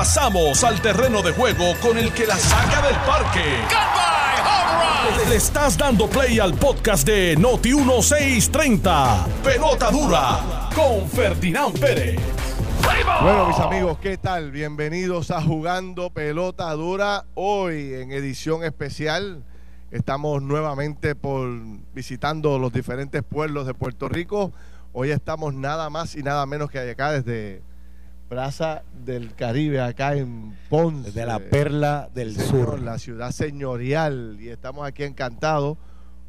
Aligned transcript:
Pasamos 0.00 0.64
al 0.64 0.80
terreno 0.80 1.20
de 1.20 1.30
juego 1.30 1.74
con 1.82 1.98
el 1.98 2.10
que 2.14 2.26
la 2.26 2.38
saca 2.38 2.80
del 2.80 2.96
parque. 3.06 3.44
Le 5.28 5.36
estás 5.36 5.76
dando 5.76 6.08
play 6.08 6.38
al 6.38 6.54
podcast 6.54 7.06
de 7.06 7.36
Noti 7.36 7.74
1630. 7.74 9.26
Pelota 9.44 9.90
dura 9.90 10.70
con 10.74 11.06
Ferdinand 11.06 11.78
Pérez. 11.78 12.18
Bueno, 13.20 13.48
mis 13.48 13.58
amigos, 13.58 13.98
¿qué 13.98 14.16
tal? 14.16 14.50
Bienvenidos 14.52 15.30
a 15.30 15.42
Jugando 15.42 16.08
Pelota 16.08 16.72
Dura. 16.72 17.26
Hoy 17.34 17.92
en 17.92 18.10
edición 18.10 18.64
especial 18.64 19.44
estamos 19.90 20.40
nuevamente 20.40 21.14
por 21.14 21.46
visitando 21.92 22.58
los 22.58 22.72
diferentes 22.72 23.22
pueblos 23.22 23.66
de 23.66 23.74
Puerto 23.74 24.08
Rico. 24.08 24.50
Hoy 24.94 25.10
estamos 25.10 25.52
nada 25.52 25.90
más 25.90 26.16
y 26.16 26.22
nada 26.22 26.46
menos 26.46 26.70
que 26.70 26.78
acá 26.78 27.12
desde 27.12 27.60
Plaza 28.30 28.84
del 29.04 29.34
Caribe, 29.34 29.80
acá 29.80 30.14
en 30.14 30.56
Ponce. 30.68 31.10
De 31.10 31.26
la 31.26 31.40
perla 31.40 32.08
del 32.14 32.36
Señor, 32.36 32.48
sur. 32.48 32.80
La 32.80 32.96
ciudad 32.96 33.32
señorial. 33.32 34.36
Y 34.38 34.50
estamos 34.50 34.86
aquí 34.86 35.02
encantados. 35.02 35.76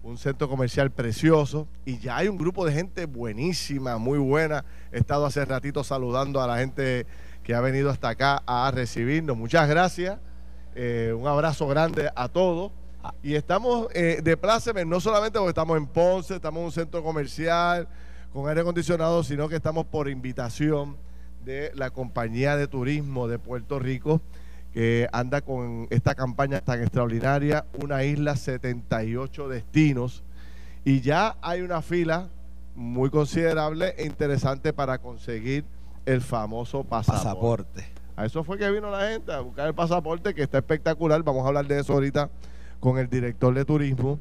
Un 0.01 0.17
centro 0.17 0.49
comercial 0.49 0.89
precioso. 0.89 1.67
Y 1.85 1.99
ya 1.99 2.17
hay 2.17 2.27
un 2.27 2.39
grupo 2.39 2.65
de 2.65 2.73
gente 2.73 3.05
buenísima, 3.05 3.99
muy 3.99 4.17
buena. 4.17 4.65
He 4.91 4.97
estado 4.97 5.27
hace 5.27 5.45
ratito 5.45 5.83
saludando 5.83 6.41
a 6.41 6.47
la 6.47 6.57
gente 6.57 7.05
que 7.43 7.53
ha 7.53 7.61
venido 7.61 7.91
hasta 7.91 8.09
acá 8.09 8.41
a 8.47 8.71
recibirnos. 8.71 9.37
Muchas 9.37 9.70
gracias. 9.70 10.17
Eh, 10.73 11.13
un 11.15 11.27
abrazo 11.27 11.67
grande 11.67 12.09
a 12.15 12.27
todos. 12.29 12.71
Y 13.21 13.35
estamos 13.35 13.89
eh, 13.93 14.21
de 14.23 14.37
pláceme, 14.37 14.85
no 14.85 14.99
solamente 14.99 15.37
porque 15.37 15.49
estamos 15.49 15.77
en 15.77 15.85
Ponce, 15.85 16.37
estamos 16.37 16.61
en 16.61 16.65
un 16.65 16.71
centro 16.71 17.03
comercial 17.03 17.87
con 18.33 18.49
aire 18.49 18.61
acondicionado, 18.61 19.23
sino 19.23 19.47
que 19.47 19.57
estamos 19.57 19.85
por 19.85 20.09
invitación 20.09 20.97
de 21.43 21.71
la 21.75 21.89
compañía 21.89 22.55
de 22.55 22.67
turismo 22.67 23.27
de 23.27 23.39
Puerto 23.39 23.79
Rico 23.79 24.21
que 24.73 25.07
anda 25.11 25.41
con 25.41 25.87
esta 25.89 26.15
campaña 26.15 26.61
tan 26.61 26.81
extraordinaria, 26.81 27.65
una 27.83 28.03
isla 28.03 28.35
78 28.35 29.49
destinos 29.49 30.23
y 30.85 31.01
ya 31.01 31.35
hay 31.41 31.61
una 31.61 31.81
fila 31.81 32.29
muy 32.75 33.09
considerable 33.09 33.93
e 33.98 34.05
interesante 34.05 34.71
para 34.71 34.98
conseguir 34.99 35.65
el 36.05 36.21
famoso 36.21 36.83
pasaporte. 36.83 37.23
Pasaporte. 37.23 38.01
A 38.15 38.26
eso 38.26 38.43
fue 38.43 38.57
que 38.57 38.70
vino 38.71 38.89
la 38.89 39.09
gente, 39.09 39.31
a 39.31 39.39
buscar 39.41 39.67
el 39.67 39.73
pasaporte, 39.73 40.33
que 40.33 40.43
está 40.43 40.59
espectacular. 40.59 41.21
Vamos 41.23 41.43
a 41.43 41.48
hablar 41.49 41.67
de 41.67 41.79
eso 41.79 41.93
ahorita 41.93 42.29
con 42.79 42.98
el 42.98 43.09
director 43.09 43.53
de 43.53 43.65
turismo. 43.65 44.20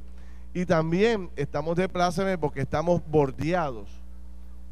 Y 0.52 0.66
también 0.66 1.30
estamos 1.36 1.76
de 1.76 1.88
pláceme 1.88 2.38
porque 2.38 2.60
estamos 2.60 3.02
bordeados 3.08 3.99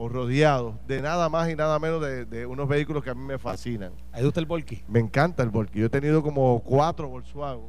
o 0.01 0.09
rodeados 0.09 0.77
de 0.87 1.03
nada 1.03 1.29
más 1.29 1.51
y 1.51 1.57
nada 1.57 1.79
menos 1.81 2.01
de, 2.01 2.25
de 2.25 2.47
unos 2.47 2.69
vehículos 2.69 3.03
que 3.05 3.11
a 3.11 3.15
mí 3.15 3.23
me 3.23 3.37
fascinan. 3.39 3.93
¿Ahí 4.13 4.25
gusta 4.25 4.39
el 4.41 4.47
Volky? 4.47 4.83
Me 4.89 5.01
encanta 5.01 5.43
el 5.43 5.51
Volkswagen. 5.51 5.81
Yo 5.81 5.87
he 5.87 5.91
tenido 5.91 6.23
como 6.23 6.61
cuatro 6.65 7.09
Volkswagen. 7.09 7.65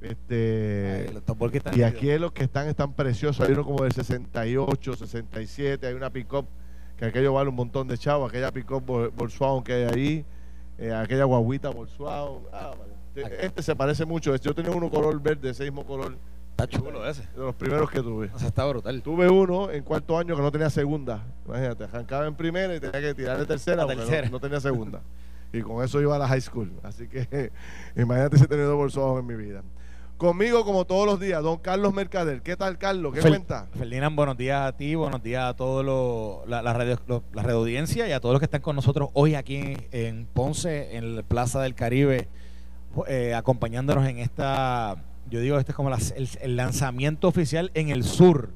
Este, 0.00 1.06
Ay, 1.08 1.34
Volky 1.36 1.56
están 1.58 1.78
y 1.78 1.82
aquí 1.82 2.16
los 2.18 2.32
que 2.32 2.44
están 2.44 2.68
están 2.68 2.92
preciosos. 2.92 3.46
Hay 3.46 3.52
uno 3.52 3.64
como 3.64 3.82
del 3.82 3.92
68, 3.92 4.94
67. 4.96 5.86
Hay 5.86 5.94
una 5.94 6.10
pick-up 6.10 6.46
que 6.96 7.04
aquello 7.06 7.32
vale 7.32 7.48
un 7.50 7.56
montón 7.56 7.88
de 7.88 7.98
chavos. 7.98 8.28
Aquella 8.28 8.52
pick-up 8.52 8.84
Vol- 8.86 9.10
Volkswagen 9.14 9.62
que 9.64 9.72
hay 9.74 9.84
ahí. 9.84 10.24
eh, 10.78 10.92
aquella 10.92 11.24
guaguita 11.24 11.70
Volkswagen. 11.70 12.44
Ah, 12.52 12.72
vale. 12.78 12.92
Este- 13.16 13.46
Este 13.46 13.62
se 13.62 13.74
parece 13.74 14.04
mucho. 14.04 14.34
Yo 14.36 14.54
tenía 14.54 14.70
uno 14.70 14.88
color 14.90 15.20
verde, 15.20 15.50
ese 15.50 15.64
mismo 15.64 15.84
color. 15.84 16.16
Está 16.60 16.66
chulo 16.66 17.08
ese. 17.08 17.22
De 17.36 17.38
los 17.38 17.54
primeros 17.54 17.88
que 17.88 18.00
tuve. 18.02 18.30
O 18.34 18.38
sea, 18.38 18.48
está 18.48 18.64
brutal. 18.64 19.00
Tuve 19.00 19.28
uno 19.30 19.70
en 19.70 19.84
cuarto 19.84 20.18
año 20.18 20.34
que 20.34 20.42
no 20.42 20.50
tenía 20.50 20.68
segunda. 20.70 21.22
Imagínate, 21.46 21.84
arrancaba 21.84 22.26
en 22.26 22.34
primera 22.34 22.74
y 22.74 22.80
tenía 22.80 23.00
que 23.00 23.14
tirar 23.14 23.38
de 23.38 23.46
tercera 23.46 23.76
La 23.76 23.82
porque 23.84 23.96
no- 23.96 24.02
tercera. 24.04 24.28
No, 24.28 24.40
tenía 24.40 24.58
segunda. 24.60 25.00
Y 25.52 25.60
con 25.62 25.84
eso 25.84 26.00
iba 26.00 26.16
a 26.16 26.18
la 26.18 26.26
high 26.26 26.40
school. 26.40 26.72
Así 26.82 27.06
que 27.06 27.52
imagínate 27.96 28.38
si 28.38 28.44
he 28.44 28.48
tenido 28.48 28.76
bolsos 28.76 29.20
en 29.20 29.26
mi 29.26 29.36
vida. 29.36 29.62
Conmigo, 30.16 30.64
como 30.64 30.84
todos 30.84 31.06
los 31.06 31.20
días, 31.20 31.40
don 31.44 31.58
Carlos 31.58 31.94
Mercader. 31.94 32.42
¿Qué 32.42 32.56
tal, 32.56 32.76
Carlos? 32.76 33.14
¿Qué 33.14 33.20
Fel- 33.22 33.28
cuenta? 33.28 33.68
Ferdinand, 33.78 34.16
buenos 34.16 34.36
días 34.36 34.60
a 34.62 34.76
ti, 34.76 34.96
buenos 34.96 35.22
días 35.22 35.44
a 35.44 35.54
todos 35.54 35.84
los 35.84 36.48
la, 36.48 36.60
la 36.60 36.72
radio, 36.72 36.98
lo- 37.06 37.22
la 37.34 37.44
radio 37.44 37.58
audiencia 37.58 38.08
y 38.08 38.10
a 38.10 38.18
todos 38.18 38.32
los 38.32 38.40
que 38.40 38.46
están 38.46 38.62
con 38.62 38.74
nosotros 38.74 39.10
hoy 39.12 39.36
aquí 39.36 39.76
en 39.92 40.26
Ponce, 40.26 40.96
en 40.96 41.14
la 41.14 41.22
Plaza 41.22 41.60
del 41.62 41.76
Caribe, 41.76 42.26
eh, 43.06 43.32
acompañándonos 43.36 44.08
en 44.08 44.18
esta, 44.18 44.96
yo 45.30 45.40
digo, 45.40 45.58
este 45.58 45.72
es 45.72 45.76
como 45.76 45.90
las- 45.90 46.12
el, 46.12 46.28
el 46.40 46.56
lanzamiento 46.56 47.28
oficial 47.28 47.70
en 47.74 47.90
el 47.90 48.04
sur 48.04 48.50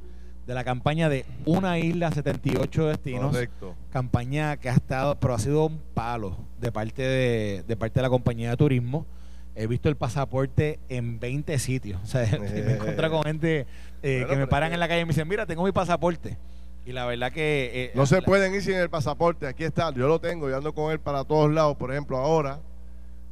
de 0.46 0.54
la 0.54 0.64
campaña 0.64 1.08
de 1.08 1.24
Una 1.46 1.78
Isla 1.78 2.10
78 2.10 2.86
Destinos. 2.86 3.30
Correcto. 3.32 3.74
campaña 3.92 4.56
que 4.56 4.68
ha 4.70 4.74
estado, 4.74 5.14
pero 5.20 5.34
ha 5.34 5.38
sido 5.38 5.66
un 5.66 5.80
palo 5.94 6.36
de 6.60 6.72
parte 6.72 7.02
de, 7.02 7.64
de 7.66 7.76
parte 7.76 8.00
de 8.00 8.02
la 8.02 8.10
compañía 8.10 8.50
de 8.50 8.56
turismo. 8.56 9.06
He 9.54 9.66
visto 9.66 9.88
el 9.88 9.96
pasaporte 9.96 10.78
en 10.88 11.20
20 11.20 11.58
sitios. 11.58 12.00
O 12.02 12.06
sea, 12.06 12.26
me 12.40 12.46
he 12.48 12.74
encontrado 12.74 13.12
con 13.14 13.22
gente 13.24 13.66
eh, 14.02 14.20
Bueno, 14.20 14.28
que 14.28 14.36
me 14.36 14.46
paran 14.46 14.72
en 14.72 14.80
la 14.80 14.88
calle 14.88 15.02
y 15.02 15.04
me 15.04 15.10
dicen, 15.10 15.28
mira, 15.28 15.46
tengo 15.46 15.62
mi 15.64 15.72
pasaporte. 15.72 16.38
Y 16.84 16.92
la 16.92 17.04
verdad 17.06 17.30
que... 17.30 17.70
eh, 17.72 17.90
No 17.94 18.06
se 18.06 18.16
la- 18.16 18.22
pueden 18.22 18.52
ir 18.54 18.62
sin 18.62 18.74
el 18.74 18.90
pasaporte. 18.90 19.46
Aquí 19.46 19.62
está. 19.62 19.92
Yo 19.92 20.08
lo 20.08 20.18
tengo. 20.20 20.48
Yo 20.50 20.56
ando 20.56 20.74
con 20.74 20.90
él 20.90 20.98
para 20.98 21.22
todos 21.22 21.52
lados. 21.52 21.76
Por 21.76 21.92
ejemplo, 21.92 22.16
ahora 22.16 22.58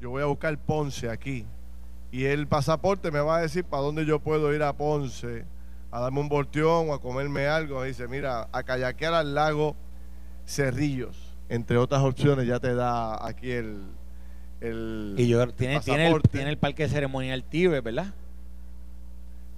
yo 0.00 0.10
voy 0.10 0.22
a 0.22 0.26
buscar 0.26 0.56
Ponce 0.58 1.08
aquí. 1.10 1.44
Y 2.12 2.24
el 2.24 2.46
pasaporte 2.48 3.10
me 3.10 3.20
va 3.20 3.36
a 3.36 3.40
decir 3.42 3.64
para 3.64 3.82
dónde 3.82 4.04
yo 4.04 4.18
puedo 4.18 4.52
ir 4.54 4.62
a 4.62 4.72
Ponce 4.72 5.44
a 5.92 6.00
darme 6.00 6.20
un 6.20 6.28
volteón 6.28 6.90
o 6.90 6.94
a 6.94 7.00
comerme 7.00 7.46
algo. 7.46 7.82
Dice, 7.84 8.08
mira, 8.08 8.48
a 8.52 8.62
kayakear 8.62 9.14
al 9.14 9.34
lago 9.34 9.76
Cerrillos. 10.46 11.16
Entre 11.48 11.76
otras 11.76 12.02
opciones 12.02 12.46
ya 12.46 12.58
te 12.60 12.74
da 12.74 13.26
aquí 13.26 13.50
el... 13.52 13.82
el 14.60 15.14
Y 15.18 15.28
yo, 15.28 15.42
el 15.42 15.52
tiene, 15.54 15.76
el, 15.76 16.22
tiene 16.30 16.50
el 16.50 16.58
parque 16.58 16.88
ceremonial 16.88 17.42
Tíbet, 17.44 17.82
¿verdad? 17.82 18.12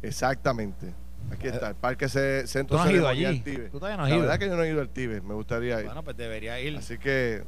Exactamente. 0.03 0.93
Aquí 1.31 1.47
está, 1.49 1.69
el 1.69 1.75
Parque 1.77 2.09
Ce- 2.09 2.47
Centro 2.47 2.77
¿Tú 2.77 2.83
no 2.83 2.89
has 2.89 2.91
ido 2.95 3.03
Ceremonial 3.07 3.31
allí? 3.33 3.41
Tíbet. 3.41 3.71
¿Tú 3.71 3.79
todavía 3.79 3.97
no 3.97 4.03
has 4.05 4.09
La 4.11 4.15
ido? 4.17 4.23
verdad 4.25 4.39
que 4.39 4.47
yo 4.49 4.57
no 4.57 4.63
he 4.65 4.69
ido 4.71 4.81
al 4.81 4.89
Tíbet, 4.89 5.23
me 5.23 5.35
gustaría 5.35 5.79
ir. 5.81 5.87
Bueno, 5.87 6.03
pues 6.03 6.17
debería 6.17 6.61
ir. 6.61 6.77
Así 6.77 6.99
que 6.99 7.45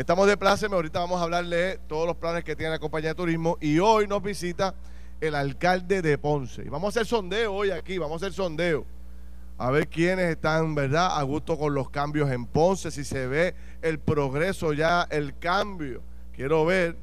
estamos 0.00 0.26
de 0.26 0.36
pláceme. 0.36 0.74
Ahorita 0.74 0.98
vamos 1.00 1.20
a 1.20 1.24
hablarle 1.24 1.56
de 1.56 1.78
todos 1.78 2.06
los 2.06 2.16
planes 2.16 2.42
que 2.42 2.56
tiene 2.56 2.72
la 2.72 2.78
compañía 2.78 3.10
de 3.10 3.14
turismo. 3.14 3.58
Y 3.60 3.78
hoy 3.78 4.06
nos 4.06 4.22
visita 4.22 4.74
el 5.20 5.34
alcalde 5.34 6.00
de 6.00 6.16
Ponce. 6.16 6.62
Y 6.62 6.68
vamos 6.68 6.88
a 6.88 7.00
hacer 7.00 7.06
sondeo 7.06 7.52
hoy 7.52 7.70
aquí, 7.70 7.98
vamos 7.98 8.22
a 8.22 8.26
hacer 8.26 8.34
sondeo. 8.34 8.86
A 9.58 9.70
ver 9.70 9.88
quiénes 9.88 10.30
están, 10.30 10.74
¿verdad?, 10.74 11.18
a 11.18 11.22
gusto 11.22 11.58
con 11.58 11.74
los 11.74 11.90
cambios 11.90 12.30
en 12.30 12.46
Ponce, 12.46 12.90
si 12.90 13.04
se 13.04 13.26
ve 13.26 13.54
el 13.82 13.98
progreso 13.98 14.72
ya, 14.72 15.06
el 15.10 15.38
cambio. 15.38 16.00
Quiero 16.32 16.64
ver, 16.64 16.96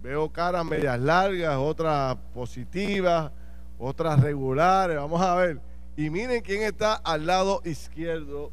veo 0.00 0.30
caras 0.30 0.64
medias 0.64 1.00
largas, 1.00 1.56
otras 1.56 2.16
positivas, 2.32 3.32
otras 3.80 4.20
regulares. 4.20 4.96
Vamos 4.96 5.20
a 5.20 5.34
ver. 5.34 5.60
Y 5.96 6.08
miren 6.08 6.40
quién 6.40 6.62
está 6.62 6.94
al 6.94 7.26
lado 7.26 7.60
izquierdo 7.64 8.52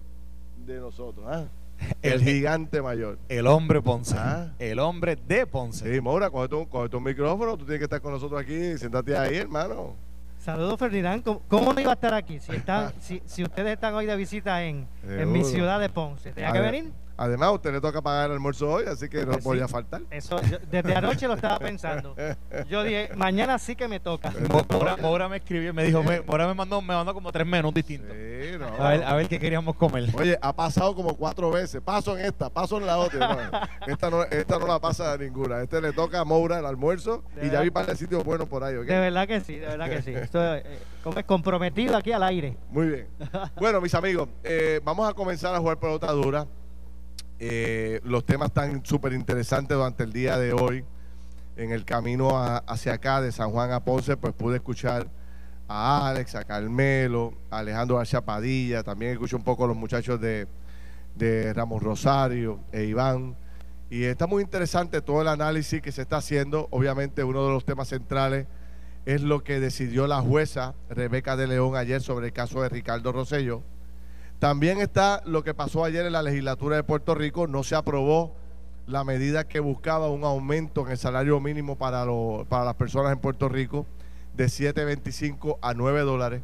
de 0.65 0.79
nosotros. 0.79 1.23
¿ah? 1.29 1.45
El, 2.01 2.13
El- 2.13 2.21
gigante 2.23 2.81
mayor. 2.81 3.17
El 3.29 3.47
hombre 3.47 3.81
Ponce. 3.81 4.15
Ah. 4.17 4.51
El 4.59 4.79
hombre 4.79 5.17
de 5.27 5.45
Ponce. 5.47 5.93
Sí, 5.93 6.01
Maura, 6.01 6.29
coge 6.29 6.47
tu, 6.49 6.67
coge 6.69 6.89
tu 6.89 6.99
micrófono, 6.99 7.57
tú 7.57 7.65
tienes 7.65 7.79
que 7.79 7.85
estar 7.85 8.01
con 8.01 8.11
nosotros 8.11 8.39
aquí, 8.41 8.77
siéntate 8.77 9.17
ahí, 9.17 9.37
hermano. 9.37 9.95
Saludos 10.39 10.79
Ferdinand, 10.79 11.21
¿Cómo, 11.23 11.41
cómo 11.49 11.73
no 11.73 11.81
iba 11.81 11.91
a 11.91 11.95
estar 11.95 12.13
aquí 12.13 12.39
si 12.39 12.51
están, 12.55 12.93
si, 13.01 13.21
si 13.25 13.43
ustedes 13.43 13.73
están 13.73 13.93
hoy 13.93 14.05
de 14.05 14.15
visita 14.15 14.63
en, 14.63 14.87
en 15.07 15.31
mi 15.31 15.43
ciudad 15.43 15.79
de 15.79 15.89
Ponce? 15.89 16.31
¿Tenía 16.31 16.51
que 16.53 16.59
venir? 16.61 16.91
Además, 17.21 17.49
a 17.49 17.51
usted 17.51 17.73
le 17.73 17.81
toca 17.81 18.01
pagar 18.01 18.27
el 18.27 18.31
almuerzo 18.37 18.69
hoy, 18.71 18.85
así 18.87 19.09
que 19.09 19.19
no 19.25 19.25
Pues 19.33 19.37
sí. 19.39 19.43
podía 19.43 19.67
faltar. 19.67 20.01
Eso, 20.09 20.41
yo- 20.43 20.57
desde 20.71 20.95
anoche 20.95 21.27
lo 21.27 21.33
estaba 21.33 21.59
pensando. 21.59 22.15
Yo 22.69 22.81
dije, 22.81 23.09
mañana 23.17 23.59
sí 23.59 23.75
que 23.75 23.89
me 23.89 23.99
toca. 23.99 24.31
Mo- 24.49 24.65
Mora, 24.69 24.95
Mora 24.95 25.27
me 25.27 25.35
escribió 25.37 25.71
y 25.71 25.73
me 25.73 25.83
dijo, 25.83 26.01
me- 26.01 26.21
Mora 26.21 26.47
me 26.47 26.53
mandó, 26.53 26.81
me 26.81 26.95
mandó 26.95 27.13
como 27.13 27.29
tres 27.33 27.45
menús 27.45 27.73
distintos. 27.73 28.11
Sí, 28.15 28.57
no. 28.57 28.67
A 28.67 28.91
ver, 28.91 29.03
a 29.03 29.13
ver 29.15 29.27
qué 29.27 29.37
queríamos 29.37 29.75
comer. 29.75 30.05
Oye, 30.13 30.37
ha 30.41 30.55
pasado 30.55 30.95
como 30.95 31.13
cuatro 31.17 31.51
veces. 31.51 31.81
Paso 31.81 32.17
en 32.17 32.23
esta, 32.23 32.49
paso 32.49 32.77
en 32.77 32.85
la 32.85 32.97
otra. 32.97 33.19
No, 33.19 33.59
esta, 33.93 34.09
no, 34.09 34.23
esta 34.23 34.57
no 34.57 34.67
la 34.67 34.79
pasa 34.79 35.11
a 35.11 35.17
ninguna. 35.17 35.61
Este 35.61 35.81
le 35.81 35.91
toca 35.91 36.21
a 36.21 36.23
Moura 36.23 36.59
el 36.59 36.65
almuerzo 36.65 37.23
De 37.35 37.47
y 37.47 37.49
ya 37.51 37.59
vi 37.59 37.69
para 37.69 37.87
de 37.87 37.95
sitios 37.97 38.23
buenos 38.23 38.47
por 38.47 38.63
ahí. 38.63 38.75
De 38.75 38.83
verdad 38.85 39.27
que 39.27 39.41
sí, 39.41 39.55
de 39.55 39.67
verdad 39.67 39.89
que 39.89 40.01
sí. 40.01 40.11
Estoy 40.13 40.59
eh, 40.59 40.79
como 41.03 41.21
comprometido 41.25 41.97
aquí 41.97 42.13
al 42.13 42.23
aire. 42.23 42.55
Muy 42.69 42.87
bien. 42.87 43.07
Bueno, 43.57 43.81
mis 43.81 43.93
amigos, 43.93 44.29
eh, 44.45 44.79
vamos 44.85 45.09
a 45.09 45.13
comenzar 45.13 45.53
a 45.53 45.59
jugar 45.59 45.77
pelota 45.77 46.09
dura. 46.13 46.47
Eh, 47.39 48.01
los 48.03 48.25
temas 48.25 48.49
están 48.49 48.85
súper 48.85 49.13
interesantes 49.13 49.75
durante 49.77 50.03
el 50.03 50.11
día 50.13 50.37
de 50.37 50.53
hoy. 50.53 50.83
En 51.55 51.71
el 51.71 51.85
camino 51.85 52.37
a- 52.37 52.57
hacia 52.59 52.93
acá, 52.93 53.21
de 53.21 53.31
San 53.31 53.51
Juan 53.51 53.71
a 53.71 53.83
Ponce, 53.83 54.15
pues 54.17 54.33
pude 54.33 54.57
escuchar 54.57 55.07
a 55.67 56.07
Alex, 56.09 56.35
a 56.35 56.43
Carmelo, 56.43 57.33
a 57.49 57.59
Alejandro 57.59 57.97
García 57.97 58.21
Padilla. 58.21 58.83
También 58.83 59.13
escuché 59.13 59.35
un 59.35 59.43
poco 59.43 59.65
a 59.65 59.67
los 59.67 59.77
muchachos 59.77 60.19
de, 60.19 60.47
de 61.15 61.53
Ramos 61.53 61.81
Rosario 61.83 62.59
e 62.71 62.85
Iván. 62.85 63.35
Y 63.89 64.03
está 64.03 64.27
muy 64.27 64.43
interesante 64.43 65.01
todo 65.01 65.21
el 65.21 65.27
análisis 65.27 65.81
que 65.81 65.91
se 65.91 66.01
está 66.03 66.17
haciendo. 66.17 66.67
Obviamente, 66.71 67.23
uno 67.23 67.45
de 67.45 67.51
los 67.53 67.65
temas 67.65 67.87
centrales 67.87 68.47
es 69.05 69.21
lo 69.21 69.43
que 69.43 69.59
decidió 69.59 70.07
la 70.07 70.21
jueza 70.21 70.75
Rebeca 70.89 71.35
de 71.35 71.47
León 71.47 71.75
ayer 71.75 72.01
sobre 72.01 72.27
el 72.27 72.33
caso 72.33 72.61
de 72.61 72.69
Ricardo 72.69 73.11
Rosello. 73.11 73.63
También 74.39 74.79
está 74.79 75.21
lo 75.25 75.43
que 75.43 75.53
pasó 75.53 75.83
ayer 75.83 76.05
en 76.05 76.13
la 76.13 76.23
legislatura 76.23 76.77
de 76.77 76.83
Puerto 76.83 77.13
Rico. 77.13 77.45
No 77.45 77.63
se 77.63 77.75
aprobó 77.75 78.35
la 78.87 79.03
medida 79.03 79.45
que 79.47 79.59
buscaba 79.59 80.09
un 80.09 80.23
aumento 80.23 80.85
en 80.85 80.91
el 80.93 80.97
salario 80.97 81.41
mínimo 81.41 81.77
para, 81.77 82.05
las 82.05 82.75
personas 82.75 83.11
en 83.11 83.19
Puerto 83.19 83.49
Rico 83.49 83.85
de 84.35 84.45
7.25 84.45 85.57
a 85.61 85.73
9 85.73 86.01
dólares. 86.01 86.41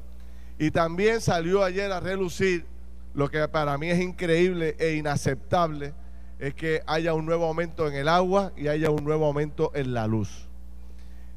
Y 0.59 0.71
también 0.71 1.21
salió 1.21 1.63
ayer 1.63 1.89
a 1.91 2.01
relucir 2.01 2.65
lo 3.13 3.29
que 3.29 3.47
para 3.47 3.77
mí 3.77 3.89
es 3.89 4.01
increíble 4.01 4.75
e 4.77 4.95
inaceptable, 4.95 5.93
es 6.37 6.53
que 6.53 6.81
haya 6.87 7.13
un 7.13 7.25
nuevo 7.25 7.45
aumento 7.45 7.87
en 7.87 7.95
el 7.95 8.09
agua 8.09 8.51
y 8.57 8.67
haya 8.67 8.91
un 8.91 9.05
nuevo 9.05 9.25
aumento 9.25 9.71
en 9.73 9.93
la 9.93 10.05
luz. 10.05 10.49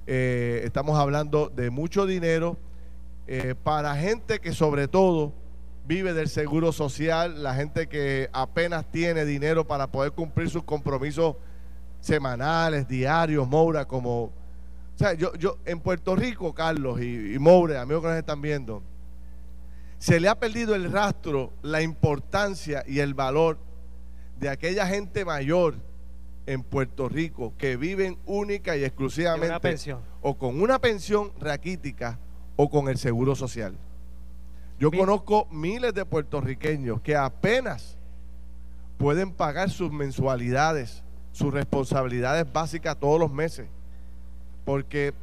Eh, 0.08 0.62
estamos 0.64 0.98
hablando 0.98 1.50
de 1.54 1.70
mucho 1.70 2.04
dinero 2.04 2.56
eh, 3.28 3.54
para 3.62 3.94
gente 3.94 4.40
que 4.40 4.52
sobre 4.52 4.88
todo 4.88 5.32
vive 5.88 6.12
del 6.12 6.28
seguro 6.28 6.70
social, 6.70 7.42
la 7.42 7.54
gente 7.54 7.88
que 7.88 8.28
apenas 8.34 8.84
tiene 8.92 9.24
dinero 9.24 9.66
para 9.66 9.86
poder 9.86 10.12
cumplir 10.12 10.50
sus 10.50 10.62
compromisos 10.62 11.36
semanales, 12.00 12.86
diarios, 12.86 13.48
Moura, 13.48 13.86
como... 13.86 14.24
O 14.24 14.32
sea, 14.98 15.14
yo, 15.14 15.34
yo 15.36 15.56
en 15.64 15.80
Puerto 15.80 16.14
Rico, 16.14 16.54
Carlos 16.54 17.00
y, 17.00 17.34
y 17.34 17.38
Moura, 17.38 17.80
amigos 17.80 18.02
que 18.02 18.08
nos 18.08 18.18
están 18.18 18.42
viendo, 18.42 18.82
se 19.98 20.20
le 20.20 20.28
ha 20.28 20.38
perdido 20.38 20.74
el 20.74 20.92
rastro, 20.92 21.54
la 21.62 21.80
importancia 21.80 22.84
y 22.86 22.98
el 22.98 23.14
valor 23.14 23.58
de 24.38 24.50
aquella 24.50 24.86
gente 24.86 25.24
mayor 25.24 25.76
en 26.44 26.64
Puerto 26.64 27.08
Rico 27.08 27.54
que 27.56 27.78
viven 27.78 28.18
única 28.26 28.76
y 28.76 28.84
exclusivamente 28.84 29.76
o 30.20 30.36
con 30.36 30.60
una 30.60 30.78
pensión 30.80 31.32
raquítica 31.40 32.18
o 32.56 32.68
con 32.68 32.88
el 32.88 32.98
seguro 32.98 33.34
social. 33.34 33.74
Yo 34.78 34.90
conozco 34.90 35.46
miles 35.50 35.92
de 35.92 36.04
puertorriqueños 36.04 37.00
que 37.00 37.16
apenas 37.16 37.96
pueden 38.96 39.32
pagar 39.32 39.70
sus 39.70 39.90
mensualidades, 39.90 41.02
sus 41.32 41.52
responsabilidades 41.52 42.50
básicas 42.52 42.98
todos 42.98 43.18
los 43.18 43.32
meses, 43.32 43.66
porque 44.64 45.14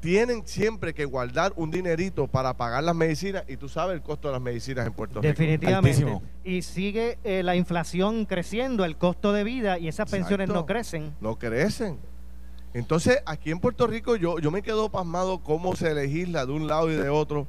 tienen 0.00 0.46
siempre 0.46 0.94
que 0.94 1.04
guardar 1.04 1.52
un 1.56 1.70
dinerito 1.70 2.26
para 2.26 2.54
pagar 2.54 2.82
las 2.82 2.96
medicinas 2.96 3.44
y 3.46 3.56
tú 3.56 3.68
sabes 3.68 3.94
el 3.94 4.02
costo 4.02 4.28
de 4.28 4.32
las 4.32 4.42
medicinas 4.42 4.86
en 4.86 4.92
Puerto 4.92 5.20
Rico. 5.20 5.28
Definitivamente. 5.28 6.20
Y 6.42 6.62
sigue 6.62 7.18
eh, 7.22 7.42
la 7.42 7.54
inflación 7.54 8.24
creciendo, 8.24 8.84
el 8.84 8.96
costo 8.96 9.32
de 9.32 9.44
vida 9.44 9.78
y 9.78 9.88
esas 9.88 10.10
pensiones 10.10 10.48
no 10.48 10.66
crecen. 10.66 11.14
No 11.20 11.38
crecen. 11.38 11.98
Entonces, 12.72 13.20
aquí 13.26 13.50
en 13.50 13.58
Puerto 13.58 13.86
Rico 13.86 14.16
yo, 14.16 14.38
yo 14.38 14.50
me 14.50 14.62
quedo 14.62 14.88
pasmado 14.88 15.40
cómo 15.42 15.76
se 15.76 15.94
legisla 15.94 16.46
de 16.46 16.52
un 16.52 16.66
lado 16.66 16.90
y 16.90 16.94
de 16.94 17.08
otro. 17.08 17.46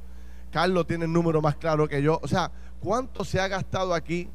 Carlos 0.52 0.86
tiene 0.86 1.06
el 1.06 1.12
número 1.12 1.42
más 1.42 1.56
claro 1.56 1.88
que 1.88 2.02
yo. 2.02 2.20
O 2.22 2.28
sea, 2.28 2.52
¿cuánto 2.80 3.24
se 3.24 3.40
ha 3.40 3.48
gastado 3.48 3.94
aquí 3.94 4.28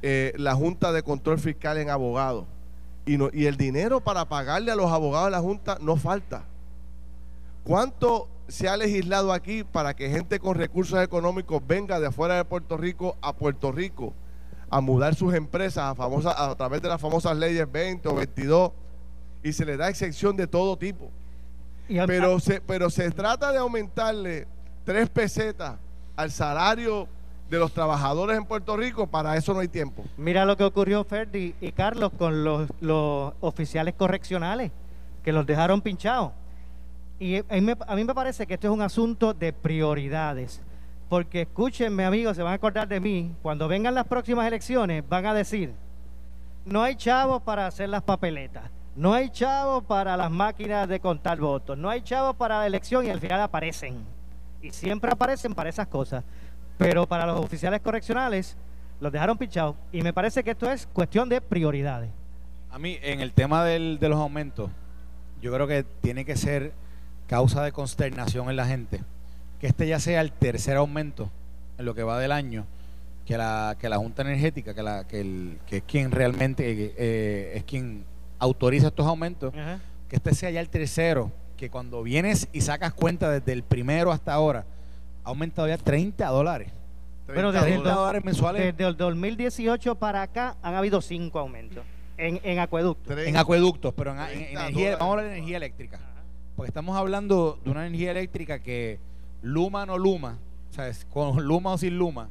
eh, 0.00 0.32
la 0.36 0.54
Junta 0.54 0.92
de 0.92 1.02
Control 1.02 1.38
Fiscal 1.38 1.76
en 1.76 1.90
abogados? 1.90 2.46
Y, 3.04 3.18
no, 3.18 3.28
y 3.32 3.46
el 3.46 3.58
dinero 3.58 4.00
para 4.00 4.26
pagarle 4.26 4.72
a 4.72 4.76
los 4.76 4.90
abogados 4.90 5.26
de 5.26 5.32
la 5.32 5.40
Junta 5.40 5.76
no 5.80 5.96
falta. 5.96 6.44
¿Cuánto 7.64 8.28
se 8.48 8.68
ha 8.68 8.76
legislado 8.76 9.32
aquí 9.32 9.64
para 9.64 9.94
que 9.94 10.08
gente 10.08 10.38
con 10.38 10.56
recursos 10.56 11.02
económicos 11.02 11.62
venga 11.66 11.98
de 11.98 12.06
afuera 12.06 12.36
de 12.36 12.44
Puerto 12.44 12.76
Rico 12.76 13.16
a 13.20 13.34
Puerto 13.34 13.72
Rico 13.72 14.14
a 14.70 14.80
mudar 14.80 15.14
sus 15.14 15.34
empresas 15.34 15.94
a, 15.98 16.50
a 16.50 16.54
través 16.54 16.80
de 16.80 16.88
las 16.88 17.00
famosas 17.00 17.36
leyes 17.36 17.70
20 17.70 18.08
o 18.08 18.14
22 18.14 18.72
y 19.42 19.52
se 19.52 19.64
le 19.64 19.76
da 19.76 19.88
excepción 19.88 20.36
de 20.36 20.46
todo 20.46 20.76
tipo? 20.76 21.10
Pero 21.86 22.40
se, 22.40 22.60
pero 22.60 22.88
se 22.88 23.10
trata 23.10 23.52
de 23.52 23.58
aumentarle 23.58 24.46
tres 24.84 25.08
pesetas 25.08 25.76
al 26.16 26.30
salario 26.30 27.08
de 27.50 27.58
los 27.58 27.72
trabajadores 27.72 28.36
en 28.36 28.44
Puerto 28.44 28.76
Rico, 28.76 29.06
para 29.06 29.36
eso 29.36 29.52
no 29.52 29.60
hay 29.60 29.68
tiempo. 29.68 30.04
Mira 30.16 30.44
lo 30.44 30.56
que 30.56 30.64
ocurrió, 30.64 31.04
Ferdi 31.04 31.54
y 31.60 31.72
Carlos, 31.72 32.12
con 32.16 32.44
los, 32.44 32.68
oficiales 33.40 33.94
correccionales, 33.94 34.72
que 35.22 35.32
los 35.32 35.46
dejaron 35.46 35.80
pinchados. 35.80 36.32
Y 37.18 37.38
a 37.38 37.44
mí, 37.60 38.04
me, 38.04 38.14
parece 38.14 38.46
que 38.46 38.54
esto 38.54 38.68
es 38.68 38.72
un 38.72 38.82
asunto 38.82 39.34
de 39.34 39.52
prioridades. 39.52 40.60
Porque 41.08 41.42
escúchenme 41.42 42.04
amigos, 42.04 42.36
se 42.36 42.42
van 42.42 42.52
a 42.52 42.56
acordar 42.56 42.88
de 42.88 42.98
mí, 42.98 43.32
cuando 43.42 43.68
vengan 43.68 43.94
las 43.94 44.06
próximas 44.06 44.46
elecciones 44.46 45.06
van 45.08 45.26
a 45.26 45.34
decir, 45.34 45.72
no 46.64 46.82
hay 46.82 46.96
chavos 46.96 47.42
para 47.42 47.66
hacer 47.66 47.90
las 47.90 48.02
papeletas, 48.02 48.70
no 48.96 49.12
hay 49.12 49.28
chavos 49.28 49.84
para 49.84 50.16
las 50.16 50.30
máquinas 50.30 50.88
de 50.88 50.98
contar 50.98 51.38
votos, 51.38 51.76
no 51.76 51.90
hay 51.90 52.00
chavos 52.00 52.34
para 52.36 52.58
la 52.58 52.66
elección 52.66 53.06
y 53.06 53.10
al 53.10 53.20
final 53.20 53.40
aparecen. 53.42 54.04
Y 54.64 54.70
siempre 54.72 55.10
aparecen 55.10 55.54
para 55.54 55.68
esas 55.68 55.86
cosas. 55.86 56.24
Pero 56.78 57.06
para 57.06 57.26
los 57.26 57.38
oficiales 57.40 57.80
correccionales 57.80 58.56
los 59.00 59.12
dejaron 59.12 59.36
pinchados. 59.38 59.76
Y 59.92 60.02
me 60.02 60.12
parece 60.12 60.42
que 60.42 60.52
esto 60.52 60.70
es 60.70 60.86
cuestión 60.86 61.28
de 61.28 61.40
prioridades. 61.40 62.10
A 62.70 62.78
mí, 62.78 62.98
en 63.02 63.20
el 63.20 63.32
tema 63.32 63.64
del, 63.64 63.98
de 64.00 64.08
los 64.08 64.18
aumentos, 64.18 64.70
yo 65.40 65.52
creo 65.52 65.66
que 65.66 65.84
tiene 66.00 66.24
que 66.24 66.36
ser 66.36 66.72
causa 67.28 67.62
de 67.62 67.72
consternación 67.72 68.50
en 68.50 68.56
la 68.56 68.66
gente 68.66 69.00
que 69.60 69.68
este 69.68 69.86
ya 69.86 70.00
sea 70.00 70.20
el 70.20 70.32
tercer 70.32 70.76
aumento 70.76 71.30
en 71.78 71.84
lo 71.84 71.94
que 71.94 72.02
va 72.02 72.18
del 72.18 72.32
año 72.32 72.66
que 73.24 73.38
la, 73.38 73.76
que 73.80 73.88
la 73.88 73.96
Junta 73.96 74.22
Energética, 74.22 74.74
que, 74.74 74.82
la, 74.82 75.06
que, 75.06 75.20
el, 75.20 75.58
que 75.66 75.78
es 75.78 75.82
quien 75.84 76.10
realmente 76.10 76.92
eh, 76.96 77.52
es 77.56 77.64
quien 77.64 78.04
autoriza 78.38 78.88
estos 78.88 79.06
aumentos, 79.06 79.52
que 80.08 80.16
este 80.16 80.34
sea 80.34 80.50
ya 80.50 80.60
el 80.60 80.68
tercero, 80.68 81.32
que 81.56 81.70
cuando 81.70 82.02
vienes 82.02 82.48
y 82.52 82.60
sacas 82.60 82.92
cuenta 82.92 83.30
desde 83.30 83.52
el 83.52 83.62
primero 83.62 84.12
hasta 84.12 84.32
ahora, 84.32 84.66
ha 85.24 85.28
aumentado 85.28 85.68
ya 85.68 85.78
30 85.78 86.26
dólares. 86.28 86.72
Pero 87.26 87.52
desde, 87.52 87.76
dólares 87.78 88.24
mensuales. 88.24 88.62
Desde 88.62 88.88
el 88.88 88.96
2018 88.96 89.94
para 89.94 90.22
acá 90.22 90.56
han 90.62 90.74
habido 90.74 91.00
cinco 91.00 91.38
aumentos 91.38 91.84
en, 92.16 92.40
en 92.42 92.58
acueductos. 92.58 93.18
En 93.18 93.36
acueductos, 93.36 93.94
pero 93.94 94.12
en, 94.12 94.18
energía, 94.20 94.96
vamos 94.96 95.08
a 95.08 95.10
hablar 95.12 95.26
de 95.26 95.32
energía 95.38 95.56
eléctrica. 95.56 96.00
Porque 96.56 96.68
estamos 96.68 96.96
hablando 96.96 97.58
de 97.64 97.70
una 97.70 97.86
energía 97.86 98.10
eléctrica 98.10 98.58
que 98.58 98.98
Luma 99.42 99.82
o 99.82 99.86
no 99.86 99.98
Luma, 99.98 100.38
o 100.70 100.72
sea, 100.72 100.90
con 101.10 101.42
Luma 101.46 101.72
o 101.72 101.78
sin 101.78 101.98
Luma, 101.98 102.28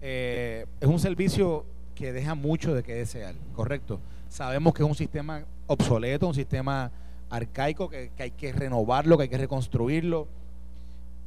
eh, 0.00 0.66
es 0.80 0.88
un 0.88 0.98
servicio 0.98 1.64
que 1.94 2.12
deja 2.12 2.34
mucho 2.34 2.74
de 2.74 2.82
que 2.82 2.94
desear, 2.94 3.34
correcto. 3.54 4.00
Sabemos 4.28 4.74
que 4.74 4.82
es 4.82 4.88
un 4.88 4.94
sistema 4.94 5.44
obsoleto, 5.66 6.26
un 6.26 6.34
sistema 6.34 6.90
arcaico, 7.32 7.88
que, 7.88 8.12
hay 8.18 8.30
que 8.30 8.52
renovarlo, 8.52 9.16
que 9.16 9.24
hay 9.24 9.28
que 9.28 9.38
reconstruirlo. 9.38 10.28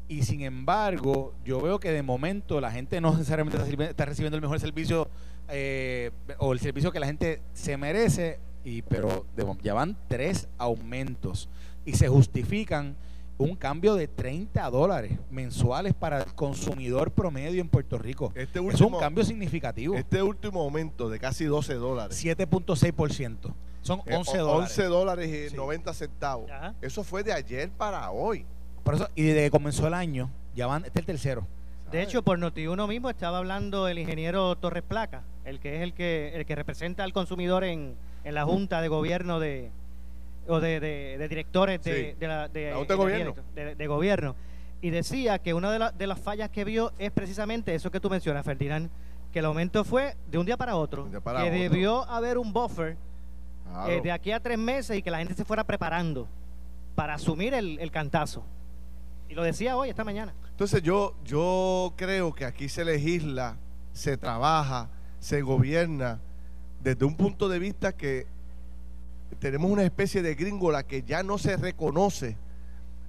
Y 0.07 0.21
sin 0.21 0.41
embargo, 0.41 1.33
yo 1.43 1.59
veo 1.59 1.79
que 1.79 1.91
de 1.91 2.03
momento 2.03 2.61
la 2.61 2.71
gente 2.71 3.01
no 3.01 3.11
necesariamente 3.17 3.57
está 3.83 4.05
recibiendo 4.05 4.37
el 4.37 4.41
mejor 4.41 4.59
servicio 4.59 5.09
eh, 5.49 6.11
o 6.37 6.53
el 6.53 6.59
servicio 6.59 6.91
que 6.91 6.99
la 6.99 7.07
gente 7.07 7.41
se 7.53 7.75
merece, 7.75 8.39
y, 8.63 8.83
pero 8.83 9.25
ya 9.61 9.73
van 9.73 9.97
tres 10.07 10.47
aumentos 10.57 11.49
y 11.85 11.93
se 11.93 12.07
justifican 12.07 12.95
un 13.37 13.55
cambio 13.55 13.95
de 13.95 14.07
30 14.07 14.69
dólares 14.69 15.19
mensuales 15.29 15.93
para 15.93 16.19
el 16.19 16.33
consumidor 16.33 17.11
promedio 17.11 17.61
en 17.61 17.67
Puerto 17.67 17.97
Rico. 17.97 18.31
Este 18.35 18.59
es 18.59 18.81
un 18.81 18.97
cambio 18.97 19.23
significativo. 19.23 19.95
Este 19.95 20.23
último 20.23 20.61
aumento 20.61 21.09
de 21.09 21.19
casi 21.19 21.45
12 21.45 21.73
dólares. 21.75 22.23
7.6%. 22.23 23.53
Son 23.85 24.01
11 24.11 24.31
eh, 24.35 24.39
dólares. 24.39 24.71
11 24.71 24.83
dólares 24.85 25.51
y 25.53 25.55
90 25.55 25.93
centavos. 25.93 26.49
Eso 26.81 27.03
fue 27.03 27.21
de 27.23 27.31
ayer 27.31 27.69
para 27.69 28.09
hoy. 28.09 28.43
Por 28.83 28.95
eso, 28.95 29.07
y 29.13 29.23
desde 29.23 29.43
que 29.43 29.51
comenzó 29.51 29.85
el 29.85 29.93
año, 29.93 30.31
ya 30.55 30.65
van, 30.65 30.85
este 30.85 30.99
es 30.99 31.03
el 31.03 31.05
tercero. 31.05 31.47
De 31.91 32.01
hecho, 32.01 32.23
por 32.23 32.39
Noti1 32.39 32.87
mismo 32.87 33.11
estaba 33.11 33.37
hablando 33.37 33.87
el 33.87 33.99
ingeniero 33.99 34.55
Torres 34.55 34.81
Placa, 34.81 35.21
el 35.43 35.59
que 35.59 35.75
es 35.75 35.81
el 35.83 35.93
que, 35.93 36.31
el 36.33 36.47
que 36.47 36.55
representa 36.55 37.03
al 37.03 37.13
consumidor 37.13 37.63
en, 37.63 37.95
en 38.23 38.33
la 38.33 38.43
Junta 38.43 38.81
de 38.81 38.87
Gobierno 38.87 39.39
de, 39.39 39.69
o 40.47 40.59
de, 40.59 40.79
de, 40.79 41.27
directores 41.27 41.83
de, 41.83 42.15
la, 42.21 42.47
de, 42.47 42.73
gobierno. 42.95 43.35
de, 43.53 43.87
gobierno. 43.87 44.35
Y 44.81 44.89
decía 44.89 45.37
que 45.37 45.53
una 45.53 45.71
de, 45.71 45.91
de 45.95 46.07
las 46.07 46.19
fallas 46.19 46.49
que 46.49 46.63
vio 46.63 46.91
es 46.97 47.11
precisamente 47.11 47.75
eso 47.75 47.91
que 47.91 47.99
tú 47.99 48.09
mencionas, 48.09 48.43
Ferdinand, 48.43 48.89
que 49.31 49.39
el 49.39 49.45
aumento 49.45 49.83
fue 49.83 50.15
de 50.27 50.39
un 50.39 50.47
día 50.47 50.57
para 50.57 50.75
otro, 50.75 51.07
que 51.11 51.51
debió 51.51 52.03
haber 52.09 52.39
un 52.39 52.51
buffer 52.51 52.97
eh, 53.87 54.01
de 54.03 54.11
aquí 54.11 54.31
a 54.31 54.39
tres 54.39 54.57
meses 54.57 54.97
y 54.97 55.01
que 55.01 55.11
la 55.11 55.19
gente 55.19 55.33
se 55.33 55.45
fuera 55.45 55.63
preparando 55.63 56.27
para 56.95 57.15
asumir 57.15 57.53
el, 57.53 57.79
el, 57.79 57.91
cantazo. 57.91 58.43
Y 59.27 59.33
lo 59.33 59.43
decía 59.43 59.75
hoy, 59.75 59.89
esta 59.89 60.03
mañana. 60.03 60.33
Entonces 60.49 60.81
yo, 60.81 61.15
yo 61.25 61.93
creo 61.97 62.33
que 62.33 62.45
aquí 62.45 62.69
se 62.69 62.85
legisla, 62.85 63.57
se 63.91 64.17
trabaja, 64.17 64.89
se 65.19 65.41
gobierna 65.41 66.19
desde 66.85 67.03
un 67.03 67.15
punto 67.15 67.49
de 67.49 67.57
vista 67.57 67.93
que 67.93 68.27
tenemos 69.39 69.71
una 69.71 69.83
especie 69.83 70.21
de 70.21 70.35
gringola 70.35 70.83
que 70.83 71.01
ya 71.01 71.23
no 71.23 71.39
se 71.39 71.57
reconoce 71.57 72.37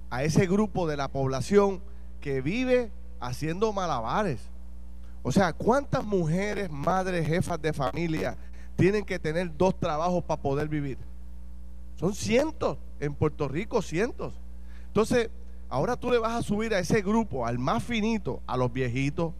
a 0.09 0.23
ese 0.23 0.47
grupo 0.47 0.87
de 0.87 0.97
la 0.97 1.09
población 1.09 1.81
que 2.19 2.41
vive 2.41 2.91
haciendo 3.19 3.71
malabares. 3.73 4.39
O 5.21 5.31
sea, 5.31 5.53
¿cuántas 5.53 6.03
mujeres, 6.03 6.69
madres, 6.71 7.27
jefas 7.27 7.61
de 7.61 7.71
familia 7.71 8.35
tienen 8.77 9.03
que 9.03 9.19
tener 9.19 9.57
dos 9.57 9.77
trabajos 9.77 10.23
para 10.23 10.41
poder 10.41 10.69
vivir? 10.69 10.97
Son 11.97 12.13
cientos, 12.13 12.77
en 12.99 13.13
Puerto 13.13 13.47
Rico 13.47 13.81
cientos. 13.81 14.33
Entonces, 14.87 15.29
ahora 15.67 15.97
tú 15.97 16.11
le 16.11 16.19
vas 16.19 16.33
a 16.33 16.41
subir 16.41 16.73
a 16.73 16.79
ese 16.79 17.01
grupo, 17.01 17.45
al 17.45 17.59
más 17.59 17.83
finito, 17.83 18.41
a 18.47 18.55
los 18.55 18.71
viejitos, 18.71 19.33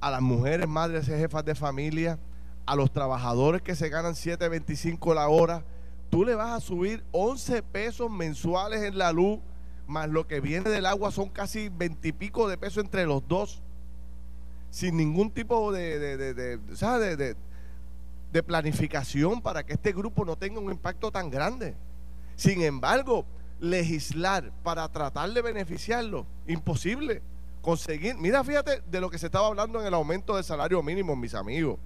a 0.00 0.10
las 0.10 0.22
mujeres, 0.22 0.66
madres, 0.66 1.06
jefas 1.06 1.44
de 1.44 1.54
familia, 1.54 2.18
a 2.66 2.76
los 2.76 2.92
trabajadores 2.92 3.62
que 3.62 3.74
se 3.74 3.88
ganan 3.88 4.14
7.25 4.14 5.14
la 5.14 5.28
hora, 5.28 5.64
tú 6.08 6.24
le 6.24 6.34
vas 6.34 6.52
a 6.52 6.60
subir 6.60 7.04
11 7.12 7.62
pesos 7.64 8.10
mensuales 8.10 8.82
en 8.82 8.96
la 8.96 9.12
luz, 9.12 9.40
más 9.86 10.08
lo 10.08 10.26
que 10.26 10.40
viene 10.40 10.70
del 10.70 10.86
agua 10.86 11.10
son 11.10 11.28
casi 11.28 11.68
20 11.68 12.08
y 12.08 12.12
pico 12.12 12.48
de 12.48 12.56
pesos 12.56 12.84
entre 12.84 13.06
los 13.06 13.26
dos, 13.26 13.60
sin 14.70 14.96
ningún 14.96 15.32
tipo 15.32 15.72
de, 15.72 15.98
de, 15.98 16.16
de, 16.16 16.34
de 16.34 17.36
planificación 18.42 19.42
para 19.42 19.64
que 19.64 19.72
este 19.72 19.92
grupo 19.92 20.24
no 20.24 20.36
tenga 20.36 20.60
un 20.60 20.70
impacto 20.70 21.10
tan 21.10 21.30
grande. 21.30 21.74
Sin 22.36 22.62
embargo, 22.62 23.26
legislar 23.58 24.52
para 24.62 24.88
tratar 24.88 25.30
de 25.32 25.42
beneficiarlo, 25.42 26.26
imposible. 26.46 27.22
Conseguir, 27.60 28.16
mira, 28.16 28.42
fíjate 28.42 28.82
de 28.86 29.00
lo 29.00 29.10
que 29.10 29.18
se 29.18 29.26
estaba 29.26 29.48
hablando 29.48 29.80
en 29.80 29.86
el 29.86 29.94
aumento 29.94 30.34
del 30.34 30.44
salario 30.44 30.82
mínimo, 30.82 31.14
mis 31.14 31.34
amigos. 31.34 31.78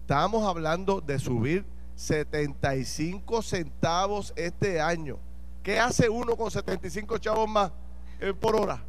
Estábamos 0.00 0.46
hablando 0.46 1.00
de 1.00 1.18
subir 1.18 1.66
75 1.94 3.42
centavos 3.42 4.32
este 4.36 4.80
año. 4.80 5.18
¿Qué 5.62 5.78
hace 5.78 6.08
uno 6.08 6.36
con 6.36 6.50
75 6.50 7.18
chavos 7.18 7.48
más 7.48 7.70
eh, 8.18 8.32
por 8.32 8.56
hora? 8.56 8.82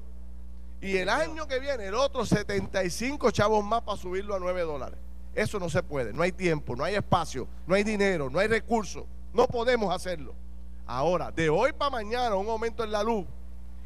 Y 0.80 0.96
el 0.98 1.10
año 1.10 1.48
que 1.48 1.60
viene, 1.60 1.88
el 1.88 1.96
otro 1.96 2.26
75 2.26 3.30
chavos 3.32 3.64
más 3.64 3.82
para 3.82 3.98
subirlo 3.98 4.36
a 4.36 4.40
9 4.40 4.62
dólares. 4.62 5.00
Eso 5.34 5.60
no 5.60 5.70
se 5.70 5.82
puede. 5.82 6.14
No 6.14 6.24
hay 6.24 6.32
tiempo, 6.32 6.76
no 6.76 6.84
hay 6.84 6.96
espacio, 6.96 7.48
no 7.66 7.76
hay 7.76 7.84
dinero, 7.84 8.30
no 8.30 8.40
hay 8.40 8.48
recursos. 8.48 9.06
No 9.34 9.48
podemos 9.48 9.94
hacerlo. 9.94 10.36
Ahora, 10.86 11.32
de 11.32 11.50
hoy 11.50 11.72
para 11.72 11.92
mañana, 11.92 12.36
un 12.36 12.50
aumento 12.50 12.84
en 12.84 12.92
la 12.92 13.04
luz. 13.04 13.26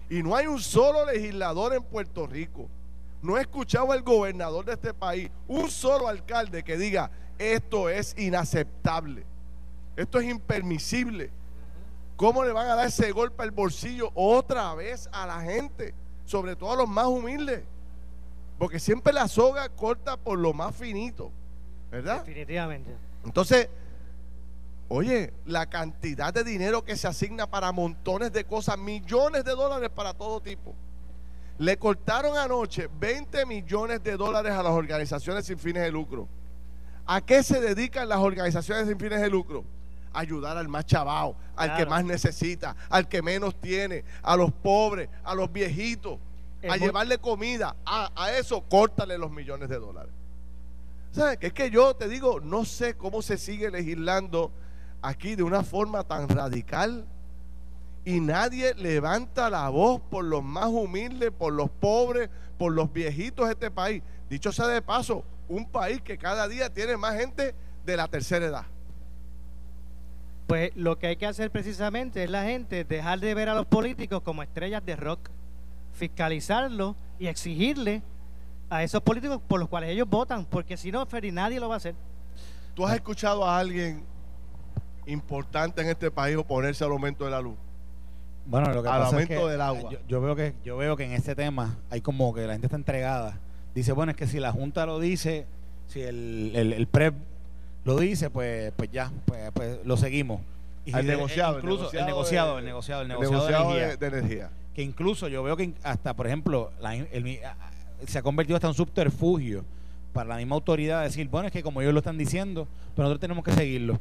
Y 0.09 0.23
no 0.23 0.35
hay 0.35 0.47
un 0.47 0.59
solo 0.59 1.05
legislador 1.05 1.73
en 1.73 1.83
Puerto 1.83 2.25
Rico. 2.25 2.67
No 3.21 3.37
he 3.37 3.41
escuchado 3.41 3.91
al 3.91 4.01
gobernador 4.01 4.65
de 4.65 4.73
este 4.73 4.93
país, 4.93 5.29
un 5.47 5.69
solo 5.69 6.07
alcalde 6.07 6.63
que 6.63 6.77
diga, 6.77 7.09
esto 7.37 7.89
es 7.89 8.15
inaceptable. 8.17 9.25
Esto 9.95 10.19
es 10.19 10.25
impermisible. 10.25 11.31
¿Cómo 12.15 12.43
le 12.43 12.53
van 12.53 12.69
a 12.69 12.75
dar 12.75 12.87
ese 12.87 13.11
golpe 13.11 13.43
al 13.43 13.51
bolsillo 13.51 14.11
otra 14.13 14.73
vez 14.73 15.09
a 15.11 15.25
la 15.25 15.41
gente? 15.41 15.93
Sobre 16.25 16.55
todo 16.55 16.73
a 16.73 16.75
los 16.75 16.87
más 16.87 17.07
humildes. 17.07 17.63
Porque 18.57 18.79
siempre 18.79 19.13
la 19.13 19.27
soga 19.27 19.67
corta 19.69 20.17
por 20.17 20.39
lo 20.39 20.53
más 20.53 20.75
finito. 20.75 21.31
¿Verdad? 21.91 22.19
Definitivamente. 22.19 22.95
Entonces, 23.23 23.69
oye, 24.87 25.33
la 25.45 25.67
cantidad 25.67 26.33
de 26.33 26.43
dinero 26.43 26.83
que 26.83 26.95
se 26.95 27.07
asigna 27.07 27.47
para 27.47 27.71
montones 27.71 28.31
de 28.31 28.45
cosas, 28.45 28.77
millones 28.77 29.43
de 29.43 29.51
dólares 29.51 29.89
para 29.93 30.13
todo 30.13 30.41
tipo. 30.41 30.75
Le 31.57 31.77
cortaron 31.77 32.37
anoche 32.37 32.89
20 32.99 33.45
millones 33.45 34.03
de 34.03 34.17
dólares 34.17 34.51
a 34.51 34.61
las 34.61 34.73
organizaciones 34.73 35.45
sin 35.45 35.57
fines 35.57 35.83
de 35.83 35.91
lucro. 35.91 36.27
¿A 37.05 37.21
qué 37.21 37.43
se 37.43 37.61
dedican 37.61 38.09
las 38.09 38.19
organizaciones 38.19 38.87
sin 38.87 38.99
fines 38.99 39.21
de 39.21 39.29
lucro? 39.29 39.63
Ayudar 40.11 40.57
al 40.57 40.67
más 40.67 40.85
chavao, 40.85 41.35
al 41.55 41.75
que 41.75 41.85
más 41.85 42.03
necesita, 42.03 42.75
al 42.89 43.07
que 43.07 43.21
menos 43.21 43.59
tiene, 43.59 44.03
a 44.23 44.35
los 44.35 44.51
pobres, 44.51 45.09
a 45.23 45.35
los 45.35 45.51
viejitos, 45.51 46.19
a 46.69 46.77
llevarle 46.77 47.17
comida. 47.17 47.75
A, 47.85 48.11
a, 48.15 48.31
eso, 48.33 48.61
córtale 48.61 49.17
los 49.17 49.31
millones 49.31 49.69
de 49.69 49.79
dólares. 49.79 50.13
¿Sabes? 51.11 51.37
Es 51.41 51.53
que 51.53 51.69
yo 51.69 51.95
te 51.95 52.07
digo, 52.09 52.39
no 52.39 52.65
sé 52.65 52.95
cómo 52.95 53.21
se 53.21 53.37
sigue 53.37 53.71
legislando 53.71 54.51
aquí 55.01 55.35
de 55.35 55.43
una 55.43 55.63
forma 55.63 56.03
tan 56.03 56.27
radical 56.27 57.05
y 58.03 58.19
nadie 58.19 58.73
levanta 58.75 59.49
la 59.49 59.67
voz 59.69 59.99
por 59.99 60.23
los 60.23 60.43
más 60.43 60.67
humildes, 60.67 61.31
por 61.31 61.53
los 61.53 61.69
pobres, 61.69 62.29
por 62.57 62.71
los 62.71 62.93
viejitos 62.93 63.47
de 63.47 63.53
este 63.53 63.71
país. 63.71 64.03
Dicho 64.29 64.51
sea 64.51 64.67
de 64.67 64.81
paso, 64.81 65.23
un 65.47 65.69
país 65.69 66.01
que 66.01 66.17
cada 66.17 66.47
día 66.47 66.71
tiene 66.71 66.97
más 66.97 67.17
gente 67.17 67.55
de 67.83 67.97
la 67.97 68.07
tercera 68.07 68.45
edad. 68.45 68.65
Pues 70.47 70.71
lo 70.75 70.99
que 70.99 71.07
hay 71.07 71.15
que 71.15 71.25
hacer 71.25 71.49
precisamente 71.49 72.23
es 72.23 72.29
la 72.29 72.43
gente 72.43 72.83
dejar 72.83 73.19
de 73.19 73.33
ver 73.33 73.49
a 73.49 73.55
los 73.55 73.65
políticos 73.65 74.21
como 74.21 74.43
estrellas 74.43 74.85
de 74.85 74.95
rock, 74.95 75.29
fiscalizarlo 75.95 76.95
y 77.17 77.27
exigirle 77.27 78.03
a 78.69 78.83
esos 78.83 79.01
políticos 79.01 79.41
por 79.47 79.59
los 79.59 79.69
cuales 79.69 79.89
ellos 79.89 80.07
votan, 80.09 80.45
porque 80.45 80.77
si 80.77 80.91
no, 80.91 81.05
Feri, 81.05 81.31
nadie 81.31 81.59
lo 81.59 81.69
va 81.69 81.75
a 81.75 81.77
hacer. 81.77 81.95
¿Tú 82.73 82.85
has 82.85 82.95
escuchado 82.95 83.45
a 83.45 83.57
alguien 83.57 84.03
importante 85.05 85.81
en 85.81 85.87
este 85.87 86.11
país 86.11 86.35
oponerse 86.35 86.83
al 86.83 86.91
aumento 86.91 87.25
de 87.25 87.31
la 87.31 87.41
luz? 87.41 87.55
Bueno, 88.45 88.71
lo 88.73 88.83
que 88.83 88.89
al 88.89 88.99
pasa 88.99 89.15
aumento 89.15 89.33
es 89.33 89.39
que 89.39 89.47
del 89.47 89.61
agua. 89.61 89.91
Yo, 89.91 89.99
yo, 90.07 90.21
veo 90.21 90.35
que 90.35 90.53
yo 90.63 90.77
veo 90.77 90.95
que 90.95 91.05
en 91.05 91.13
este 91.13 91.35
tema 91.35 91.77
hay 91.89 92.01
como 92.01 92.33
que 92.33 92.45
la 92.45 92.53
gente 92.53 92.67
está 92.67 92.77
entregada 92.77 93.39
dice, 93.75 93.91
bueno, 93.91 94.11
es 94.11 94.17
que 94.17 94.25
si 94.25 94.39
la 94.39 94.51
Junta 94.51 94.85
lo 94.85 94.99
dice, 94.99 95.45
si 95.87 96.01
el, 96.01 96.53
el, 96.55 96.73
el 96.73 96.87
PREP 96.87 97.13
lo 97.83 97.97
dice, 97.97 98.29
pues, 98.29 98.71
pues 98.75 98.89
ya, 98.91 99.11
pues, 99.25 99.51
pues 99.53 99.79
lo 99.85 99.97
seguimos. 99.97 100.41
Y 100.85 100.95
el, 100.95 101.05
negociado, 101.05 101.59
incluso, 101.59 101.91
el 101.91 102.05
negociado, 102.05 102.59
el 102.59 102.65
negociado, 102.65 103.01
el 103.01 103.07
negociado, 103.09 103.73
de, 103.73 104.07
energía. 104.07 104.49
Que 104.75 104.83
incluso 104.83 105.27
yo 105.27 105.41
veo 105.41 105.57
que 105.57 105.73
hasta, 105.83 106.13
por 106.13 106.27
ejemplo, 106.27 106.71
la, 106.81 106.95
el, 106.95 107.39
se 108.05 108.19
ha 108.19 108.21
convertido 108.21 108.57
hasta 108.57 108.67
un 108.67 108.73
subterfugio 108.73 109.63
para 110.13 110.29
la 110.29 110.37
misma 110.37 110.55
autoridad 110.55 111.03
decir, 111.03 111.27
bueno, 111.29 111.47
es 111.47 111.53
que 111.53 111.63
como 111.63 111.81
ellos 111.81 111.93
lo 111.93 111.99
están 111.99 112.17
diciendo, 112.17 112.67
pero 112.95 113.07
nosotros 113.07 113.21
tenemos 113.21 113.43
que 113.43 113.53
seguirlo. 113.53 113.99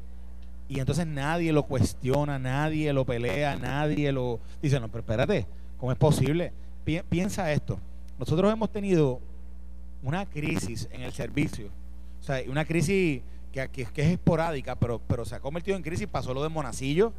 Y 0.69 0.81
entonces 0.81 1.07
nadie 1.07 1.53
lo 1.53 1.65
cuestiona, 1.65 2.39
nadie 2.39 2.93
lo 2.93 3.05
pelea, 3.05 3.57
nadie 3.57 4.13
lo 4.13 4.41
dice, 4.63 4.81
no, 4.81 4.89
pero 4.89 5.01
espérate, 5.01 5.47
¿cómo 5.79 5.93
es 5.93 5.99
posible? 5.99 6.53
piensa 7.09 7.51
esto. 7.51 7.79
Nosotros 8.19 8.53
hemos 8.53 8.71
tenido 8.71 9.21
una 10.03 10.27
crisis 10.27 10.89
en 10.93 11.03
el 11.03 11.13
servicio. 11.13 11.69
O 12.21 12.23
sea, 12.23 12.43
una 12.49 12.65
crisis 12.65 13.23
que, 13.53 13.69
que, 13.69 14.03
es 14.03 14.11
esporádica, 14.11 14.77
pero, 14.77 15.01
pero 15.07 15.25
se 15.25 15.35
ha 15.35 15.41
convertido 15.41 15.77
en 15.77 15.83
crisis. 15.83 16.07
Pasó 16.07 16.35
lo 16.35 16.43
de 16.43 16.49
Monacillo 16.49 17.13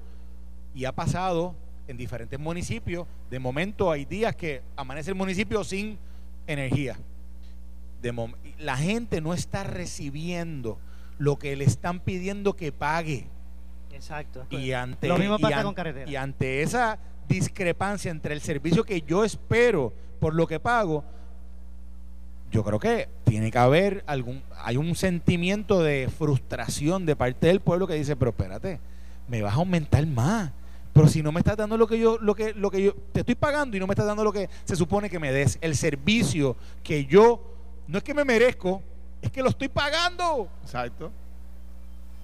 y 0.73 0.85
ha 0.85 0.91
pasado 0.91 1.55
en 1.87 1.97
diferentes 1.97 2.39
municipios. 2.39 3.07
De 3.29 3.39
momento 3.39 3.91
hay 3.91 4.05
días 4.05 4.35
que 4.35 4.61
amanece 4.75 5.11
el 5.11 5.15
municipio 5.15 5.63
sin 5.63 5.97
energía. 6.47 6.97
De 8.01 8.13
la 8.59 8.77
gente 8.77 9.21
no 9.21 9.33
está 9.33 9.63
recibiendo 9.63 10.77
lo 11.17 11.37
que 11.37 11.55
le 11.55 11.65
están 11.65 11.99
pidiendo 11.99 12.53
que 12.53 12.71
pague. 12.71 13.27
Exacto. 13.91 14.45
Y 14.49 14.73
ante, 14.73 15.07
lo 15.07 15.17
mismo 15.17 15.39
pasa 15.39 15.61
y, 15.61 15.63
con 15.63 15.73
carretera. 15.73 16.09
y 16.11 16.15
ante 16.15 16.61
esa 16.61 16.99
discrepancia 17.27 18.11
entre 18.11 18.33
el 18.33 18.41
servicio 18.41 18.83
que 18.83 19.01
yo 19.01 19.23
espero 19.23 19.93
por 20.19 20.35
lo 20.35 20.45
que 20.45 20.59
pago 20.59 21.03
yo 22.55 22.63
creo 22.63 22.79
que 22.79 23.09
tiene 23.25 23.51
que 23.51 23.57
haber 23.57 24.03
algún, 24.07 24.41
hay 24.63 24.77
un 24.77 24.95
sentimiento 24.95 25.83
de 25.83 26.09
frustración 26.15 27.05
de 27.05 27.15
parte 27.15 27.47
del 27.47 27.59
pueblo 27.59 27.85
que 27.85 27.95
dice, 27.95 28.15
pero 28.15 28.31
espérate, 28.31 28.79
me 29.27 29.41
vas 29.41 29.53
a 29.53 29.57
aumentar 29.57 30.05
más. 30.07 30.51
Pero 30.95 31.09
si 31.09 31.21
no 31.21 31.33
me 31.33 31.41
estás 31.41 31.57
dando 31.57 31.75
lo 31.75 31.87
que 31.87 31.99
yo, 31.99 32.17
lo 32.19 32.33
que, 32.33 32.53
lo 32.53 32.71
que 32.71 32.81
yo 32.81 32.93
te 33.11 33.19
estoy 33.19 33.35
pagando 33.35 33.75
y 33.75 33.81
no 33.81 33.85
me 33.85 33.91
estás 33.91 34.05
dando 34.05 34.23
lo 34.23 34.31
que 34.31 34.49
se 34.63 34.77
supone 34.77 35.09
que 35.09 35.19
me 35.19 35.29
des, 35.29 35.57
el 35.59 35.75
servicio 35.75 36.55
que 36.83 37.03
yo, 37.03 37.41
no 37.85 37.97
es 37.97 38.03
que 38.05 38.13
me 38.13 38.23
merezco, 38.23 38.81
es 39.21 39.29
que 39.29 39.43
lo 39.43 39.49
estoy 39.49 39.67
pagando. 39.67 40.47
Exacto. 40.63 41.11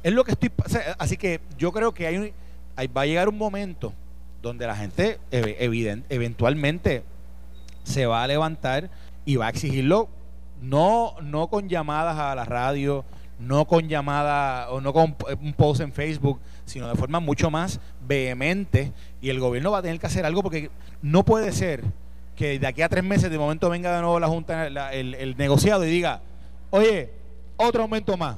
Es 0.01 0.13
lo 0.13 0.24
que 0.24 0.32
estoy, 0.32 0.54
así 0.98 1.18
que 1.18 1.42
yo 1.58 1.74
creo 1.74 1.94
que 1.94 2.08
hay, 2.08 2.34
hay, 2.78 2.88
va 2.88 3.01
a 3.01 3.06
llegar 3.06 3.28
un 3.28 3.38
momento 3.38 3.92
donde 4.42 4.66
la 4.66 4.78
gente 4.78 5.20
evident, 5.32 6.06
eventualmente 6.08 7.04
se 7.84 8.06
va 8.06 8.24
a 8.24 8.28
levantar 8.28 8.90
y 9.25 9.36
va 9.36 9.48
a 9.48 9.50
exigirlo 9.50 10.08
no, 10.62 11.16
no 11.22 11.50
con 11.50 11.68
llamadas 11.68 12.18
a 12.18 12.34
la 12.36 12.46
radio, 12.46 13.04
no 13.42 13.66
con 13.66 13.88
llamadas 13.88 14.68
o 14.70 14.82
no 14.82 14.94
con 14.94 15.16
un 15.42 15.54
post 15.54 15.82
en 15.82 15.92
Facebook, 15.92 16.40
sino 16.66 16.88
de 16.88 16.96
forma 16.96 17.20
mucho 17.20 17.50
más 17.50 17.80
vehemente. 18.08 18.92
Y 19.22 19.30
el 19.30 19.40
gobierno 19.40 19.72
va 19.72 19.80
a 19.80 19.82
tener 19.82 20.00
que 20.00 20.08
hacer 20.08 20.26
algo 20.26 20.44
porque 20.44 20.70
no 21.02 21.24
puede 21.24 21.52
ser 21.52 21.84
que 22.36 22.60
de 22.60 22.68
aquí 22.68 22.82
a 22.82 22.90
tres 22.90 23.04
meses 23.04 23.30
de 23.30 23.38
momento 23.38 23.70
venga 23.70 23.96
de 23.96 24.02
nuevo 24.02 24.20
la 24.20 24.28
Junta, 24.28 24.68
el, 24.92 25.36
negociado 25.38 25.86
y 25.86 25.90
diga, 25.90 26.22
oye, 26.70 27.12
otro 27.58 27.84
aumento 27.84 28.16
más. 28.16 28.38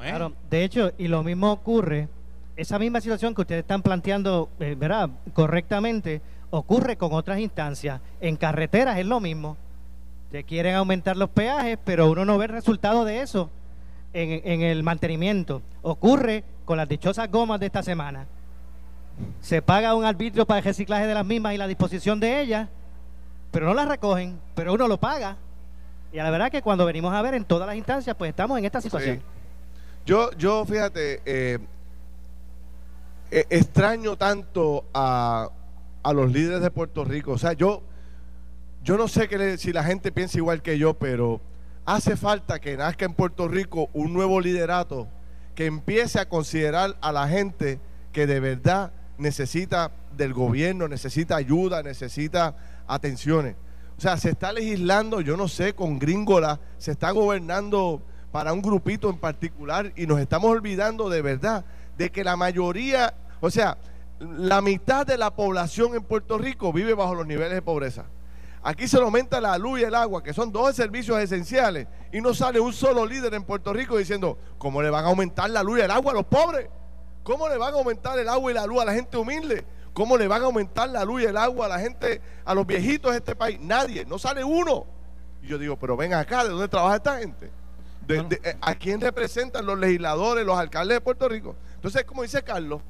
Claro, 0.00 0.32
de 0.48 0.62
hecho, 0.62 0.92
y 0.96 1.08
lo 1.08 1.24
mismo 1.24 1.50
ocurre, 1.50 2.08
esa 2.56 2.78
misma 2.78 3.00
situación 3.00 3.34
que 3.34 3.40
ustedes 3.40 3.62
están 3.62 3.82
planteando, 3.82 4.48
eh, 4.60 4.76
¿verdad? 4.78 5.10
Correctamente, 5.32 6.20
ocurre 6.50 6.96
con 6.96 7.12
otras 7.12 7.40
instancias. 7.40 8.00
En 8.20 8.36
carreteras 8.36 8.98
es 8.98 9.06
lo 9.06 9.18
mismo. 9.18 9.56
Te 10.30 10.44
quieren 10.44 10.76
aumentar 10.76 11.16
los 11.16 11.30
peajes, 11.30 11.78
pero 11.84 12.10
uno 12.10 12.24
no 12.24 12.38
ve 12.38 12.44
el 12.44 12.52
resultado 12.52 13.04
de 13.04 13.22
eso 13.22 13.50
en, 14.12 14.62
el 14.62 14.82
mantenimiento. 14.82 15.62
Ocurre 15.82 16.44
con 16.64 16.76
las 16.76 16.88
dichosas 16.88 17.30
gomas 17.30 17.60
de 17.60 17.66
esta 17.66 17.82
semana. 17.82 18.26
Se 19.40 19.62
paga 19.62 19.94
un 19.94 20.04
arbitrio 20.04 20.46
para 20.46 20.58
el 20.58 20.64
reciclaje 20.64 21.06
de 21.06 21.14
las 21.14 21.26
mismas 21.26 21.54
y 21.54 21.58
la 21.58 21.66
disposición 21.66 22.20
de 22.20 22.40
ellas, 22.40 22.68
pero 23.50 23.66
no 23.66 23.74
las 23.74 23.88
recogen, 23.88 24.38
pero 24.54 24.74
uno 24.74 24.86
lo 24.86 24.98
paga. 24.98 25.36
Y 26.12 26.18
a 26.18 26.24
la 26.24 26.30
verdad 26.30 26.50
que 26.50 26.62
cuando 26.62 26.86
venimos 26.86 27.12
a 27.12 27.20
ver 27.22 27.34
en 27.34 27.44
todas 27.44 27.66
las 27.66 27.76
instancias, 27.76 28.16
pues 28.16 28.30
estamos 28.30 28.58
en 28.58 28.64
esta 28.64 28.80
situación. 28.80 29.20
Yo, 30.06 30.30
yo, 30.32 30.64
fíjate, 30.64 31.20
eh, 31.26 31.58
eh, 33.30 33.44
extraño 33.50 34.16
tanto 34.16 34.86
a, 34.94 35.48
a 36.02 36.12
los 36.12 36.32
líderes 36.32 36.62
de 36.62 36.70
Puerto 36.70 37.04
Rico. 37.04 37.32
O 37.32 37.38
sea, 37.38 37.52
yo 37.52 37.82
yo 38.88 38.96
no 38.96 39.08
sé 39.08 39.28
que 39.28 39.58
si 39.58 39.72
la 39.72 39.84
gente 39.84 40.12
piensa 40.12 40.38
igual 40.38 40.62
que 40.62 40.78
yo, 40.78 40.94
pero 40.94 41.40
hace 41.88 42.16
falta 42.16 42.60
que 42.60 42.76
nazca 42.76 43.06
en 43.06 43.14
Puerto 43.14 43.48
Rico 43.48 43.88
un 43.94 44.12
nuevo 44.12 44.42
liderato 44.42 45.08
que 45.54 45.64
empiece 45.64 46.20
a 46.20 46.28
considerar 46.28 46.96
a 47.00 47.12
la 47.12 47.26
gente 47.28 47.80
que 48.12 48.26
de 48.26 48.40
verdad 48.40 48.92
necesita 49.16 49.90
del 50.14 50.34
gobierno, 50.34 50.86
necesita 50.86 51.36
ayuda, 51.36 51.82
necesita 51.82 52.54
atenciones. 52.86 53.56
O 53.96 54.02
sea, 54.02 54.18
se 54.18 54.30
está 54.30 54.52
legislando, 54.52 55.22
yo 55.22 55.38
no 55.38 55.48
sé, 55.48 55.74
con 55.74 55.98
gringola, 55.98 56.60
se 56.76 56.90
está 56.90 57.10
gobernando 57.10 58.02
para 58.32 58.52
un 58.52 58.60
grupito 58.60 59.08
en 59.08 59.16
particular 59.16 59.90
y 59.96 60.06
nos 60.06 60.20
estamos 60.20 60.50
olvidando 60.50 61.08
de 61.08 61.22
verdad 61.22 61.64
de 61.96 62.10
que 62.10 62.22
la 62.22 62.36
mayoría, 62.36 63.14
o 63.40 63.50
sea, 63.50 63.78
la 64.20 64.60
mitad 64.60 65.06
de 65.06 65.16
la 65.16 65.34
población 65.34 65.94
en 65.94 66.02
Puerto 66.02 66.36
Rico 66.36 66.70
vive 66.70 66.92
bajo 66.92 67.14
los 67.14 67.26
niveles 67.26 67.54
de 67.54 67.62
pobreza. 67.62 68.04
Aquí 68.62 68.88
se 68.88 68.98
aumenta 68.98 69.40
la 69.40 69.56
luz 69.56 69.80
y 69.80 69.84
el 69.84 69.94
agua, 69.94 70.22
que 70.22 70.32
son 70.32 70.50
dos 70.50 70.74
servicios 70.74 71.18
esenciales, 71.18 71.86
y 72.12 72.20
no 72.20 72.34
sale 72.34 72.58
un 72.58 72.72
solo 72.72 73.06
líder 73.06 73.34
en 73.34 73.44
Puerto 73.44 73.72
Rico 73.72 73.96
diciendo, 73.96 74.38
¿cómo 74.58 74.82
le 74.82 74.90
van 74.90 75.04
a 75.04 75.08
aumentar 75.08 75.48
la 75.50 75.62
luz 75.62 75.78
y 75.78 75.82
el 75.82 75.90
agua 75.90 76.12
a 76.12 76.14
los 76.16 76.26
pobres? 76.26 76.68
¿Cómo 77.22 77.48
le 77.48 77.56
van 77.56 77.74
a 77.74 77.76
aumentar 77.78 78.18
el 78.18 78.28
agua 78.28 78.50
y 78.50 78.54
la 78.54 78.66
luz 78.66 78.82
a 78.82 78.84
la 78.86 78.94
gente 78.94 79.16
humilde? 79.16 79.64
¿Cómo 79.92 80.16
le 80.16 80.26
van 80.26 80.42
a 80.42 80.46
aumentar 80.46 80.88
la 80.88 81.04
luz 81.04 81.22
y 81.22 81.26
el 81.26 81.36
agua 81.36 81.66
a 81.66 81.68
la 81.68 81.78
gente, 81.78 82.20
a 82.44 82.54
los 82.54 82.66
viejitos 82.66 83.12
de 83.12 83.18
este 83.18 83.36
país? 83.36 83.60
Nadie, 83.60 84.04
no 84.04 84.18
sale 84.18 84.42
uno. 84.42 84.86
Y 85.42 85.48
yo 85.48 85.58
digo, 85.58 85.76
pero 85.76 85.96
ven 85.96 86.14
acá, 86.14 86.42
¿de 86.44 86.50
dónde 86.50 86.68
trabaja 86.68 86.96
esta 86.96 87.18
gente? 87.18 87.50
Eh, 88.08 88.56
¿A 88.60 88.74
quién 88.74 89.00
representan 89.00 89.66
los 89.66 89.78
legisladores, 89.78 90.44
los 90.44 90.58
alcaldes 90.58 90.96
de 90.96 91.00
Puerto 91.00 91.28
Rico? 91.28 91.54
Entonces, 91.74 92.04
como 92.04 92.22
dice 92.22 92.42
Carlos, 92.42 92.80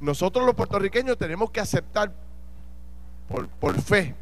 nosotros 0.00 0.44
los 0.44 0.54
puertorriqueños 0.54 1.16
tenemos 1.16 1.50
que 1.50 1.60
aceptar 1.60 2.12
por, 3.28 3.48
por 3.48 3.80
fe 3.80 4.14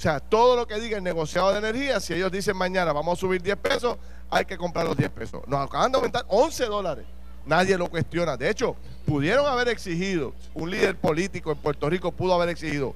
o 0.00 0.02
sea, 0.02 0.18
todo 0.18 0.56
lo 0.56 0.66
que 0.66 0.80
diga 0.80 0.96
el 0.96 1.04
negociado 1.04 1.52
de 1.52 1.58
energía, 1.58 2.00
si 2.00 2.14
ellos 2.14 2.32
dicen 2.32 2.56
mañana 2.56 2.90
vamos 2.90 3.18
a 3.18 3.20
subir 3.20 3.42
10 3.42 3.54
pesos, 3.58 3.98
hay 4.30 4.46
que 4.46 4.56
comprar 4.56 4.86
los 4.86 4.96
10 4.96 5.10
pesos. 5.10 5.42
Nos 5.46 5.60
acaban 5.60 5.92
de 5.92 5.96
aumentar 5.96 6.24
11 6.26 6.64
dólares. 6.64 7.04
Nadie 7.44 7.76
lo 7.76 7.86
cuestiona. 7.90 8.34
De 8.34 8.48
hecho, 8.48 8.76
pudieron 9.04 9.44
haber 9.44 9.68
exigido, 9.68 10.32
un 10.54 10.70
líder 10.70 10.96
político 10.96 11.52
en 11.52 11.58
Puerto 11.58 11.90
Rico 11.90 12.12
pudo 12.12 12.32
haber 12.32 12.48
exigido, 12.48 12.94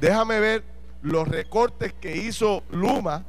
déjame 0.00 0.40
ver 0.40 0.64
los 1.02 1.28
recortes 1.28 1.92
que 1.92 2.16
hizo 2.16 2.64
Luma 2.72 3.22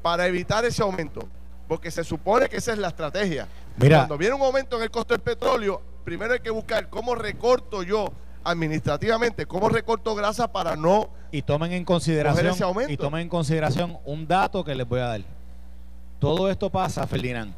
para 0.00 0.26
evitar 0.26 0.64
ese 0.64 0.82
aumento. 0.82 1.28
Porque 1.68 1.90
se 1.90 2.04
supone 2.04 2.48
que 2.48 2.56
esa 2.56 2.72
es 2.72 2.78
la 2.78 2.88
estrategia. 2.88 3.48
Cuando 3.78 4.16
viene 4.16 4.34
un 4.34 4.40
aumento 4.40 4.78
en 4.78 4.84
el 4.84 4.90
costo 4.90 5.12
del 5.12 5.20
petróleo, 5.20 5.82
primero 6.06 6.32
hay 6.32 6.40
que 6.40 6.48
buscar 6.48 6.88
cómo 6.88 7.14
recorto 7.14 7.82
yo 7.82 8.10
administrativamente, 8.46 9.46
cómo 9.46 9.68
recorto 9.68 10.14
grasa 10.14 10.50
para 10.50 10.76
no 10.76 11.08
y 11.30 11.42
tomen 11.42 11.72
en 11.72 11.84
consideración 11.84 12.54
y 12.88 12.96
tomen 12.96 13.22
en 13.22 13.28
consideración 13.28 13.98
un 14.04 14.26
dato 14.26 14.64
que 14.64 14.74
les 14.74 14.88
voy 14.88 15.00
a 15.00 15.06
dar. 15.06 15.20
Todo 16.18 16.50
esto 16.50 16.70
pasa, 16.70 17.06
Ferdinand, 17.06 17.52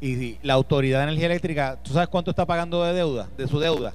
y 0.00 0.38
la 0.42 0.54
Autoridad 0.54 0.98
de 0.98 1.04
Energía 1.04 1.26
Eléctrica, 1.26 1.78
¿tú 1.82 1.92
sabes 1.92 2.08
cuánto 2.08 2.30
está 2.30 2.46
pagando 2.46 2.84
de 2.84 2.92
deuda, 2.92 3.28
de 3.36 3.48
su 3.48 3.58
deuda? 3.58 3.94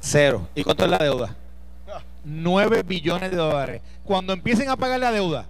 Cero. 0.00 0.48
¿Y 0.54 0.62
cuánto 0.62 0.84
es 0.84 0.90
la 0.90 0.98
deuda? 0.98 1.36
9 2.24 2.82
billones 2.82 3.30
de 3.30 3.36
dólares. 3.36 3.82
Cuando 4.04 4.32
empiecen 4.32 4.68
a 4.68 4.76
pagar 4.76 5.00
la 5.00 5.10
deuda, 5.10 5.46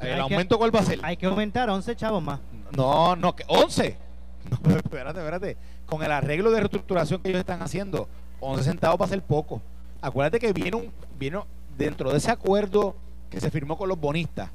¿el 0.00 0.20
aumento 0.20 0.58
cuál 0.58 0.74
va 0.74 0.80
a 0.80 0.84
ser? 0.84 1.00
Hay 1.02 1.16
que 1.16 1.26
aumentar 1.26 1.70
11 1.70 1.96
chavos 1.96 2.22
más. 2.22 2.40
No, 2.76 3.16
no, 3.16 3.34
que 3.34 3.44
11. 3.48 3.96
No, 4.44 4.76
espérate, 4.76 5.20
espérate. 5.20 5.56
Con 5.86 6.02
el 6.02 6.12
arreglo 6.12 6.50
de 6.50 6.60
reestructuración 6.60 7.20
que 7.20 7.28
ellos 7.28 7.40
están 7.40 7.62
haciendo, 7.62 8.08
11 8.40 8.64
centavos 8.64 9.00
va 9.00 9.06
a 9.06 9.08
ser 9.08 9.22
poco 9.22 9.60
acuérdate 10.04 10.38
que 10.38 10.52
viene 10.52 10.76
un, 10.76 10.92
vino 11.18 11.46
dentro 11.78 12.10
de 12.10 12.18
ese 12.18 12.30
acuerdo 12.30 12.94
que 13.30 13.40
se 13.40 13.50
firmó 13.50 13.78
con 13.78 13.88
los 13.88 13.98
bonistas. 13.98 14.50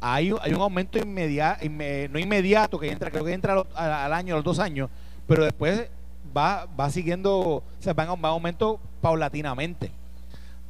Hay, 0.00 0.32
un 0.32 0.60
aumento 0.60 0.98
inmediato, 0.98 1.66
no 1.68 2.18
inmediato, 2.18 2.78
que 2.78 2.90
entra, 2.90 3.10
creo 3.10 3.24
que 3.24 3.32
entra 3.32 3.64
al, 3.74 4.12
año, 4.12 4.34
a 4.34 4.36
los 4.38 4.44
dos 4.44 4.58
años, 4.60 4.88
pero 5.26 5.44
después 5.44 5.88
va, 6.34 6.66
siguiendo, 6.90 7.38
o 7.38 7.62
sea, 7.80 7.92
va 7.92 8.04
en 8.04 8.10
aumento 8.10 8.80
paulatinamente. 9.02 9.90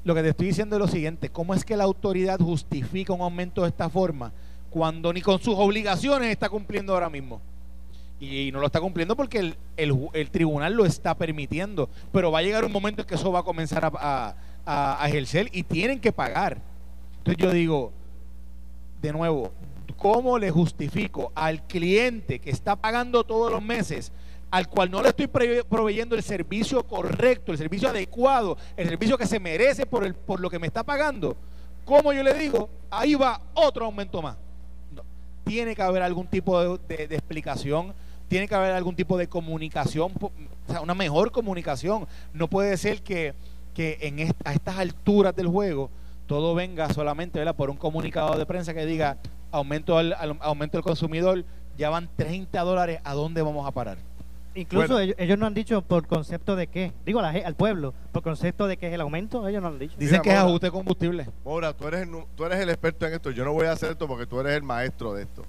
Lo 0.03 0.15
que 0.15 0.23
te 0.23 0.31
estoy 0.31 0.49
diciendo 0.49 0.77
es 0.77 0.81
lo 0.81 0.89
siguiente, 0.89 1.29
¿cómo 1.29 1.55
es 1.55 1.65
que 1.65 1.77
la 1.77 1.85
autoridad 1.85 2.41
justifica 2.41 3.13
un 3.13 3.21
aumento 3.21 3.63
de 3.63 3.69
esta 3.69 3.89
forma 3.89 4.33
cuando 4.71 5.13
ni 5.13 5.21
con 5.21 5.39
sus 5.41 5.55
obligaciones 5.57 6.31
está 6.31 6.49
cumpliendo 6.49 6.95
ahora 6.95 7.11
mismo? 7.11 7.41
Y 8.21 8.51
no 8.53 8.61
lo 8.61 8.67
está 8.67 8.81
cumpliendo 8.81 9.15
porque 9.15 9.55
el, 9.77 10.31
tribunal 10.31 10.75
lo 10.75 10.85
está 10.85 11.15
permitiendo. 11.17 11.89
Pero 12.13 12.33
va 12.33 12.41
a 12.41 12.43
llegar 12.43 12.65
un 12.65 12.73
momento 12.73 13.03
en 13.03 13.09
que 13.09 13.15
eso 13.15 13.31
va 13.31 13.41
a 13.41 13.45
comenzar 13.45 13.85
a, 13.85 14.35
a, 14.67 15.09
ejercer 15.09 15.49
y 15.53 15.63
tienen 15.63 16.01
que 16.01 16.13
pagar. 16.13 16.59
Entonces 17.19 17.43
yo 17.43 17.53
digo, 17.53 17.93
de 19.01 19.13
nuevo, 19.13 19.53
¿cómo 19.97 20.39
le 20.39 20.51
justifico 20.51 21.33
al 21.35 21.63
cliente 21.67 22.41
que 22.41 22.51
está 22.51 22.77
pagando 22.77 23.25
todos 23.25 23.53
los 23.53 23.63
meses, 23.63 24.11
al 24.51 24.69
cual 24.69 24.91
no 24.91 25.03
le 25.03 25.11
estoy 25.11 25.29
proveyendo 25.29 26.17
el 26.17 26.23
servicio 26.23 26.83
correcto, 26.85 27.53
el 27.53 27.59
servicio 27.59 27.89
adecuado, 27.89 28.57
el 28.77 28.89
servicio 28.89 29.17
que 29.17 29.27
se 29.27 29.39
merece 29.39 29.87
por, 29.87 30.05
el, 30.05 30.15
por 30.15 30.41
lo 30.41 30.51
que 30.51 30.59
me 30.59 30.67
está 30.67 30.83
pagando? 30.83 31.37
¿Cómo 31.85 32.13
yo 32.13 32.23
le 32.23 32.35
digo? 32.35 32.69
Ahí 32.91 33.15
va 33.15 33.41
otro 33.55 33.85
aumento 33.85 34.21
más. 34.21 34.37
Tiene 35.45 35.75
que 35.75 35.81
haber 35.81 36.03
algún 36.03 36.27
tipo 36.27 36.77
de 36.77 37.05
explicación 37.05 37.95
tiene 38.29 38.47
que 38.47 38.55
haber 38.55 38.73
algún 38.73 38.95
tipo 38.95 39.17
de 39.19 39.27
comunicación, 39.27 40.12
o 40.21 40.31
sea, 40.69 40.81
una 40.81 40.95
mejor 40.95 41.33
comunicación. 41.33 42.07
No 42.33 42.49
puede 42.49 42.77
ser 42.77 43.03
que, 43.03 43.35
en 43.77 44.35
a 44.45 44.53
estas 44.53 44.79
alturas 44.79 45.35
del 45.37 45.47
juego 45.47 45.91
todo 46.27 46.55
venga 46.55 46.93
solamente 46.93 47.45
por 47.55 47.71
un 47.71 47.77
comunicado 47.77 48.37
de 48.37 48.45
prensa 48.45 48.75
que 48.75 48.85
diga 48.85 49.17
aumento 49.51 49.97
al, 49.97 50.14
aumento 50.41 50.77
del 50.77 50.85
consumidor, 50.85 51.45
ya 51.79 51.88
van 51.88 52.09
30 52.17 52.61
dólares, 52.61 53.01
¿a 53.03 53.14
dónde 53.14 53.41
vamos 53.41 53.67
a 53.67 53.71
parar? 53.71 53.97
Incluso 54.55 54.99
ellos, 54.99 55.38
no 55.38 55.47
han 55.47 55.55
dicho 55.55 55.81
por 55.83 56.07
concepto 56.07 56.57
de 56.57 56.67
qué, 56.67 56.93
digo 57.07 57.21
al 57.21 57.55
pueblo, 57.55 57.95
por 58.12 58.23
concepto 58.23 58.67
de 58.67 58.77
qué 58.77 58.88
es 58.88 58.93
el 58.93 59.01
aumento, 59.01 59.47
ellos 59.47 59.62
no 59.62 59.69
han 59.69 59.79
dicho. 59.79 59.95
Dicen 59.97 60.21
que 60.21 60.31
es 60.31 60.37
ajuste 60.37 60.67
de 60.67 60.73
combustible. 60.73 61.27
Mora, 61.45 61.73
tú 61.73 61.87
eres, 61.87 62.09
tú 62.37 62.45
eres 62.45 62.59
el 62.59 62.69
experto 62.69 63.07
en 63.07 63.14
esto, 63.14 63.31
yo 63.31 63.45
no 63.45 63.53
voy 63.53 63.67
a 63.67 63.73
hacer 63.73 63.93
esto 63.93 64.07
porque 64.09 64.27
tú 64.27 64.41
eres 64.41 64.55
el 64.55 64.62
maestro 64.62 65.14
de 65.14 65.23
esto. 65.23 65.45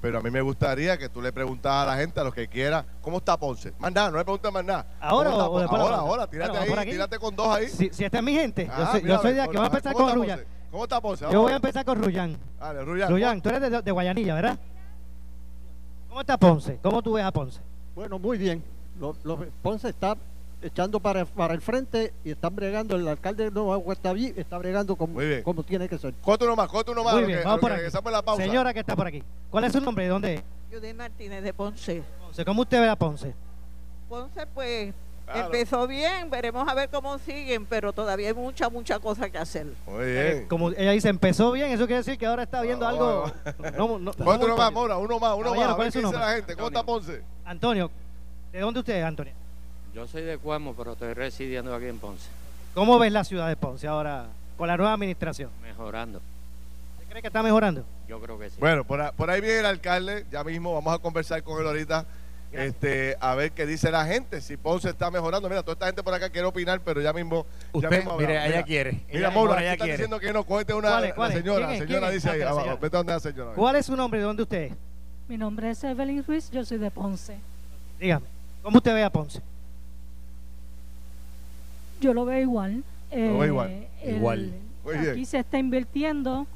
Pero 0.00 0.18
a 0.18 0.22
mí 0.22 0.30
me 0.30 0.40
gustaría 0.40 0.96
que 0.96 1.08
tú 1.08 1.20
le 1.20 1.32
preguntas 1.32 1.72
a 1.72 1.84
la 1.84 1.96
gente, 1.96 2.20
a 2.20 2.24
los 2.24 2.32
que 2.32 2.48
quieran, 2.48 2.86
¿cómo 3.02 3.18
está 3.18 3.36
Ponce? 3.36 3.72
Más 3.78 3.92
nada, 3.92 4.10
no 4.10 4.16
le 4.16 4.24
preguntes 4.24 4.52
más 4.52 4.64
nada. 4.64 4.86
¿Ahora 4.98 5.30
o 5.34 5.60
después 5.60 5.80
Ahora, 5.80 5.96
ahora, 5.96 6.26
tírate 6.26 6.56
ahí, 6.56 6.90
tírate 6.90 7.18
con 7.18 7.36
dos 7.36 7.48
ahí. 7.48 7.68
Si, 7.68 7.90
si 7.92 8.04
esta 8.04 8.18
es 8.18 8.24
mi 8.24 8.32
gente, 8.32 8.66
yo, 8.66 8.72
ah, 8.74 8.92
soy, 8.92 9.02
yo 9.02 9.18
soy 9.20 9.32
de 9.34 9.42
aquí, 9.42 9.56
vamos 9.56 9.72
a 9.72 9.76
empezar 9.76 9.92
con 9.92 10.14
Ruyán. 10.14 10.40
¿Cómo 10.70 10.84
está 10.84 11.00
Ponce? 11.00 11.26
Yo 11.30 11.42
voy 11.42 11.52
a 11.52 11.56
empezar 11.56 11.84
con 11.84 12.02
Ruyán. 12.02 12.38
Dale, 12.58 12.84
Ruyán. 12.84 13.10
Ruyán, 13.10 13.40
tú 13.42 13.48
eres 13.50 13.84
de, 13.84 13.90
Guayanilla, 13.90 14.34
¿verdad? 14.34 14.58
¿Cómo 16.08 16.20
está 16.20 16.38
Ponce? 16.38 16.78
¿Cómo 16.82 17.02
tú 17.02 17.12
ves 17.14 17.24
a 17.24 17.32
Ponce? 17.32 17.60
Bueno, 17.94 18.18
muy 18.18 18.38
bien. 18.38 18.64
Ponce 19.62 19.88
está 19.90 20.16
echando 20.62 21.00
para, 21.00 21.24
para 21.24 21.54
el 21.54 21.60
frente 21.60 22.12
y 22.24 22.30
están 22.30 22.54
bregando, 22.54 22.96
el 22.96 23.06
alcalde 23.08 23.44
de 23.44 23.50
Nueva 23.50 23.76
Guataví 23.76 24.32
está 24.36 24.58
bregando 24.58 24.96
como, 24.96 25.18
como 25.42 25.62
tiene 25.62 25.88
que 25.88 25.98
ser. 25.98 26.14
Coto 26.22 26.44
uno 26.44 26.56
más, 26.56 26.68
coto 26.68 26.92
uno 26.92 27.04
más. 27.04 27.14
Muy 27.14 27.24
bien, 27.24 27.40
vamos 27.44 27.60
por 27.60 27.72
aquí. 27.72 27.82
La 28.10 28.22
pausa. 28.22 28.42
Señora 28.42 28.74
que 28.74 28.80
está 28.80 28.96
por 28.96 29.06
aquí. 29.06 29.22
¿Cuál 29.50 29.64
es 29.64 29.72
su 29.72 29.80
nombre? 29.80 30.04
¿De 30.04 30.10
dónde 30.10 30.34
es? 30.34 30.42
Judith 30.72 30.94
Martínez 30.94 31.42
de 31.42 31.52
Ponce. 31.52 32.02
Ponce. 32.20 32.44
¿Cómo 32.44 32.62
usted 32.62 32.80
ve 32.80 32.88
a 32.88 32.96
Ponce? 32.96 33.34
Ponce, 34.08 34.46
pues, 34.48 34.92
empezó 35.34 35.86
bien, 35.86 36.30
veremos 36.30 36.68
a 36.68 36.74
ver 36.74 36.88
cómo 36.88 37.18
siguen, 37.18 37.66
pero 37.66 37.92
todavía 37.92 38.28
hay 38.28 38.34
mucha, 38.34 38.68
mucha 38.68 38.98
cosa 38.98 39.30
que 39.30 39.38
hacer. 39.38 39.66
Muy 39.86 40.04
bien. 40.04 40.26
Eh, 40.26 40.46
como 40.48 40.70
ella 40.70 40.90
dice, 40.92 41.08
empezó 41.08 41.52
bien, 41.52 41.70
eso 41.70 41.86
quiere 41.86 41.98
decir 41.98 42.18
que 42.18 42.26
ahora 42.26 42.42
está 42.42 42.62
viendo 42.62 42.86
algo. 42.86 43.32
No, 43.76 43.98
no, 43.98 44.12
uno 44.16 44.56
más, 44.56 44.72
Mora? 44.72 44.96
Uno 44.96 45.18
más, 45.18 45.36
uno 45.36 45.54
más. 45.54 45.74
¿Cuál 45.74 45.88
es 45.88 45.94
su 45.94 46.02
nombre? 46.02 46.20
La 46.20 46.34
gente? 46.34 46.54
¿Cómo 46.54 46.68
está 46.68 46.82
Ponce? 46.82 47.22
Antonio, 47.44 47.90
¿de 48.52 48.60
dónde 48.60 48.80
usted 48.80 48.96
es, 48.96 49.04
Antonio? 49.04 49.39
Yo 49.94 50.06
soy 50.06 50.22
de 50.22 50.38
Cuamo, 50.38 50.74
pero 50.74 50.92
estoy 50.92 51.14
residiendo 51.14 51.74
aquí 51.74 51.86
en 51.86 51.98
Ponce. 51.98 52.28
¿Cómo 52.74 52.98
ves 52.98 53.12
la 53.12 53.24
ciudad 53.24 53.48
de 53.48 53.56
Ponce 53.56 53.88
ahora 53.88 54.26
con 54.56 54.68
la 54.68 54.76
nueva 54.76 54.92
administración? 54.92 55.50
Mejorando. 55.62 56.18
¿Usted 56.18 57.10
cree 57.10 57.22
que 57.22 57.26
está 57.26 57.42
mejorando? 57.42 57.84
Yo 58.08 58.20
creo 58.20 58.38
que 58.38 58.50
sí. 58.50 58.56
Bueno, 58.60 58.84
por, 58.84 59.30
ahí 59.30 59.40
viene 59.40 59.60
el 59.60 59.66
alcalde, 59.66 60.24
ya 60.30 60.44
mismo 60.44 60.74
vamos 60.74 60.94
a 60.94 60.98
conversar 60.98 61.42
con 61.42 61.60
él 61.60 61.66
ahorita. 61.66 62.06
Este, 62.52 63.16
a 63.20 63.36
ver 63.36 63.52
qué 63.52 63.64
dice 63.64 63.92
la 63.92 64.04
gente, 64.06 64.40
si 64.40 64.56
Ponce 64.56 64.90
está 64.90 65.10
mejorando. 65.10 65.48
Mira, 65.48 65.62
toda 65.62 65.72
esta 65.72 65.86
gente 65.86 66.02
por 66.02 66.14
acá 66.14 66.30
quiere 66.30 66.46
opinar, 66.46 66.80
pero 66.84 67.00
ya 67.00 67.12
mismo. 67.12 67.44
Usted, 67.72 67.90
ya 67.90 67.96
mismo 67.96 68.16
mire, 68.16 68.46
ella 68.46 68.62
quiere. 68.62 69.00
Mira, 69.12 69.30
Maura, 69.30 69.60
ella 69.60 69.72
está 69.72 69.86
diciendo 69.86 70.20
que 70.20 70.32
no, 70.32 70.44
cógete 70.44 70.72
una 70.72 71.00
la 71.00 71.30
señora. 71.30 71.68
La 71.68 71.78
señora 71.78 72.10
dice 72.10 72.30
ahí 72.30 72.42
abajo. 72.42 72.78
Vete 72.80 72.96
donde 72.96 73.12
la 73.12 73.20
señora. 73.20 73.52
¿Cuál 73.54 73.76
es 73.76 73.86
su 73.86 73.96
nombre? 73.96 74.20
¿De 74.20 74.26
dónde 74.26 74.44
usted 74.44 74.62
es? 74.62 74.72
Mi 75.28 75.36
nombre 75.36 75.70
es 75.70 75.82
Evelyn 75.82 76.24
Ruiz, 76.24 76.50
yo 76.50 76.64
soy 76.64 76.78
de 76.78 76.90
Ponce. 76.90 77.36
Dígame, 78.00 78.26
¿cómo 78.62 78.78
usted 78.78 78.94
ve 78.94 79.04
a 79.04 79.10
Ponce? 79.10 79.40
Yo 82.00 82.14
lo 82.14 82.24
veo 82.24 82.40
igual. 82.40 82.82
lo 83.12 83.38
veo 83.38 83.44
igual. 83.46 83.86
igual. 84.04 84.52
aquí 85.12 85.24
se 85.24 85.38
está 85.38 85.58
invirtiendo 85.58 86.46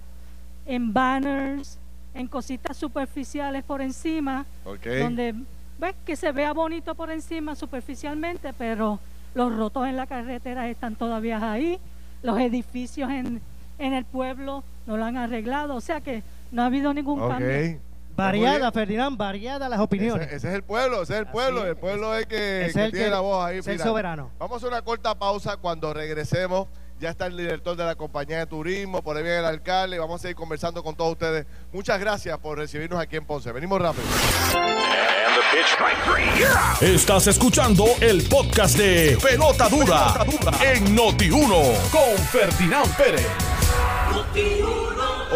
en 0.67 0.93
banners, 0.93 1.79
en 2.15 2.27
cositas 2.27 2.77
superficiales 2.77 3.65
por 3.65 3.83
encima, 3.83 4.47
donde 4.65 5.35
ves 5.79 5.95
que 6.07 6.17
se 6.17 6.33
vea 6.33 6.53
bonito 6.53 6.95
por 6.95 7.11
encima 7.11 7.55
superficialmente, 7.55 8.53
pero 8.53 8.99
los 9.35 9.55
rotos 9.55 9.87
en 9.87 9.97
la 9.97 10.07
carretera 10.07 10.69
están 10.69 10.95
todavía 10.95 11.53
ahí, 11.53 11.79
los 12.23 12.39
edificios 12.39 13.11
en, 13.11 13.41
en 13.79 13.93
el 13.93 14.05
pueblo 14.05 14.65
no 14.87 14.97
lo 14.97 15.05
han 15.05 15.17
arreglado, 15.17 15.75
o 15.75 15.81
sea 15.81 16.01
que 16.01 16.23
No 16.53 16.63
ha 16.63 16.67
habido 16.67 16.95
ningún 16.95 17.19
cambio. 17.19 17.81
Variada, 18.17 18.71
Ferdinand, 18.71 19.17
variada 19.17 19.69
las 19.69 19.81
opiniones. 19.81 20.29
Ese, 20.29 20.49
es 20.49 20.55
el 20.55 20.63
pueblo, 20.63 21.03
ese 21.03 21.15
es 21.15 21.19
el 21.21 21.27
pueblo. 21.27 21.67
El 21.67 21.77
pueblo 21.77 22.15
es 22.17 22.27
que, 22.27 22.71
tiene 22.93 23.11
la 23.11 23.21
voz 23.21 23.45
ahí. 23.45 23.59
Es 23.59 23.67
el 23.67 23.81
soberano. 23.81 24.31
Vamos 24.39 24.63
a 24.63 24.69
una 24.69 24.83
corta 24.83 25.19
pausa 25.19 25.57
cuando 25.57 25.93
regresemos. 25.93 26.69
Ya 27.01 27.11
está 27.11 27.27
el 27.27 27.37
director 27.37 27.77
de 27.77 27.85
la 27.85 27.97
compañía 27.97 28.39
de 28.39 28.47
turismo, 28.47 29.03
por 29.03 29.17
ahí 29.17 29.23
viene 29.25 29.39
el 29.39 29.45
alcalde. 29.45 29.99
Vamos 29.99 30.21
a 30.21 30.23
seguir 30.23 30.37
conversando 30.37 30.83
con 30.83 30.95
todos 30.95 31.13
ustedes. 31.13 31.45
Muchas 31.73 31.99
gracias 31.99 32.39
por 32.39 32.57
recibirnos 32.57 33.01
aquí 33.01 33.17
en 33.17 33.27
Ponce. 33.27 33.51
Venimos 33.51 33.81
rápido. 33.81 34.05
Estás 36.81 37.27
escuchando 37.27 37.87
el 38.01 38.23
podcast 38.29 38.77
de 38.77 39.19
Pelota 39.21 39.69
Dura, 39.69 40.15
en 40.63 40.97
Noti1 40.97 41.91
con 41.91 42.19
Ferdinand 42.27 42.97
Pérez. 42.97 43.64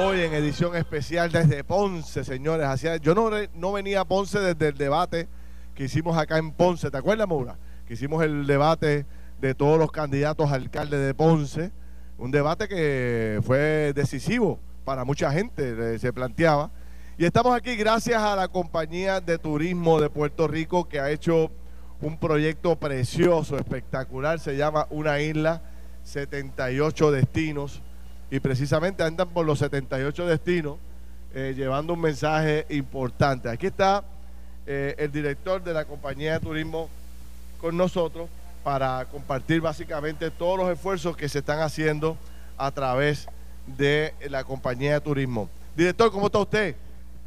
Hoy 0.01 0.21
en 0.21 0.33
edición 0.35 0.77
especial 0.77 1.31
desde 1.31 1.65
Ponce, 1.65 2.25
señores. 2.25 2.69
Yo 3.01 3.15
no, 3.15 3.73
venía 3.73 4.01
a 4.01 4.05
Ponce 4.05 4.39
desde 4.39 4.69
el 4.69 4.79
debate 4.79 5.29
que 5.75 5.85
hicimos 5.85 6.17
acá 6.17 6.39
en 6.39 6.53
Ponce. 6.53 6.91
¿Te 6.91 6.97
acuerdas, 6.97 7.29
Maura? 7.29 7.59
Que 7.87 7.95
hicimos 7.95 8.23
el 8.23 8.47
debate 8.47 9.07
de 9.41 9.55
todos 9.55 9.79
los 9.79 9.91
candidatos 9.93 10.51
a 10.51 10.55
alcalde 10.55 10.99
de 10.99 11.15
Ponce. 11.15 11.73
Un 12.17 12.31
debate 12.31 12.69
que 12.69 13.41
fue 13.45 13.93
decisivo 13.95 14.59
para 14.85 15.05
mucha 15.05 15.31
gente, 15.31 15.99
se 15.99 16.13
planteaba. 16.13 16.71
Y 17.17 17.25
estamos 17.25 17.57
aquí 17.57 17.77
gracias 17.77 18.23
a 18.23 18.37
la 18.37 18.49
compañía 18.49 19.21
de 19.21 19.39
turismo 19.39 20.01
de 20.01 20.09
Puerto 20.09 20.47
Rico 20.47 20.89
que 20.89 21.01
ha 21.01 21.11
hecho 21.11 21.51
un 22.01 22.17
proyecto 22.19 22.77
precioso, 22.77 23.57
espectacular. 23.59 24.39
Se 24.39 24.57
llama 24.57 24.87
Una 24.91 25.21
Isla, 25.21 25.63
78 26.05 27.11
destinos. 27.11 27.83
Y 28.31 28.41
precisamente 28.41 29.03
andan 29.03 29.29
por 29.29 29.47
los 29.47 29.59
78 29.59 30.27
destinos 30.27 30.77
eh, 31.35 31.55
llevando 31.57 31.93
un 31.93 32.01
mensaje 32.01 32.67
importante. 32.71 33.49
Aquí 33.49 33.67
está 33.67 34.03
eh, 34.67 34.95
el 34.99 35.13
director 35.13 35.63
de 35.63 35.73
la 35.75 35.85
compañía 35.85 36.35
de 36.35 36.41
turismo 36.41 36.89
con 37.61 37.77
nosotros 37.77 38.29
para 38.65 39.07
compartir 39.07 39.61
básicamente 39.61 40.31
todos 40.31 40.59
los 40.59 40.71
esfuerzos 40.71 41.17
que 41.17 41.29
se 41.29 41.39
están 41.39 41.61
haciendo 41.61 42.17
a 42.57 42.71
través 42.71 43.29
de 43.67 44.15
la 44.29 44.45
compañía 44.45 44.95
de 44.95 45.01
turismo. 45.01 45.49
Director, 45.77 46.11
¿cómo 46.11 46.27
está 46.27 46.39
usted? 46.39 46.77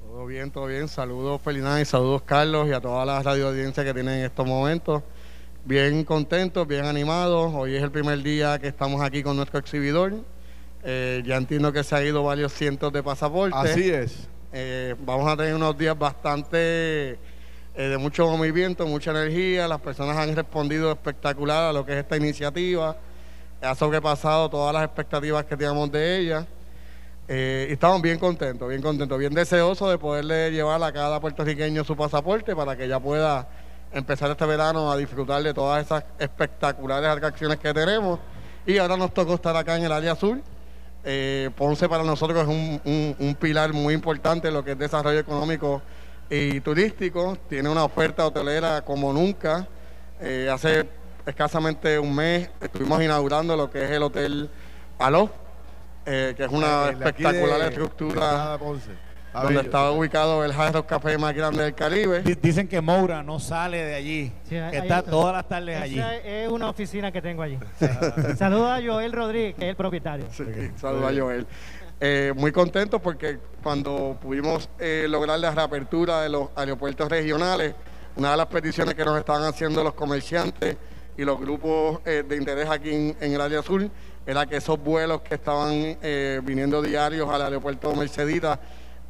Todo 0.07 0.25
bien, 0.25 0.51
todo 0.51 0.65
bien. 0.65 0.87
Saludos 0.87 1.41
Felinay, 1.41 1.85
saludos 1.85 2.21
Carlos 2.23 2.67
y 2.67 2.73
a 2.73 2.81
toda 2.81 3.05
la 3.05 3.23
radio 3.23 3.47
audiencia 3.47 3.83
que 3.83 3.93
tienen 3.93 4.19
en 4.19 4.25
estos 4.25 4.45
momentos. 4.45 5.03
Bien 5.63 6.03
contentos, 6.03 6.67
bien 6.67 6.85
animados. 6.85 7.53
Hoy 7.53 7.75
es 7.75 7.83
el 7.83 7.91
primer 7.91 8.21
día 8.21 8.59
que 8.59 8.67
estamos 8.67 9.01
aquí 9.01 9.23
con 9.23 9.37
nuestro 9.37 9.59
exhibidor. 9.59 10.13
Eh, 10.83 11.21
ya 11.25 11.37
entiendo 11.37 11.71
que 11.71 11.83
se 11.83 11.95
ha 11.95 12.03
ido 12.03 12.23
varios 12.23 12.53
cientos 12.53 12.91
de 12.91 13.03
pasaportes. 13.03 13.59
Así 13.59 13.89
es. 13.89 14.27
Eh, 14.53 14.95
vamos 14.99 15.31
a 15.31 15.37
tener 15.37 15.55
unos 15.55 15.77
días 15.77 15.97
bastante 15.97 17.17
eh, 17.73 17.83
de 17.87 17.97
mucho 17.97 18.27
movimiento, 18.27 18.85
mucha 18.85 19.11
energía. 19.11 19.67
Las 19.67 19.79
personas 19.79 20.17
han 20.17 20.35
respondido 20.35 20.91
espectacular 20.91 21.69
a 21.69 21.73
lo 21.73 21.85
que 21.85 21.93
es 21.93 21.99
esta 21.99 22.17
iniciativa. 22.17 22.97
Ha 23.61 23.75
sobrepasado 23.75 24.49
todas 24.49 24.73
las 24.73 24.83
expectativas 24.83 25.45
que 25.45 25.55
teníamos 25.55 25.91
de 25.91 26.19
ella. 26.19 26.45
Eh, 27.27 27.67
y 27.69 27.73
estamos 27.73 28.01
bien 28.01 28.19
contentos, 28.19 28.67
bien 28.67 28.81
contentos, 28.81 29.17
bien 29.17 29.33
deseosos 29.33 29.89
de 29.89 29.97
poderle 29.97 30.51
llevar 30.51 30.83
a 30.83 30.91
cada 30.91 31.21
puertorriqueño 31.21 31.85
su 31.85 31.95
pasaporte 31.95 32.53
para 32.55 32.75
que 32.75 32.89
ya 32.89 32.99
pueda 32.99 33.47
empezar 33.93 34.31
este 34.31 34.45
verano 34.45 34.91
a 34.91 34.97
disfrutar 34.97 35.41
de 35.41 35.53
todas 35.53 35.85
esas 35.85 36.03
espectaculares 36.19 37.09
atracciones 37.09 37.57
que 37.57 37.73
tenemos. 37.73 38.19
Y 38.65 38.77
ahora 38.79 38.97
nos 38.97 39.13
tocó 39.13 39.35
estar 39.35 39.55
acá 39.55 39.77
en 39.77 39.85
el 39.85 39.91
área 39.93 40.11
azul. 40.11 40.43
Eh, 41.03 41.49
Ponce 41.55 41.89
para 41.89 42.03
nosotros 42.03 42.41
es 42.41 42.47
un, 42.47 43.15
un 43.17 43.35
pilar 43.35 43.73
muy 43.73 43.93
importante 43.93 44.49
en 44.49 44.53
lo 44.53 44.63
que 44.63 44.71
es 44.71 44.77
desarrollo 44.77 45.19
económico 45.19 45.81
y 46.29 46.61
turístico. 46.61 47.37
Tiene 47.49 47.69
una 47.69 47.83
oferta 47.83 48.25
hotelera 48.25 48.81
como 48.81 49.11
nunca. 49.11 49.67
Eh, 50.19 50.49
hace 50.51 50.87
escasamente 51.25 51.97
un 51.99 52.15
mes 52.15 52.49
estuvimos 52.61 53.01
inaugurando 53.01 53.55
lo 53.55 53.69
que 53.69 53.83
es 53.83 53.91
el 53.91 54.03
Hotel 54.03 54.49
Aló, 54.99 55.29
eh, 56.05 56.33
que 56.37 56.43
es 56.43 56.51
una 56.51 56.89
espectacular 56.89 57.61
estructura 57.61 58.57
donde 59.33 59.61
estaba 59.61 59.91
ubicado 59.91 60.43
el 60.43 60.51
Hard 60.51 60.73
Rock 60.73 60.87
Café 60.87 61.17
más 61.17 61.33
grande 61.33 61.63
del 61.63 61.73
Caribe. 61.73 62.21
Dicen 62.41 62.67
que 62.67 62.81
Moura 62.81 63.23
no 63.23 63.39
sale 63.39 63.77
de 63.77 63.95
allí, 63.95 64.31
que 64.47 64.77
está 64.77 65.01
todas 65.01 65.33
las 65.33 65.47
tardes 65.47 65.81
allí. 65.81 66.01
Es 66.23 66.49
una 66.49 66.69
oficina 66.69 67.11
que 67.11 67.21
tengo 67.21 67.41
allí. 67.41 67.57
Saludos 68.37 68.69
a 68.69 68.81
Joel 68.85 69.11
Rodríguez, 69.11 69.55
que 69.55 69.65
es 69.65 69.69
el 69.69 69.75
propietario. 69.75 70.25
saludos 70.77 71.11
a 71.11 71.21
Joel. 71.21 71.47
Eh, 72.03 72.33
muy 72.35 72.51
contentos 72.51 72.99
porque 72.99 73.37
cuando 73.61 74.17
pudimos 74.19 74.67
eh, 74.79 75.05
lograr 75.07 75.37
la 75.37 75.51
reapertura 75.51 76.21
de 76.21 76.29
los 76.29 76.49
aeropuertos 76.55 77.07
regionales, 77.07 77.75
una 78.15 78.31
de 78.31 78.37
las 78.37 78.47
peticiones 78.47 78.95
que 78.95 79.05
nos 79.05 79.19
estaban 79.19 79.43
haciendo 79.43 79.83
los 79.83 79.93
comerciantes 79.93 80.77
y 81.15 81.23
los 81.23 81.39
grupos 81.39 81.99
eh, 82.03 82.23
de 82.27 82.37
interés 82.37 82.67
aquí 82.71 82.89
en, 82.89 83.15
el 83.19 83.39
área 83.39 83.59
azul 83.59 83.91
era 84.25 84.47
que 84.47 84.57
esos 84.57 84.83
vuelos 84.83 85.21
que 85.21 85.35
estaban 85.35 85.97
viniendo 86.43 86.81
diarios 86.81 87.29
al 87.29 87.41
aeropuerto 87.41 87.95
Mercedita 87.95 88.59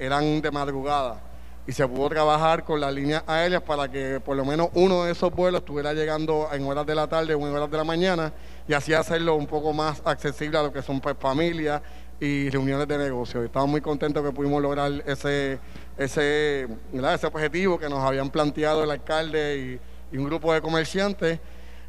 eran 0.01 0.41
de 0.41 0.51
madrugada 0.51 1.21
y 1.67 1.73
se 1.73 1.87
pudo 1.87 2.09
trabajar 2.09 2.63
con 2.63 2.81
las 2.81 2.93
líneas 2.93 3.23
aéreas 3.27 3.61
para 3.61 3.89
que 3.89 4.19
por 4.19 4.35
lo 4.35 4.43
menos 4.43 4.69
uno 4.73 5.03
de 5.03 5.11
esos 5.11 5.31
vuelos 5.33 5.61
estuviera 5.61 5.93
llegando 5.93 6.49
en 6.51 6.65
horas 6.65 6.85
de 6.85 6.95
la 6.95 7.07
tarde 7.07 7.35
o 7.35 7.47
en 7.47 7.55
horas 7.55 7.69
de 7.69 7.77
la 7.77 7.83
mañana 7.83 8.33
y 8.67 8.73
así 8.73 8.93
hacerlo 8.93 9.35
un 9.35 9.45
poco 9.45 9.71
más 9.71 10.01
accesible 10.03 10.57
a 10.57 10.63
lo 10.63 10.73
que 10.73 10.81
son 10.81 10.99
pues, 10.99 11.15
familias 11.19 11.81
y 12.19 12.49
reuniones 12.49 12.87
de 12.87 12.97
negocios. 12.97 13.45
Estamos 13.45 13.69
muy 13.69 13.81
contentos 13.81 14.23
que 14.23 14.31
pudimos 14.31 14.61
lograr 14.61 14.91
ese, 15.05 15.59
ese, 15.97 16.67
ese 16.93 17.27
objetivo 17.27 17.79
que 17.79 17.89
nos 17.89 17.99
habían 17.99 18.29
planteado 18.29 18.83
el 18.83 18.91
alcalde 18.91 19.79
y, 20.13 20.17
un 20.17 20.25
grupo 20.25 20.53
de 20.53 20.59
comerciantes 20.59 21.39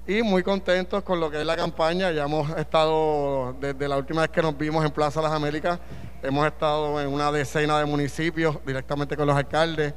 y 0.06 0.22
muy 0.22 0.42
contentos 0.42 1.02
con 1.02 1.20
lo 1.20 1.30
que 1.30 1.40
es 1.40 1.46
la 1.46 1.56
campaña. 1.56 2.10
Ya 2.10 2.24
hemos 2.24 2.50
estado, 2.56 3.54
desde 3.60 3.88
la 3.88 3.96
última 3.96 4.22
vez 4.22 4.30
que 4.30 4.42
nos 4.42 4.56
vimos 4.56 4.84
en 4.84 4.90
Plaza 4.90 5.22
Las 5.22 5.32
Américas, 5.32 5.78
hemos 6.22 6.46
estado 6.46 7.00
en 7.00 7.08
una 7.08 7.30
decena 7.30 7.78
de 7.78 7.84
municipios 7.84 8.58
directamente 8.66 9.16
con 9.16 9.26
los 9.26 9.36
alcaldes. 9.36 9.94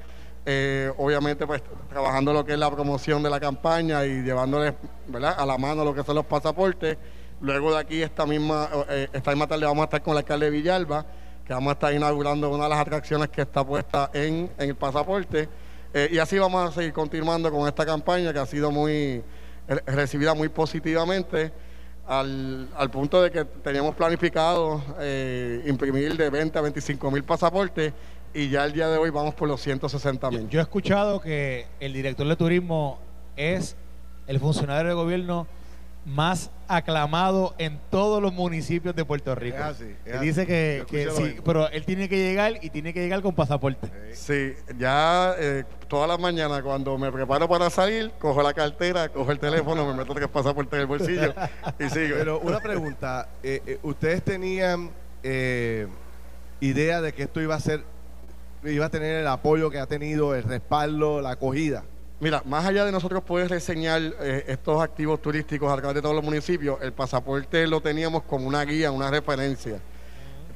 Eh, 0.47 0.91
obviamente 0.97 1.47
pues 1.47 1.63
trabajando 1.89 2.31
lo 2.31 2.45
que 2.45 2.53
es 2.53 2.59
la 2.59 2.69
promoción 2.69 3.23
de 3.23 3.31
la 3.31 3.39
campaña 3.39 4.05
y 4.05 4.21
llevándoles 4.21 4.75
¿verdad? 5.07 5.35
a 5.39 5.43
la 5.43 5.57
mano 5.57 5.83
lo 5.83 5.91
que 5.91 6.03
son 6.03 6.13
los 6.13 6.25
pasaportes 6.25 6.99
Luego 7.41 7.73
de 7.73 7.79
aquí, 7.79 8.01
esta 8.01 8.25
misma, 8.25 8.69
eh, 8.89 9.07
esta 9.11 9.31
misma 9.31 9.47
tarde, 9.47 9.65
vamos 9.65 9.81
a 9.81 9.85
estar 9.85 10.01
con 10.01 10.13
el 10.13 10.19
alcalde 10.19 10.45
de 10.45 10.51
Villalba, 10.51 11.05
que 11.45 11.53
vamos 11.53 11.71
a 11.71 11.73
estar 11.73 11.93
inaugurando 11.93 12.49
una 12.49 12.63
de 12.63 12.69
las 12.69 12.79
atracciones 12.79 13.29
que 13.29 13.41
está 13.41 13.65
puesta 13.65 14.09
en, 14.13 14.49
el 14.57 14.75
pasaporte. 14.75 15.49
Eh, 15.93 16.09
y 16.11 16.17
así 16.17 16.39
vamos 16.39 16.69
a 16.69 16.73
seguir 16.73 16.93
continuando 16.93 17.51
con 17.51 17.67
esta 17.67 17.85
campaña 17.85 18.31
que 18.31 18.39
ha 18.39 18.45
sido 18.45 18.71
muy 18.71 19.21
recibida 19.67 20.33
muy 20.33 20.49
positivamente. 20.49 21.51
Al, 22.07 22.89
punto 22.91 23.19
de 23.19 23.31
que 23.31 23.45
teníamos 23.45 23.95
planificado 23.95 24.79
imprimir 25.65 26.15
de 26.15 26.29
20 26.29 26.59
a 26.59 26.61
25 26.61 27.09
mil 27.09 27.23
pasaportes 27.23 27.93
y 28.31 28.49
ya 28.49 28.65
el 28.65 28.73
día 28.73 28.89
de 28.89 28.97
hoy 28.97 29.09
vamos 29.09 29.33
por 29.33 29.47
los 29.47 29.61
160 29.61 30.29
mil. 30.29 30.49
yo, 30.49 30.59
he 30.59 30.61
escuchado 30.61 31.19
que 31.19 31.65
el 31.79 31.93
director 31.93 32.27
de 32.27 32.35
turismo 32.35 32.99
es 33.35 33.75
el 34.27 34.39
funcionario 34.39 34.89
de 34.89 34.93
gobierno 34.95 35.47
más 36.05 36.51
aclamado 36.67 37.55
en 37.57 37.79
todos 37.89 38.21
los 38.21 38.31
municipios 38.31 38.95
de 38.95 39.05
Puerto 39.05 39.33
Rico. 39.35 39.57
dice 40.21 40.45
que, 40.45 40.85
sí, 41.15 41.37
pero 41.43 41.69
él 41.69 41.83
tiene 41.85 42.07
que 42.07 42.17
llegar 42.17 42.53
y 42.61 42.69
tiene 42.69 42.93
que 42.93 43.01
llegar 43.01 43.21
con 43.21 43.33
pasaporte. 43.33 43.91
Sí, 44.13 44.53
ya 44.77 45.35
eh, 45.37 45.63
todas 45.87 46.07
las 46.07 46.19
mañanas 46.19 46.61
cuando 46.61 46.97
me 46.97 47.11
preparo 47.11 47.49
para 47.49 47.69
salir, 47.69 48.11
cojo 48.19 48.41
la 48.43 48.53
cartera, 48.53 49.09
cojo 49.09 49.31
el 49.31 49.39
teléfono, 49.39 49.85
me 49.85 49.93
meto 49.93 50.13
tres 50.13 50.27
pasaportes 50.29 50.73
en 50.73 50.81
el 50.81 50.87
bolsillo 50.87 51.33
y 51.79 51.89
sigo. 51.89 52.15
Pero 52.17 52.39
una 52.39 52.59
pregunta, 52.59 53.29
eh, 53.41 53.61
eh, 53.65 53.79
¿ustedes 53.83 54.23
tenían 54.23 54.91
idea 56.59 57.01
de 57.01 57.13
que 57.13 57.23
esto 57.23 57.41
iba 57.41 57.55
a 57.55 57.59
ser, 57.59 57.83
iba 58.63 58.85
a 58.85 58.89
tener 58.89 59.21
el 59.21 59.27
apoyo 59.27 59.71
que 59.71 59.79
ha 59.79 59.87
tenido, 59.87 60.35
el 60.35 60.43
respaldo, 60.43 61.21
la 61.21 61.31
acogida? 61.31 61.83
Mira, 62.17 62.41
más 62.45 62.65
allá 62.65 62.85
de 62.85 62.93
nosotros 62.93 63.23
poder 63.23 63.49
reseñar 63.49 64.01
eh, 64.21 64.45
estos 64.47 64.81
activos 64.81 65.21
turísticos 65.21 65.69
a 65.69 65.75
través 65.75 65.95
de 65.95 66.01
todos 66.01 66.15
los 66.15 66.23
municipios, 66.23 66.79
el 66.81 66.93
pasaporte 66.93 67.67
lo 67.67 67.81
teníamos 67.81 68.23
como 68.23 68.47
una 68.47 68.63
guía, 68.63 68.89
una 68.89 69.11
referencia. 69.11 69.81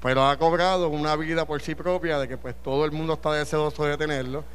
Pero 0.02 0.26
ha 0.26 0.38
cobrado 0.38 0.88
una 0.88 1.18
vida 1.18 1.46
por 1.46 1.62
sí 1.62 1.76
propia 1.76 2.18
de 2.18 2.30
que 2.30 2.38
pues 2.38 2.56
todo 2.64 2.86
el 2.86 2.94
mundo 2.94 3.14
está 3.14 3.34
deseoso 3.34 3.84
de 3.84 3.98
tenerlo. 3.98 4.46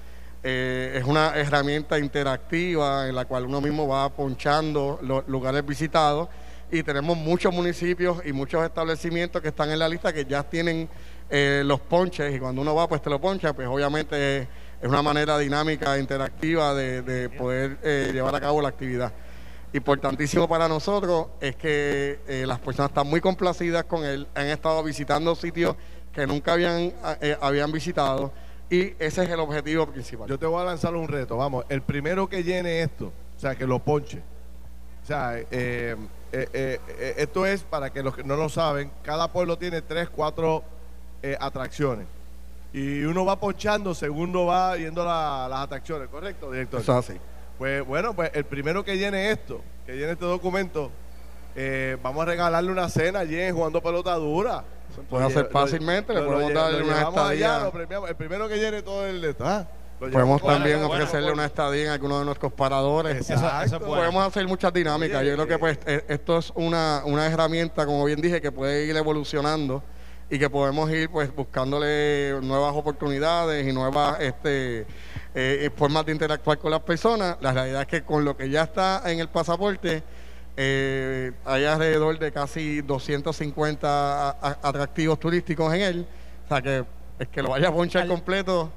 Eh, 0.43 0.95
es 0.97 1.05
una 1.05 1.37
herramienta 1.37 1.99
interactiva 1.99 3.07
en 3.07 3.14
la 3.14 3.27
cual 3.27 3.45
uno 3.45 3.61
mismo 3.61 3.87
va 3.87 4.09
ponchando 4.09 4.99
los 5.03 5.29
lugares 5.29 5.64
visitados 5.64 6.29
y 6.71 6.83
tenemos 6.83 7.19
muchos 7.19 7.53
municipios 7.53 8.23
y 8.25 8.33
muchos 8.33 8.64
establecimientos 8.64 9.43
que 9.43 9.49
están 9.49 9.71
en 9.71 9.79
la 9.79 9.90
lista 9.90 10.11
que 10.11 10.25
ya 10.25 10.43
tienen 10.43 10.88
eh, 11.29 11.62
los 11.67 11.81
ponches 11.81 12.35
y 12.35 12.38
cuando 12.38 12.62
uno 12.62 12.75
va 12.75 12.88
pues 12.88 13.03
te 13.03 13.11
lo 13.11 13.21
poncha, 13.21 13.53
pues 13.53 13.69
obviamente 13.69 14.49
es 14.85 14.90
una 14.90 15.01
manera 15.01 15.38
dinámica, 15.38 15.99
interactiva 15.99 16.75
de, 16.75 17.31
poder 17.31 17.79
eh, 17.83 18.11
llevar 18.12 18.35
a 18.35 18.40
cabo 18.40 18.61
la 18.61 18.68
actividad. 18.68 19.14
Importantísimo 19.73 20.47
para 20.47 20.68
nosotros 20.68 21.29
es 21.40 21.57
que 21.57 22.20
eh, 22.29 22.44
las 22.47 22.59
personas 22.59 22.90
están 22.90 23.07
muy 23.07 23.23
complacidas 23.23 23.85
con 23.85 24.05
él, 24.05 24.29
han 24.35 24.49
estado 24.49 24.83
visitando 24.83 25.35
sitios 25.37 25.75
que 26.12 26.27
nunca 26.27 26.53
habían, 26.53 26.92
eh, 27.23 27.35
habían 27.40 27.73
visitado 27.73 28.31
y 28.68 28.92
ese 28.99 29.25
es 29.25 29.31
el 29.31 29.40
objetivo 29.40 29.87
principal. 29.87 30.29
Yo 30.29 30.38
te 30.38 30.44
voy 30.44 30.61
a 30.61 30.66
lanzar 30.66 30.94
un 30.94 31.09
reto, 31.09 31.38
vamos, 31.38 31.64
el 31.70 31.81
primero 31.81 32.29
que 32.29 32.44
llene 32.44 32.83
esto, 32.83 33.07
o 33.07 33.40
sea, 33.40 33.55
que 33.55 33.66
lo 33.66 33.79
ponche. 33.79 34.18
O 35.03 35.07
sea, 35.07 35.38
eh, 35.51 35.97
eh, 36.31 37.14
esto 37.16 37.47
es 37.47 37.62
para 37.62 37.90
que 37.90 38.03
los 38.03 38.14
que 38.14 38.23
no 38.23 38.37
lo 38.37 38.51
saben, 38.51 38.90
cada 39.03 39.33
pueblo 39.33 39.57
tiene 39.57 39.81
tres, 39.81 40.11
cuatro 40.11 40.62
atracciones. 41.40 42.07
Y 42.75 43.05
uno 43.05 43.25
va 43.25 43.39
ponchando 43.39 43.95
según 43.95 44.31
uno 44.31 44.47
va 44.47 44.77
yendo 44.77 45.05
las 45.05 45.61
atracciones, 45.61 46.09
¿correcto, 46.09 46.51
director? 46.51 46.81
Eso 46.81 46.99
así. 46.99 47.15
Pues 47.57 47.87
bueno, 47.87 48.15
pues 48.15 48.33
el 48.35 48.45
primero 48.47 48.85
que 48.85 48.99
llene 48.99 49.31
esto, 49.31 49.61
que 49.87 49.93
llene 49.93 50.13
este 50.13 50.25
documento, 50.25 50.91
vamos 52.03 52.23
a 52.23 52.25
regalarle 52.25 52.73
una 52.73 52.89
cena 52.89 53.21
allí 53.21 53.39
en 53.39 53.55
jugando 53.55 53.81
pelota 53.81 54.17
dura. 54.17 54.65
Puede 55.09 55.25
hacer 55.25 55.49
fácilmente, 55.53 56.13
le 56.13 56.23
podemos 56.23 56.53
darle 56.53 56.83
una 56.83 57.03
estadía. 57.03 57.71
el 58.09 58.17
primero 58.17 58.49
que 58.49 58.57
llene 58.57 58.83
todo 58.83 59.07
el 59.07 59.21
de 59.21 59.37
ah, 59.39 59.69
Podemos 60.01 60.43
también 60.43 60.83
ofrecerle 60.83 61.31
una 61.31 61.45
estadía 61.45 61.85
en 61.85 61.91
alguno 61.91 62.19
de 62.19 62.25
nuestros 62.25 62.53
paradores. 62.53 63.25
Podemos 63.87 64.27
hacer 64.27 64.49
muchas 64.49 64.73
dinámicas. 64.73 65.25
Yo 65.25 65.35
creo 65.35 65.47
que 65.47 65.59
pues 65.61 65.79
e, 65.87 66.05
esto 66.09 66.39
es 66.39 66.51
una, 66.57 67.03
una 67.05 67.25
herramienta, 67.29 67.87
como 67.87 68.05
bien 68.05 68.21
dije, 68.21 68.41
que 68.41 68.51
puede 68.51 68.85
ir 68.85 68.97
evolucionando 68.97 69.81
y 70.31 70.39
que 70.39 70.49
podemos 70.49 70.91
ir 70.91 71.11
pues 71.11 71.35
buscándole 71.35 72.41
nuevas 72.43 72.75
oportunidades 72.75 73.67
y 73.67 73.73
nuevas 73.73 74.21
este 74.21 74.87
eh, 75.35 75.71
formas 75.77 76.07
de 76.07 76.13
interactuar 76.13 76.59
con 76.59 76.71
las 76.71 76.81
personas. 76.81 77.37
La 77.41 77.53
realidad 77.53 77.83
es 77.83 77.89
que 77.89 78.03
con 78.03 78.25
lo 78.25 78.37
que 78.37 78.49
ya 78.49 78.63
está 78.63 79.03
en 79.11 79.21
el 79.21 79.29
pasaporte 79.29 80.03
eh, 80.57 81.33
hay 81.45 81.65
alrededor 81.65 82.19
de 82.19 82.33
casi 82.33 82.81
250 82.83 84.31
atractivos 84.63 85.19
turísticos 85.19 85.75
en 85.75 85.81
él. 85.83 86.07
O 86.45 86.49
sea 86.49 86.63
que 86.63 86.85
es 87.19 87.29
que 87.29 87.43
lo 87.43 87.51
vaya 87.51 87.69
a 87.69 87.73
ponchar 87.73 88.07
completo. 88.07 88.71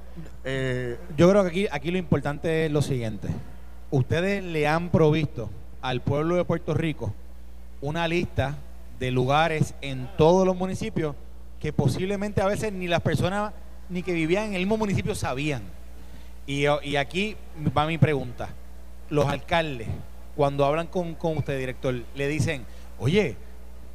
Eh, 0.43 0.97
Yo 1.15 1.29
creo 1.29 1.43
que 1.43 1.49
aquí, 1.49 1.67
aquí 1.71 1.91
lo 1.91 1.97
importante 1.97 2.65
es 2.65 2.71
lo 2.71 2.81
siguiente. 2.81 3.29
Ustedes 3.89 4.43
le 4.43 4.67
han 4.67 4.89
provisto 4.89 5.49
al 5.81 6.01
pueblo 6.01 6.35
de 6.35 6.43
Puerto 6.43 6.73
Rico 6.73 7.13
una 7.81 8.07
lista 8.07 8.57
de 8.99 9.11
lugares 9.11 9.75
en 9.81 10.09
todos 10.17 10.45
los 10.45 10.55
municipios 10.55 11.15
que 11.59 11.73
posiblemente 11.73 12.41
a 12.41 12.45
veces 12.45 12.71
ni 12.73 12.87
las 12.87 13.01
personas 13.01 13.53
ni 13.89 14.03
que 14.03 14.13
vivían 14.13 14.45
en 14.45 14.53
el 14.53 14.59
mismo 14.59 14.77
municipio 14.77 15.15
sabían. 15.15 15.63
Y, 16.45 16.65
y 16.83 16.95
aquí 16.95 17.35
va 17.75 17.85
mi 17.85 17.97
pregunta. 17.97 18.49
Los 19.09 19.27
alcaldes, 19.27 19.87
cuando 20.35 20.65
hablan 20.65 20.87
con, 20.87 21.15
con 21.15 21.37
usted, 21.37 21.57
director, 21.57 21.95
le 22.15 22.27
dicen, 22.27 22.65
oye, 22.99 23.35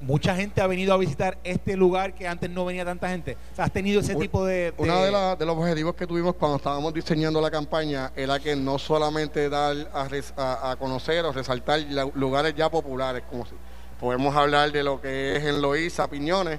mucha 0.03 0.35
gente 0.35 0.61
ha 0.61 0.67
venido 0.67 0.93
a 0.93 0.97
visitar 0.97 1.39
este 1.45 1.77
lugar 1.77 2.15
que 2.15 2.27
antes 2.27 2.51
no 2.51 2.65
venía 2.65 2.85
tanta 2.85 3.09
gente. 3.09 3.37
O 3.53 3.57
sea, 3.57 3.67
has 3.67 3.73
tenido 3.73 4.01
ese 4.01 4.15
tipo 4.17 4.45
de... 4.45 4.75
Uno 4.77 5.01
de, 5.03 5.37
de, 5.37 5.47
los 5.47 5.57
objetivos 5.57 5.95
que 5.95 6.07
tuvimos 6.07 6.35
cuando 6.35 6.57
estábamos 6.57 6.93
diseñando 6.93 7.41
la 7.41 7.51
campaña 7.51 8.13
era 8.17 8.39
que 8.41 8.57
no 8.57 8.79
solamente 8.79 9.49
dar 9.49 9.77
a, 9.95 10.77
conocer 10.79 11.25
o 11.25 11.33
resaltar 11.33 11.81
lugares 12.15 12.55
ya 12.57 12.71
populares, 12.71 13.23
como 13.31 13.47
si 13.47 13.53
podemos 14.01 14.35
hablar 14.35 14.73
de 14.73 14.83
lo 14.83 15.01
que 15.01 15.37
es 15.37 15.45
en 15.45 15.63
Loíza, 15.63 16.09
Piñones, 16.09 16.59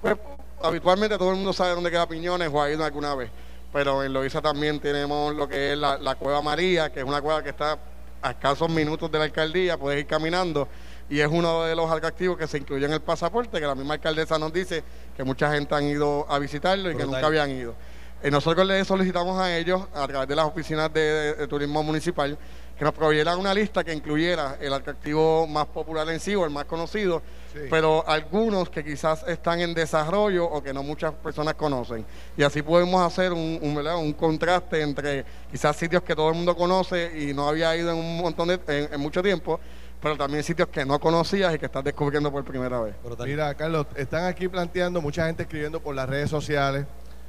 pues 0.00 0.16
habitualmente 0.64 1.18
todo 1.18 1.30
el 1.30 1.36
mundo 1.36 1.52
sabe 1.52 1.74
dónde 1.74 1.90
queda 1.90 2.08
Piñones 2.08 2.50
o 2.52 2.62
ha 2.62 2.70
ido 2.70 2.84
alguna 2.84 3.14
vez, 3.14 3.30
pero 3.72 4.02
en 4.02 4.12
Loíza 4.12 4.40
también 4.40 4.80
tenemos 4.80 5.34
lo 5.34 5.48
que 5.48 5.72
es 5.72 5.78
la, 5.78 5.98
la 5.98 6.14
Cueva 6.14 6.42
María, 6.42 6.90
que 6.92 7.00
es 7.00 7.06
una 7.06 7.20
cueva 7.20 7.42
que 7.42 7.50
está 7.50 7.78
a 8.22 8.30
escasos 8.30 8.70
minutos 8.70 9.10
de 9.10 9.18
la 9.18 9.24
alcaldía, 9.24 9.76
puedes 9.76 10.00
ir 10.00 10.06
caminando 10.06 10.66
y 11.10 11.20
es 11.20 11.28
uno 11.30 11.64
de 11.64 11.76
los 11.76 11.90
atractivos 11.90 12.38
que 12.38 12.46
se 12.46 12.58
incluye 12.58 12.86
en 12.86 12.92
el 12.92 13.00
pasaporte, 13.00 13.60
que 13.60 13.66
la 13.66 13.74
misma 13.74 13.94
alcaldesa 13.94 14.38
nos 14.38 14.52
dice 14.52 14.82
que 15.16 15.24
mucha 15.24 15.52
gente 15.52 15.74
han 15.74 15.84
ido 15.84 16.26
a 16.28 16.38
visitarlo 16.38 16.90
y 16.90 16.96
que 16.96 17.04
nunca 17.04 17.26
habían 17.26 17.50
ido. 17.50 17.74
Eh, 18.22 18.30
nosotros 18.30 18.66
le 18.66 18.82
solicitamos 18.86 19.38
a 19.38 19.54
ellos, 19.54 19.82
a 19.94 20.08
través 20.08 20.26
de 20.26 20.34
las 20.34 20.46
oficinas 20.46 20.92
de, 20.94 21.46
turismo 21.46 21.82
municipal, 21.82 22.38
que 22.78 22.84
nos 22.84 22.92
proveyeran 22.92 23.38
una 23.38 23.54
lista 23.54 23.84
que 23.84 23.92
incluyera 23.92 24.56
el 24.60 24.72
atractivo 24.72 25.46
más 25.46 25.66
popular 25.66 26.08
en 26.08 26.18
sí 26.18 26.34
o 26.34 26.44
el 26.44 26.50
más 26.50 26.64
conocido, 26.64 27.22
pero 27.70 28.04
algunos 28.08 28.68
que 28.68 28.84
quizás 28.84 29.24
están 29.28 29.60
en 29.60 29.74
desarrollo 29.74 30.44
o 30.44 30.60
que 30.60 30.74
no 30.74 30.82
muchas 30.82 31.12
personas 31.14 31.54
conocen. 31.54 32.04
Y 32.36 32.42
así 32.42 32.62
podemos 32.62 33.00
hacer 33.00 33.32
un, 33.32 33.60
un, 33.62 34.12
contraste 34.14 34.82
entre 34.82 35.24
quizás 35.50 35.76
sitios 35.76 36.02
que 36.02 36.16
todo 36.16 36.30
el 36.30 36.34
mundo 36.34 36.56
conoce 36.56 37.12
y 37.16 37.32
no 37.32 37.48
había 37.48 37.76
ido 37.76 37.92
en 37.92 37.98
un 37.98 38.16
montón 38.16 38.48
de, 38.48 38.88
en, 38.90 39.00
mucho 39.00 39.22
tiempo, 39.22 39.60
pero 40.02 40.16
también 40.16 40.42
sitios 40.42 40.68
que 40.68 40.84
no 40.84 40.98
conocías 40.98 41.54
y 41.54 41.58
que 41.58 41.66
estás 41.66 41.84
descubriendo 41.84 42.32
por 42.32 42.44
primera 42.44 42.80
vez. 42.80 42.96
Mira, 43.20 43.54
Carlos, 43.54 43.86
están 43.94 44.24
aquí 44.24 44.48
planteando 44.48 45.00
mucha 45.00 45.26
gente 45.26 45.44
escribiendo 45.44 45.78
por 45.78 45.94
las 45.94 46.08
redes 46.08 46.28
sociales. 46.28 46.86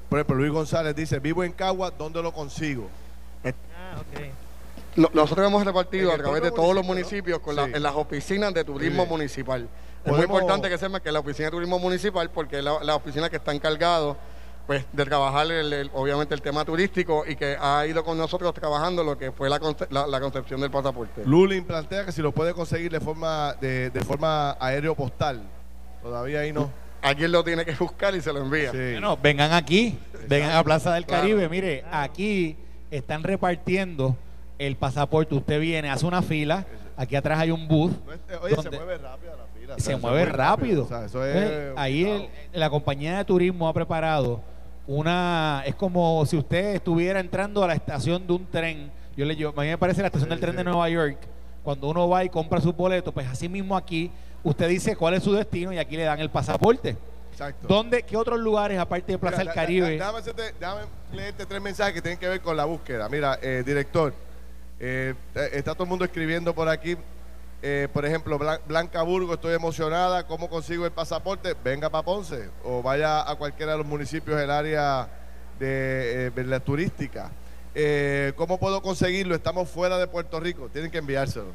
Por 0.09 0.19
ejemplo, 0.19 0.37
Luis 0.37 0.51
González 0.51 0.95
dice, 0.95 1.19
vivo 1.19 1.43
en 1.43 1.51
Cagua, 1.51 1.91
¿dónde 1.91 2.21
lo 2.23 2.31
consigo? 2.31 2.89
Ah, 3.43 4.01
ok 4.97 5.13
nosotros 5.13 5.47
hemos 5.47 5.65
repartido 5.65 6.11
a 6.11 6.17
través 6.17 6.41
de 6.41 6.51
todos 6.51 6.73
los 6.73 6.85
municipios 6.85 7.39
con 7.39 7.57
en 7.59 7.83
las 7.83 7.95
oficinas 7.95 8.53
de 8.53 8.63
turismo 8.63 9.05
municipal. 9.05 9.67
Es 10.03 10.11
muy 10.11 10.23
importante 10.23 10.69
que 10.69 10.77
sepan 10.77 11.01
que 11.01 11.11
la 11.11 11.19
oficina 11.19 11.45
de 11.45 11.51
turismo 11.51 11.79
municipal, 11.79 12.29
porque 12.29 12.59
es 12.59 12.63
la, 12.63 12.95
oficina 12.95 13.29
que 13.29 13.37
está 13.37 13.53
encargado 13.53 14.17
pues 14.67 14.83
de 14.93 15.05
trabajar 15.05 15.45
obviamente 15.93 16.33
el 16.33 16.41
tema 16.41 16.65
turístico 16.65 17.23
y 17.27 17.35
que 17.35 17.55
ha 17.59 17.85
ido 17.85 18.03
con 18.03 18.17
nosotros 18.17 18.51
trabajando 18.51 19.03
lo 19.03 19.15
que 19.15 19.31
fue 19.31 19.47
la, 19.47 19.59
concepción 19.59 20.59
del 20.59 20.71
pasaporte. 20.71 21.23
Lulin 21.23 21.63
plantea 21.65 22.05
que 22.05 22.11
si 22.11 22.21
lo 22.21 22.31
puede 22.31 22.53
conseguir 22.53 22.91
de 22.91 22.99
forma 22.99 23.53
de, 23.61 23.91
forma 24.05 24.57
aéreo 24.59 24.95
postal. 24.95 25.43
Todavía 26.01 26.39
ahí 26.39 26.53
no. 26.53 26.71
Alguien 27.01 27.31
lo 27.31 27.43
tiene 27.43 27.63
que 27.65 27.73
buscar 27.73 28.15
y 28.15 28.21
se 28.21 28.33
lo 28.33 28.39
envía. 28.41 28.71
Bueno, 28.71 29.17
vengan 29.21 29.53
aquí, 29.53 29.99
vengan 30.27 30.51
a 30.51 30.63
Plaza 30.63 30.93
del 30.93 31.05
Caribe. 31.05 31.47
Mire, 31.47 31.83
aquí 31.91 32.57
están 32.89 33.21
repartiendo 33.21 34.15
el 34.57 34.75
pasaporte, 34.75 35.35
usted 35.35 35.59
viene, 35.59 35.89
hace 35.89 36.05
una 36.05 36.21
fila, 36.21 36.65
aquí 36.95 37.15
atrás 37.15 37.39
hay 37.39 37.51
un 37.51 37.67
bus. 37.67 37.91
Oye, 38.41 38.55
se 38.55 38.69
mueve 38.69 38.97
rápido 38.97 39.35
la 39.35 39.47
fila. 39.59 39.75
Se, 39.77 39.95
mueve 39.97 40.25
rápido. 40.25 40.87
ahí 41.75 42.29
la 42.53 42.69
compañía 42.69 43.17
de 43.17 43.25
turismo 43.25 43.67
ha 43.67 43.73
preparado 43.73 44.41
una, 44.87 45.63
es 45.65 45.75
como 45.75 46.25
si 46.25 46.37
usted 46.37 46.75
estuviera 46.75 47.19
entrando 47.19 47.63
a 47.63 47.67
la 47.67 47.73
estación 47.73 48.25
de 48.25 48.33
un 48.33 48.45
tren. 48.45 48.91
Yo 49.17 49.25
le 49.25 49.35
yo, 49.35 49.53
a 49.55 49.61
mí 49.61 49.67
me 49.67 49.77
parece 49.77 50.01
la 50.01 50.07
estación 50.07 50.29
del 50.29 50.39
tren 50.39 50.55
de 50.55 50.63
Nueva 50.63 50.89
York. 50.89 51.17
Cuando 51.63 51.89
uno 51.89 52.07
va 52.07 52.23
y 52.23 52.29
compra 52.29 52.61
su 52.61 52.71
boleto, 52.73 53.11
pues 53.11 53.27
así 53.27 53.49
mismo 53.49 53.75
aquí 53.75 54.11
usted 54.43 54.69
dice 54.69 54.95
cuál 54.95 55.15
es 55.15 55.23
su 55.23 55.33
destino 55.33 55.73
y 55.73 55.79
aquí 55.79 55.97
le 55.97 56.03
dan 56.03 56.19
el 56.19 56.29
pasaporte. 56.29 56.95
Exacto. 57.31 57.67
¿Dónde, 57.67 58.03
¿Qué 58.03 58.15
otros 58.15 58.39
lugares, 58.39 58.79
aparte 58.79 59.11
de 59.11 59.17
Plaza 59.17 59.39
del 59.39 59.51
Caribe? 59.51 59.89
Déjame, 59.89 60.21
leerte 61.11 61.45
tres 61.45 61.61
mensajes 61.61 61.93
que 61.93 62.01
tienen 62.01 62.19
que 62.19 62.29
ver 62.29 62.41
con 62.41 62.55
la 62.55 62.65
búsqueda. 62.65 63.09
Mira, 63.09 63.39
eh, 63.41 63.63
director, 63.65 64.13
eh, 64.79 65.13
está 65.53 65.73
todo 65.73 65.83
el 65.83 65.89
mundo 65.89 66.05
escribiendo 66.05 66.53
por 66.53 66.67
aquí. 66.67 66.97
Eh, 67.61 67.87
por 67.93 68.05
ejemplo, 68.05 68.37
Blanca 68.67 69.01
Burgo, 69.01 69.35
estoy 69.35 69.53
emocionada. 69.55 70.27
¿Cómo 70.27 70.49
consigo 70.49 70.85
el 70.85 70.91
pasaporte? 70.91 71.55
Venga 71.63 71.89
para 71.89 72.03
Ponce 72.03 72.49
o 72.63 72.83
vaya 72.83 73.29
a 73.29 73.35
cualquiera 73.35 73.71
de 73.73 73.79
los 73.79 73.87
municipios 73.87 74.37
del 74.37 74.51
área 74.51 75.07
de, 75.57 76.27
eh, 76.27 76.43
la 76.43 76.59
turística. 76.59 77.31
¿Cómo 78.35 78.57
puedo 78.57 78.81
conseguirlo? 78.81 79.35
Estamos 79.35 79.69
fuera 79.69 79.97
de 79.97 80.07
Puerto 80.07 80.39
Rico. 80.39 80.69
Tienen 80.69 80.91
que 80.91 80.99
enviárselo. 80.99 81.53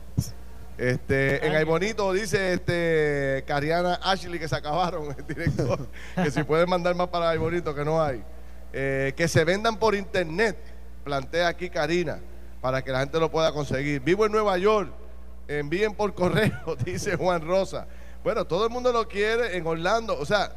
Este, 0.76 1.46
en 1.46 1.66
Bonito 1.66 2.10
dice 2.14 2.54
este 2.54 3.44
Cariana 3.46 4.00
Ashley 4.02 4.38
que 4.38 4.48
se 4.48 4.56
acabaron 4.56 5.14
el 5.18 5.26
director, 5.26 5.86
que 6.14 6.30
si 6.30 6.42
pueden 6.42 6.70
mandar 6.70 6.94
más 6.94 7.08
para 7.08 7.36
Bonito 7.36 7.74
que 7.74 7.84
no 7.84 8.02
hay. 8.02 8.22
que 8.72 9.28
se 9.28 9.44
vendan 9.44 9.78
por 9.78 9.94
internet, 9.94 10.56
plantea 11.04 11.48
aquí 11.48 11.68
Karina 11.68 12.18
para 12.60 12.82
que 12.82 12.92
la 12.92 13.00
gente 13.00 13.18
lo 13.18 13.30
pueda 13.30 13.52
conseguir. 13.52 14.00
Vivo 14.00 14.26
en 14.26 14.32
Nueva 14.32 14.58
York, 14.58 14.92
envíen 15.48 15.94
por 15.94 16.14
correo, 16.14 16.76
dice 16.84 17.16
Juan 17.16 17.46
Rosa. 17.46 17.86
Bueno, 18.22 18.44
todo 18.44 18.64
el 18.64 18.70
mundo 18.70 18.92
lo 18.92 19.08
quiere 19.08 19.56
en 19.56 19.66
Orlando, 19.66 20.18
o 20.18 20.26
sea, 20.26 20.52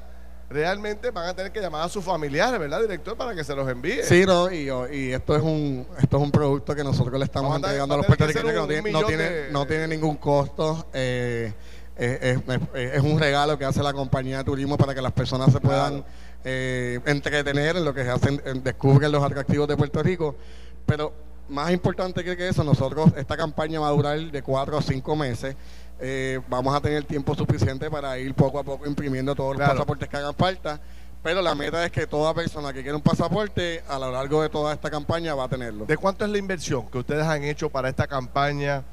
realmente 0.50 1.12
van 1.12 1.30
a 1.30 1.36
tener 1.36 1.52
que 1.52 1.62
llamar 1.62 1.84
a 1.84 1.90
sus 1.90 2.04
familiares, 2.04 2.60
¿verdad, 2.60 2.82
director? 2.82 3.16
Para 3.18 3.34
que 3.34 3.44
se 3.44 3.56
los 3.56 3.68
envíe. 3.70 4.04
Sí, 4.04 4.26
no, 4.26 4.52
y, 4.52 4.68
esto 5.12 5.36
es 5.36 5.42
un 5.42 5.88
esto 6.02 6.18
es 6.18 6.24
un 6.24 6.32
producto 6.32 6.76
que 6.76 6.84
nosotros 6.84 7.18
le 7.18 7.26
estamos 7.26 7.56
entregando 7.56 7.96
a, 7.96 7.98
los 7.98 8.06
puertorriqueños 8.06 8.52
que 8.52 8.58
no 8.58 8.68
tiene, 9.06 9.50
no 9.52 9.66
tiene, 9.66 9.88
ningún 9.88 10.18
costo. 10.18 10.88
Eh, 10.94 11.54
es, 11.96 13.02
un 13.02 13.20
regalo 13.20 13.58
que 13.58 13.66
hace 13.66 13.82
la 13.84 13.94
compañía 13.94 14.40
de 14.40 14.44
turismo 14.44 14.78
para 14.78 14.96
que 14.96 15.02
las 15.02 15.12
personas 15.12 15.52
se 15.52 15.60
puedan 15.60 16.04
eh, 16.44 17.00
entretener 17.06 17.78
en 17.78 17.86
lo 17.86 17.94
que 17.94 18.04
se 18.04 18.10
hacen, 18.10 18.42
descubren 18.64 19.12
los 19.12 19.24
atractivos 19.24 19.68
de 19.68 19.78
Puerto 19.78 20.02
Rico. 20.04 20.36
Pero 20.86 21.14
más 21.50 21.72
importante 21.72 22.24
que 22.24 22.48
eso, 22.48 22.64
nosotros, 22.64 23.12
esta 23.16 23.38
campaña 23.38 23.80
va 23.80 23.88
a 23.88 23.92
durar 23.92 24.20
de 24.20 24.42
cuatro 24.42 24.78
a 24.78 24.82
cinco 24.82 25.16
meses. 25.16 25.56
Eh, 26.00 26.40
vamos 26.50 26.76
a 26.76 26.82
tener 26.82 27.04
tiempo 27.06 27.36
suficiente 27.36 27.90
para 27.90 28.18
ir 28.18 28.34
poco 28.34 28.60
a 28.60 28.64
poco 28.64 28.86
imprimiendo 28.88 29.36
todos 29.36 29.58
los 29.58 29.68
pasaportes 29.68 30.10
que 30.10 30.18
hagan 30.18 30.34
falta. 30.36 30.80
Pero 31.22 31.42
la 31.42 31.56
meta 31.56 31.86
es 31.86 31.92
que 31.92 32.06
toda 32.06 32.34
persona 32.34 32.74
que 32.74 32.82
quiera 32.82 32.98
un 32.98 33.02
pasaporte 33.02 33.82
a 33.88 33.98
lo 33.98 34.12
largo 34.12 34.42
de 34.42 34.50
toda 34.50 34.74
esta 34.74 34.90
campaña 34.90 35.34
va 35.34 35.46
a 35.46 35.50
tenerlo. 35.50 35.86
¿De 35.86 35.96
cuánto 35.96 36.26
es 36.26 36.32
la 36.32 36.38
inversión 36.38 36.90
que 36.90 36.98
ustedes 36.98 37.26
han 37.26 37.44
hecho 37.44 37.70
para 37.70 37.88
esta 37.88 38.08
campaña? 38.08 38.84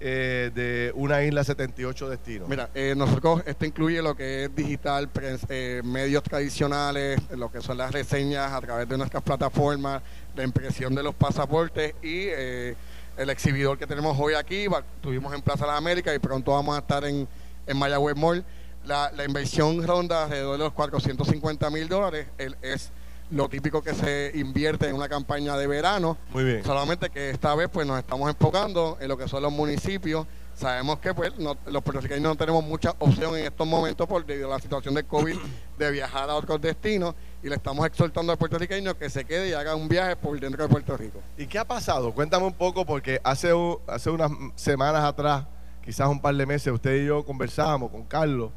eh, 0.00 0.50
de 0.54 0.92
una 0.94 1.22
isla 1.22 1.44
78 1.44 2.08
destinos? 2.08 2.48
Mira, 2.48 2.70
eh, 2.74 2.94
nosotros, 2.96 3.42
esto 3.46 3.64
incluye 3.64 4.00
lo 4.02 4.14
que 4.14 4.44
es 4.44 4.54
digital, 4.54 5.08
eh, 5.48 5.82
medios 5.84 6.22
tradicionales, 6.22 7.20
lo 7.30 7.50
que 7.50 7.60
son 7.60 7.78
las 7.78 7.92
reseñas 7.92 8.52
a 8.52 8.60
través 8.60 8.88
de 8.88 8.96
nuestras 8.96 9.22
plataformas, 9.22 10.02
la 10.38 10.44
impresión 10.44 10.94
de 10.94 11.02
los 11.02 11.16
pasaportes 11.16 11.94
y 12.00 12.28
el 12.28 13.28
exhibidor 13.28 13.76
que 13.76 13.88
tenemos 13.88 14.16
hoy 14.18 14.34
aquí. 14.34 14.66
Estuvimos 14.96 15.34
en 15.34 15.42
Plaza 15.42 15.64
de 15.64 15.72
las 15.72 15.78
Américas 15.78 16.14
y 16.14 16.20
pronto 16.20 16.52
vamos 16.52 16.76
a 16.76 16.78
estar 16.78 17.04
en, 17.04 17.28
en 17.66 17.76
Mayagüez 17.76 18.16
Mall. 18.16 18.44
La, 18.86 19.10
inversión 19.26 19.84
ronda 19.84 20.24
alrededor 20.24 20.52
de 20.52 20.64
los 20.64 20.72
450 20.72 21.70
mil 21.70 21.88
dólares. 21.88 22.28
es 22.62 22.92
lo 23.30 23.48
típico 23.48 23.82
que 23.82 23.94
se 23.94 24.30
invierte 24.36 24.88
en 24.88 24.94
una 24.94 25.08
campaña 25.08 25.56
de 25.56 25.66
verano. 25.66 26.16
Muy 26.30 26.44
bien. 26.44 26.64
Solamente 26.64 27.10
que 27.10 27.30
esta 27.30 27.54
vez 27.56 27.68
pues 27.70 27.86
nos 27.86 27.98
estamos 27.98 28.30
enfocando 28.30 28.96
en 29.00 29.08
lo 29.08 29.18
que 29.18 29.26
son 29.26 29.42
los 29.42 29.52
municipios. 29.52 30.26
Sabemos 30.54 31.00
que 31.00 31.12
pues 31.14 31.32
los 31.36 31.82
puertorriqueños 31.82 32.22
no 32.22 32.36
tenemos 32.36 32.64
mucha 32.64 32.94
opción 33.00 33.36
en 33.36 33.44
estos 33.44 33.66
momentos 33.66 34.06
por 34.06 34.24
debido 34.24 34.50
a 34.50 34.56
la 34.56 34.62
situación 34.62 34.94
de 34.94 35.02
COVID 35.02 35.36
de 35.78 35.90
viajar 35.90 36.30
a 36.30 36.36
otros 36.36 36.60
destinos 36.60 37.14
y 37.42 37.48
le 37.48 37.56
estamos 37.56 37.86
exhortando 37.86 38.32
al 38.32 38.38
puertorriqueño 38.38 38.96
que 38.96 39.08
se 39.10 39.24
quede 39.24 39.50
y 39.50 39.52
haga 39.52 39.74
un 39.74 39.88
viaje 39.88 40.16
por 40.16 40.38
dentro 40.38 40.62
de 40.62 40.68
Puerto 40.68 40.96
Rico. 40.96 41.20
¿Y 41.36 41.46
qué 41.46 41.58
ha 41.58 41.64
pasado? 41.64 42.12
Cuéntame 42.12 42.46
un 42.46 42.52
poco 42.52 42.84
porque 42.84 43.20
hace, 43.22 43.52
hace 43.86 44.10
unas 44.10 44.30
semanas 44.56 45.04
atrás, 45.04 45.46
quizás 45.84 46.08
un 46.08 46.20
par 46.20 46.34
de 46.34 46.46
meses, 46.46 46.72
usted 46.72 47.02
y 47.02 47.06
yo 47.06 47.24
conversábamos 47.24 47.90
con 47.90 48.04
Carlos 48.04 48.50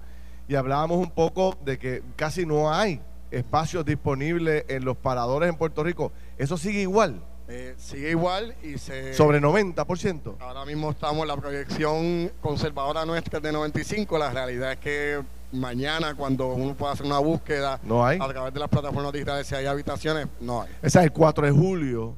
y 0.47 0.55
hablábamos 0.55 0.97
un 0.97 1.11
poco 1.11 1.57
de 1.63 1.77
que 1.77 2.03
casi 2.15 2.45
no 2.45 2.73
hay 2.73 3.01
espacios 3.29 3.85
disponibles 3.85 4.65
en 4.67 4.83
los 4.83 4.97
paradores 4.97 5.49
en 5.49 5.55
Puerto 5.55 5.83
Rico. 5.83 6.11
¿Eso 6.37 6.57
sigue 6.57 6.81
igual? 6.81 7.21
Eh, 7.47 7.75
sigue 7.77 8.11
igual 8.11 8.55
y 8.63 8.77
se... 8.77 9.13
¿Sobre 9.13 9.41
90%? 9.41 10.35
Ahora 10.39 10.65
mismo 10.65 10.91
estamos, 10.91 11.27
la 11.27 11.37
proyección 11.37 12.31
conservadora 12.41 13.05
nuestra 13.05 13.39
de 13.39 13.51
95, 13.51 14.17
la 14.17 14.31
realidad 14.31 14.73
es 14.73 14.79
que 14.79 15.21
mañana 15.51 16.15
cuando 16.15 16.53
uno 16.53 16.73
pueda 16.75 16.93
hacer 16.93 17.05
una 17.05 17.19
búsqueda 17.19 17.79
no 17.83 18.05
hay. 18.05 18.19
a 18.21 18.27
través 18.27 18.53
de 18.53 18.59
las 18.59 18.69
plataformas 18.69 19.11
digitales 19.11 19.47
si 19.47 19.55
hay 19.55 19.65
habitaciones, 19.65 20.27
no 20.39 20.61
hay. 20.61 20.69
Ese 20.81 20.99
es 20.99 21.05
el 21.05 21.11
4 21.11 21.45
de 21.45 21.51
julio. 21.51 22.15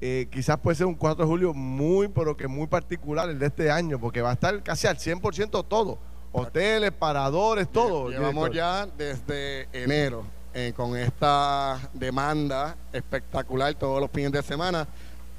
Eh, 0.00 0.28
quizás 0.30 0.58
puede 0.58 0.76
ser 0.76 0.86
un 0.86 0.94
4 0.94 1.24
de 1.24 1.28
julio 1.28 1.54
muy, 1.54 2.08
pero 2.08 2.36
que 2.36 2.46
muy 2.46 2.66
particular 2.68 3.28
el 3.28 3.38
de 3.38 3.46
este 3.46 3.70
año, 3.70 3.98
porque 3.98 4.22
va 4.22 4.30
a 4.30 4.34
estar 4.34 4.62
casi 4.62 4.86
al 4.86 4.96
100% 4.96 5.64
todo. 5.66 5.98
Hoteles, 6.30 6.92
paradores, 6.92 7.68
todo. 7.68 8.10
Llevamos 8.10 8.50
ya 8.50 8.86
desde 8.86 9.68
enero 9.72 10.24
eh, 10.54 10.72
con 10.76 10.96
esta 10.96 11.78
demanda 11.92 12.76
espectacular 12.92 13.74
todos 13.74 14.00
los 14.00 14.10
fines 14.10 14.32
de 14.32 14.42
semana. 14.42 14.86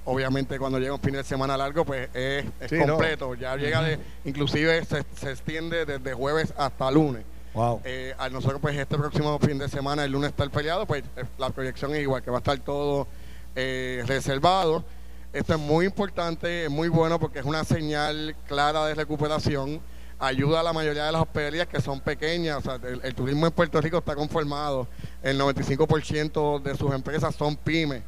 Obviamente 0.05 0.57
cuando 0.57 0.79
llega 0.79 0.93
un 0.93 1.01
fin 1.01 1.13
de 1.13 1.23
semana 1.23 1.55
largo, 1.57 1.85
pues 1.85 2.09
es, 2.13 2.45
completo. 2.69 3.35
Ya 3.35 3.55
llega 3.55 3.81
de, 3.81 3.99
inclusive 4.25 4.83
se, 4.85 5.29
extiende 5.29 5.85
desde 5.85 6.13
jueves 6.13 6.53
hasta 6.57 6.89
lunes. 6.89 7.23
Wow. 7.53 7.81
Eh, 7.83 8.13
a 8.17 8.29
nosotros 8.29 8.61
pues 8.61 8.77
este 8.77 8.97
próximo 8.97 9.37
fin 9.39 9.57
de 9.57 9.67
semana, 9.69 10.05
el 10.05 10.11
lunes 10.11 10.29
está 10.29 10.43
el 10.43 10.51
feriado, 10.51 10.85
pues 10.85 11.03
eh, 11.17 11.23
la 11.37 11.49
proyección 11.49 11.93
es 11.95 12.01
igual, 12.01 12.21
que 12.21 12.31
va 12.31 12.37
a 12.37 12.39
estar 12.39 12.57
todo 12.59 13.07
reservado. 13.55 14.83
Esto 15.33 15.53
es 15.53 15.59
muy 15.59 15.85
importante, 15.85 16.65
es 16.65 16.71
muy 16.71 16.87
bueno 16.87 17.19
porque 17.19 17.39
es 17.39 17.45
una 17.45 17.63
señal 17.63 18.35
clara 18.47 18.85
de 18.85 18.95
recuperación 18.95 19.81
ayuda 20.19 20.59
a 20.59 20.63
la 20.63 20.73
mayoría 20.73 21.05
de 21.05 21.11
las 21.13 21.21
hospederías 21.21 21.67
que 21.67 21.81
son 21.81 22.01
pequeñas. 22.01 22.63
el, 23.03 23.15
turismo 23.15 23.47
en 23.47 23.53
Puerto 23.53 23.79
Rico 23.81 23.97
está 23.97 24.15
conformado, 24.15 24.87
el 25.23 25.39
95% 25.39 26.61
de 26.61 26.75
sus 26.75 26.93
empresas 26.93 27.33
son 27.35 27.55
pymes. 27.55 28.03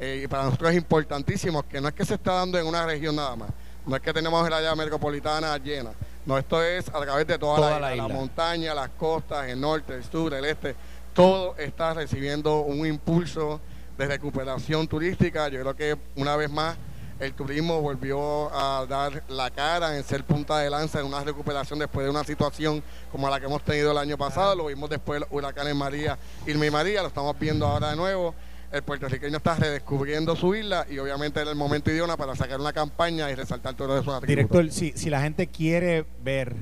Eh, 0.00 0.22
y 0.24 0.26
para 0.26 0.44
nosotros 0.44 0.70
es 0.70 0.76
importantísimo 0.76 1.62
que 1.68 1.80
no 1.80 1.88
es 1.88 1.94
que 1.94 2.04
se 2.04 2.14
está 2.14 2.32
dando 2.32 2.58
en 2.58 2.66
una 2.66 2.86
región 2.86 3.14
nada 3.16 3.36
más, 3.36 3.50
no 3.86 3.94
es 3.94 4.02
que 4.02 4.12
tenemos 4.12 4.46
el 4.46 4.52
área 4.52 4.74
metropolitana 4.74 5.56
llena, 5.58 5.90
no, 6.26 6.38
esto 6.38 6.62
es 6.62 6.88
a 6.88 7.00
través 7.00 7.26
de 7.26 7.38
toda, 7.38 7.78
la, 7.78 7.94
la, 7.94 8.08
montaña, 8.08 8.74
las 8.74 8.90
costas, 8.90 9.48
el 9.48 9.60
norte, 9.60 9.94
el 9.94 10.04
sur, 10.04 10.32
el 10.34 10.44
este, 10.44 10.74
todo 11.14 11.56
está 11.56 11.94
recibiendo 11.94 12.60
un 12.60 12.86
impulso 12.86 13.60
de 13.96 14.06
recuperación 14.06 14.86
turística. 14.86 15.48
Yo 15.48 15.60
creo 15.60 15.76
que 15.76 15.98
una 16.16 16.36
vez 16.36 16.50
más 16.50 16.76
el 17.18 17.34
turismo 17.34 17.80
volvió 17.82 18.50
a 18.54 18.86
dar 18.86 19.22
la 19.28 19.50
cara 19.50 19.96
en 19.96 20.04
ser 20.04 20.24
punta 20.24 20.58
de 20.58 20.70
lanza 20.70 21.00
en 21.00 21.06
una 21.06 21.22
recuperación 21.22 21.78
después 21.78 22.04
de 22.04 22.10
una 22.10 22.24
situación 22.24 22.82
como 23.12 23.28
la 23.28 23.38
que 23.38 23.46
hemos 23.46 23.62
tenido 23.62 23.92
el 23.92 23.98
año 23.98 24.16
pasado. 24.16 24.54
Lo 24.54 24.66
vimos 24.66 24.88
después 24.88 25.16
de 25.16 25.26
los 25.26 25.28
huracanes 25.30 25.74
María, 25.74 26.18
y 26.46 26.54
María, 26.54 27.02
lo 27.02 27.08
estamos 27.08 27.38
viendo 27.38 27.66
ahora 27.66 27.90
de 27.90 27.96
nuevo. 27.96 28.34
El 28.72 28.82
puertorriqueño 28.82 29.38
está 29.38 29.56
redescubriendo 29.56 30.36
su 30.36 30.54
isla 30.54 30.86
y 30.88 30.98
obviamente 30.98 31.40
era 31.40 31.50
el 31.50 31.56
momento 31.56 31.90
idóneo 31.90 32.16
para 32.16 32.36
sacar 32.36 32.60
una 32.60 32.72
campaña 32.72 33.30
y 33.30 33.34
resaltar 33.34 33.74
todo 33.74 33.98
eso. 33.98 34.20
Director, 34.20 34.70
si, 34.70 34.92
si 34.92 35.10
la 35.10 35.20
gente 35.20 35.48
quiere 35.48 36.04
ver 36.22 36.54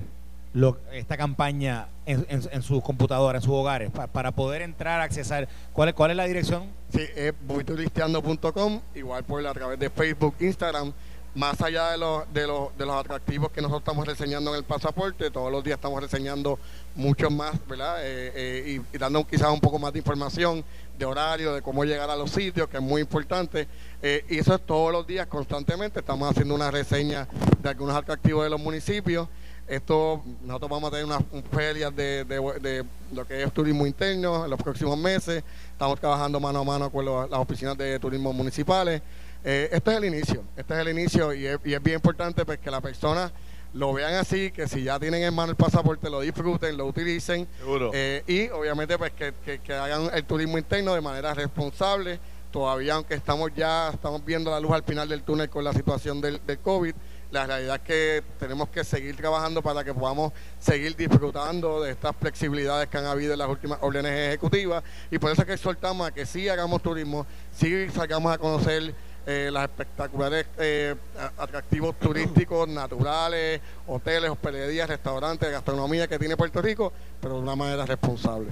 esta 0.93 1.17
campaña 1.17 1.89
en, 2.07 2.27
en, 2.29 2.63
sus 2.63 2.83
computadoras, 2.83 3.43
en 3.43 3.47
sus 3.47 3.55
hogares, 3.55 3.91
para 3.91 4.33
poder 4.33 4.63
entrar, 4.63 5.01
accesar. 5.01 5.49
¿Cuál, 5.73 5.95
¿Cuál 5.95 6.13
es 6.13 6.17
la 6.17 6.25
dirección? 6.25 6.65
Sí, 6.93 7.03
es 7.15 7.35
voyturisteando.com, 7.47 8.81
igual 8.95 9.25
por 9.25 9.47
a 9.47 9.53
través 9.53 9.79
de 9.79 9.91
Facebook, 9.91 10.35
Instagram. 10.41 10.93
Más 11.39 11.63
allá 11.63 11.93
de 11.93 11.99
los, 11.99 12.33
de, 12.35 12.49
los, 12.49 12.77
de 12.77 12.85
los 12.85 12.97
atractivos 12.97 13.53
que 13.53 13.61
nosotros 13.63 13.83
estamos 13.83 14.05
reseñando 14.05 14.51
en 14.51 14.57
el 14.57 14.65
pasaporte, 14.65 15.31
todos 15.31 15.53
los 15.53 15.63
días 15.63 15.77
estamos 15.77 16.03
reseñando 16.03 16.59
muchos 16.97 17.31
más, 17.31 17.55
¿verdad? 17.69 18.05
Eh, 18.05 18.33
eh, 18.35 18.83
y, 18.93 18.99
dando 18.99 19.25
quizás 19.25 19.49
un 19.53 19.61
poco 19.61 19.79
más 19.79 19.93
de 19.93 20.01
información 20.01 20.65
de 20.99 21.05
horario, 21.05 21.55
de 21.55 21.63
cómo 21.63 21.85
llegar 21.85 22.11
a 22.11 22.17
los 22.17 22.33
sitios, 22.33 22.67
que 22.69 22.79
es 22.79 22.83
muy 22.83 23.03
importante. 23.03 23.69
Eh, 24.03 24.25
y 24.29 24.39
eso 24.39 24.53
es 24.53 24.67
todos 24.67 24.91
los 24.91 25.07
días, 25.07 25.29
constantemente. 25.29 26.01
Estamos 26.01 26.29
haciendo 26.29 26.57
una 26.57 26.73
reseña 26.73 27.29
de 27.63 27.69
algunos 27.69 27.95
atractivos 27.95 28.43
de 28.43 28.51
los 28.51 28.61
municipios. 28.61 29.29
Esto, 29.69 30.25
nosotros 30.43 30.69
vamos 30.69 30.89
a 30.89 30.91
tener 30.91 31.07
unas 31.07 31.23
ferias 31.53 31.95
de, 31.95 32.25
de, 32.25 32.85
lo 33.13 33.25
que 33.29 33.45
es 33.45 33.53
turismo 33.53 33.87
interno 33.87 34.43
en 34.43 34.51
los 34.51 34.61
próximos 34.61 34.99
meses. 34.99 35.45
Estamos 35.71 36.01
trabajando 36.01 36.41
mano 36.41 36.59
a 36.59 36.65
mano 36.65 36.91
con 36.91 37.05
las 37.05 37.39
oficinas 37.39 37.79
de 37.79 37.97
turismo 38.01 38.33
municipales. 38.33 39.01
Eh, 39.45 39.69
esto 39.73 39.91
es 39.91 39.97
el 39.99 40.05
inicio, 40.05 40.45
este 40.57 40.75
es 40.75 40.81
el 40.81 40.89
inicio 40.89 41.33
y 41.33 41.47
es, 41.47 41.63
bien 41.63 41.95
importante 41.95 42.45
pues, 42.45 42.59
que 42.59 42.71
la 42.71 42.81
persona 42.81 43.31
lo 43.75 43.93
vean 43.93 44.15
así, 44.15 44.51
que 44.51 44.67
si 44.67 44.83
ya 44.83 44.99
tienen 44.99 45.23
en 45.23 45.35
mano 45.35 45.51
el 45.51 45.57
pasaporte, 45.57 46.11
lo 46.11 46.21
disfruten, 46.21 46.77
lo 46.77 46.87
utilicen. 46.87 47.47
Eh, 47.93 48.23
y 48.27 48.49
obviamente 48.49 48.97
pues 48.99 49.13
que, 49.13 49.33
que, 49.61 49.75
hagan 49.75 50.11
el 50.13 50.25
turismo 50.25 50.59
interno 50.59 50.95
de 50.95 51.01
manera 51.01 51.35
responsable. 51.35 52.19
Todavía, 52.51 52.95
aunque 52.95 53.15
estamos 53.15 53.51
ya, 53.55 53.91
estamos 53.91 54.25
viendo 54.25 54.51
la 54.51 54.59
luz 54.59 54.73
al 54.73 54.83
final 54.83 55.07
del 55.07 55.23
túnel 55.23 55.51
con 55.51 55.65
la 55.65 55.75
situación 55.75 56.23
del, 56.23 56.41
del 56.47 56.59
COVID, 56.59 56.95
la 57.31 57.47
realidad 57.47 57.77
es 57.77 57.83
que 57.83 58.23
tenemos 58.39 58.71
que 58.71 58.83
seguir 58.85 59.15
trabajando 59.17 59.63
para 59.63 59.85
que 59.85 59.93
podamos 59.93 60.33
seguir 60.59 60.97
disfrutando 60.97 61.83
de 61.83 61.91
estas 61.91 62.17
flexibilidades 62.17 62.89
que 62.89 62.97
han 62.97 63.05
habido 63.05 63.35
en 63.35 63.39
las 63.39 63.49
últimas 63.49 63.79
órdenes 63.83 64.13
ejecutivas 64.13 64.83
y 65.11 65.19
por 65.19 65.31
eso 65.31 65.43
es 65.43 65.47
que 65.47 65.53
exhortamos 65.53 66.09
a 66.09 66.11
que 66.11 66.25
sí 66.25 66.49
hagamos 66.49 66.83
turismo, 66.83 67.27
sí 67.53 67.89
salgamos 67.91 68.33
a 68.33 68.39
conocer 68.39 68.95
eh, 69.31 69.51
las 69.53 69.65
espectaculares 69.65 70.47
eh, 70.57 70.95
atractivos 71.37 71.95
turísticos, 71.99 72.67
naturales, 72.67 73.61
hoteles, 73.87 74.31
hospederías, 74.31 74.89
restaurantes, 74.89 75.53
gastronomía 75.53 76.09
que 76.09 76.19
tiene 76.19 76.35
Puerto 76.35 76.63
Rico, 76.63 76.95
pero 77.21 77.35
de 77.35 77.41
una 77.41 77.55
manera 77.55 77.85
responsable. 77.85 78.47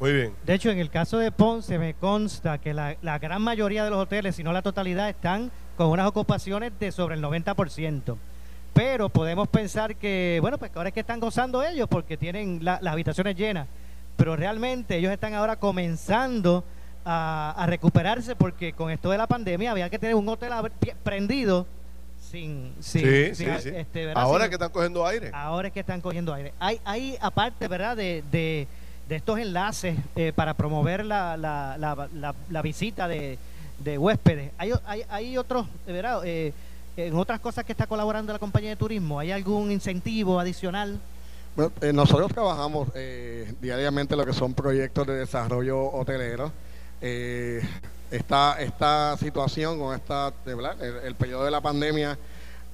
Muy 0.00 0.12
bien. 0.12 0.34
De 0.44 0.54
hecho, 0.54 0.68
en 0.70 0.80
el 0.80 0.90
caso 0.90 1.18
de 1.18 1.30
Ponce 1.30 1.78
me 1.78 1.94
consta 1.94 2.58
que 2.58 2.74
la, 2.74 2.96
la 3.02 3.20
gran 3.20 3.40
mayoría 3.40 3.84
de 3.84 3.90
los 3.90 4.00
hoteles, 4.00 4.34
si 4.34 4.42
no 4.42 4.52
la 4.52 4.62
totalidad, 4.62 5.08
están 5.08 5.52
con 5.76 5.90
unas 5.90 6.08
ocupaciones 6.08 6.72
de 6.80 6.90
sobre 6.90 7.14
el 7.14 7.22
90%. 7.22 8.16
Pero 8.72 9.08
podemos 9.10 9.46
pensar 9.46 9.94
que, 9.94 10.38
bueno, 10.40 10.58
pues 10.58 10.72
ahora 10.74 10.88
es 10.88 10.92
que 10.92 11.00
están 11.00 11.20
gozando 11.20 11.62
ellos 11.62 11.86
porque 11.88 12.16
tienen 12.16 12.64
las 12.64 12.84
habitaciones 12.84 13.36
llenas. 13.36 13.68
Pero 14.16 14.34
realmente 14.34 14.96
ellos 14.96 15.12
están 15.12 15.34
ahora 15.34 15.54
comenzando 15.54 16.64
a, 17.06 17.64
recuperarse 17.66 18.34
porque 18.36 18.72
con 18.72 18.90
esto 18.90 19.10
de 19.10 19.18
la 19.18 19.26
pandemia 19.26 19.70
había 19.70 19.88
que 19.88 19.98
tener 19.98 20.14
un 20.14 20.28
hotel 20.28 20.52
prendido 21.02 21.66
sin, 22.20 22.74
sí, 22.80 23.34
sí, 23.34 23.46
sí. 23.60 23.70
Este, 23.72 24.12
ahora 24.14 24.44
es 24.44 24.50
que 24.50 24.56
están 24.56 24.70
cogiendo 24.70 25.06
aire. 25.06 25.30
Ahora 25.32 25.68
es 25.68 25.74
que 25.74 25.80
están 25.80 26.00
cogiendo 26.00 26.34
aire. 26.34 26.52
Hay, 26.58 26.80
hay 26.84 27.16
aparte, 27.20 27.68
¿verdad? 27.68 27.96
De, 27.96 28.24
de, 28.30 28.66
estos 29.08 29.38
enlaces 29.38 29.96
eh, 30.16 30.32
para 30.34 30.54
promover 30.54 31.04
la, 31.04 31.36
la, 31.36 31.76
la, 31.78 32.34
la 32.50 32.62
visita 32.62 33.06
de, 33.06 33.38
de 33.78 33.98
huéspedes. 33.98 34.52
Hay, 34.58 34.72
hay, 34.86 35.02
hay 35.08 35.38
otros, 35.38 35.66
¿verdad? 35.86 36.22
Eh, 36.24 36.52
en 36.96 37.14
otras 37.14 37.40
cosas 37.40 37.64
que 37.64 37.72
está 37.72 37.86
colaborando 37.86 38.32
la 38.32 38.38
compañía 38.38 38.70
de 38.70 38.76
turismo, 38.76 39.18
¿hay 39.18 39.30
algún 39.30 39.70
incentivo 39.70 40.40
adicional? 40.40 40.98
Bueno, 41.54 41.72
eh, 41.80 41.92
nosotros 41.92 42.32
trabajamos 42.32 42.88
eh, 42.94 43.54
diariamente 43.60 44.16
lo 44.16 44.24
que 44.24 44.32
son 44.32 44.54
proyectos 44.54 45.06
de 45.06 45.14
desarrollo 45.14 45.90
hotelero. 45.92 46.52
Esta, 47.00 48.60
esta 48.60 49.16
situación 49.18 49.78
con 49.78 49.94
esta, 49.94 50.32
el, 51.04 51.14
periodo 51.14 51.44
de 51.44 51.50
la 51.50 51.60
pandemia 51.60 52.18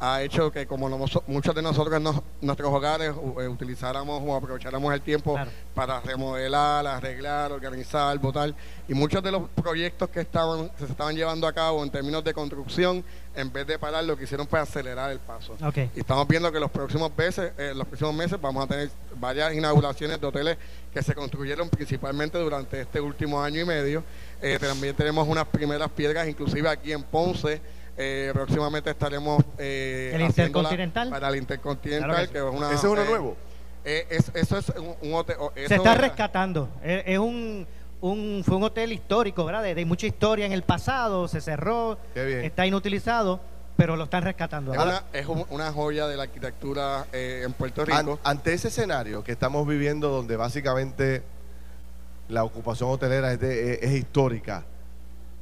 ha 0.05 0.21
hecho 0.21 0.51
que 0.51 0.67
como 0.67 0.89
muchos 1.29 1.55
de 1.55 1.63
nosotros 1.63 1.95
en 1.95 2.23
nuestros 2.41 2.73
hogares 2.73 3.13
eh, 3.41 3.47
utilizáramos 3.47 4.21
o 4.27 4.35
aprovecháramos 4.35 4.93
el 4.93 5.01
tiempo 5.01 5.39
para 5.77 6.01
remodelar, 6.01 6.85
arreglar, 6.89 7.53
organizar, 7.53 8.19
votar. 8.19 8.53
Y 8.89 8.95
muchos 8.95 9.23
de 9.23 9.31
los 9.31 9.49
proyectos 9.51 10.09
que 10.09 10.19
estaban, 10.19 10.73
se 10.77 10.87
estaban 10.87 11.15
llevando 11.15 11.47
a 11.47 11.53
cabo 11.53 11.85
en 11.85 11.91
términos 11.91 12.25
de 12.25 12.35
construcción, 12.35 13.05
en 13.37 13.53
vez 13.53 13.65
de 13.65 13.79
parar, 13.79 14.03
lo 14.03 14.17
que 14.17 14.25
hicieron 14.25 14.49
fue 14.49 14.59
acelerar 14.59 15.13
el 15.13 15.21
paso. 15.21 15.55
Y 15.95 16.01
estamos 16.01 16.27
viendo 16.27 16.51
que 16.51 16.59
los 16.59 16.73
próximos 16.73 17.17
meses, 17.17 17.53
eh, 17.57 17.73
los 17.73 17.87
próximos 17.87 18.13
meses 18.13 18.41
vamos 18.41 18.65
a 18.65 18.67
tener 18.67 18.91
varias 19.15 19.55
inauguraciones 19.55 20.21
de 20.21 20.27
hoteles 20.27 20.59
que 20.93 21.01
se 21.01 21.15
construyeron 21.15 21.69
principalmente 21.69 22.39
durante 22.39 22.81
este 22.81 23.01
último 23.01 23.41
año 23.41 23.61
y 23.61 23.65
medio. 23.65 24.03
Eh, 24.41 24.59
también 24.61 24.97
tenemos 24.97 25.29
unas 25.29 25.47
primeras 25.47 25.89
piedras, 25.91 26.27
inclusive 26.27 26.69
aquí 26.69 26.91
en 26.91 27.05
Ponce 27.05 27.61
eh, 27.97 28.31
próximamente 28.33 28.91
estaremos 28.91 29.43
eh, 29.59 30.13
el 30.15 30.23
Intercontinental 30.23 31.11
para 31.11 31.29
el 31.29 31.37
Intercontinental, 31.37 32.29
que, 32.31 32.39
es 32.39 32.45
una. 32.45 32.67
¿Ese 32.69 32.75
es 32.77 32.85
uno 32.85 33.03
eh, 33.03 33.07
nuevo? 33.07 33.37
Eh, 33.85 34.07
eso 34.35 34.59
es 34.59 34.73
un, 35.03 35.15
hotel. 35.15 35.37
Se 35.67 35.75
está 35.75 35.95
rescatando. 35.95 36.69
Es, 36.83 37.19
un, 37.19 37.67
un, 38.01 38.43
fue 38.47 38.57
un 38.57 38.63
hotel 38.63 38.93
histórico, 38.93 39.45
¿verdad? 39.45 39.63
De, 39.63 39.85
mucha 39.85 40.07
historia 40.07 40.47
en 40.47 40.53
el 40.53 40.63
pasado, 40.63 41.29
se 41.29 41.41
cerró, 41.41 41.99
está 42.15 42.67
inutilizado, 42.67 43.41
pero 43.77 43.97
lo 43.97 44.05
están 44.05 44.23
rescatando. 44.23 44.73
Es, 44.73 44.81
una, 44.81 45.03
es 45.13 45.27
una, 45.51 45.73
joya 45.73 46.07
de 46.07 46.17
la 46.17 46.23
arquitectura 46.23 47.07
en 47.13 47.53
Puerto 47.53 47.85
Rico. 47.85 48.19
ante 48.23 48.55
ese 48.55 48.69
escenario 48.69 49.23
que 49.23 49.33
estamos 49.33 49.67
viviendo, 49.67 50.09
donde 50.09 50.37
básicamente 50.37 51.23
la 52.29 52.45
ocupación 52.45 52.89
hotelera 52.89 53.33
es, 53.33 53.43
es 53.43 53.93
histórica, 53.93 54.65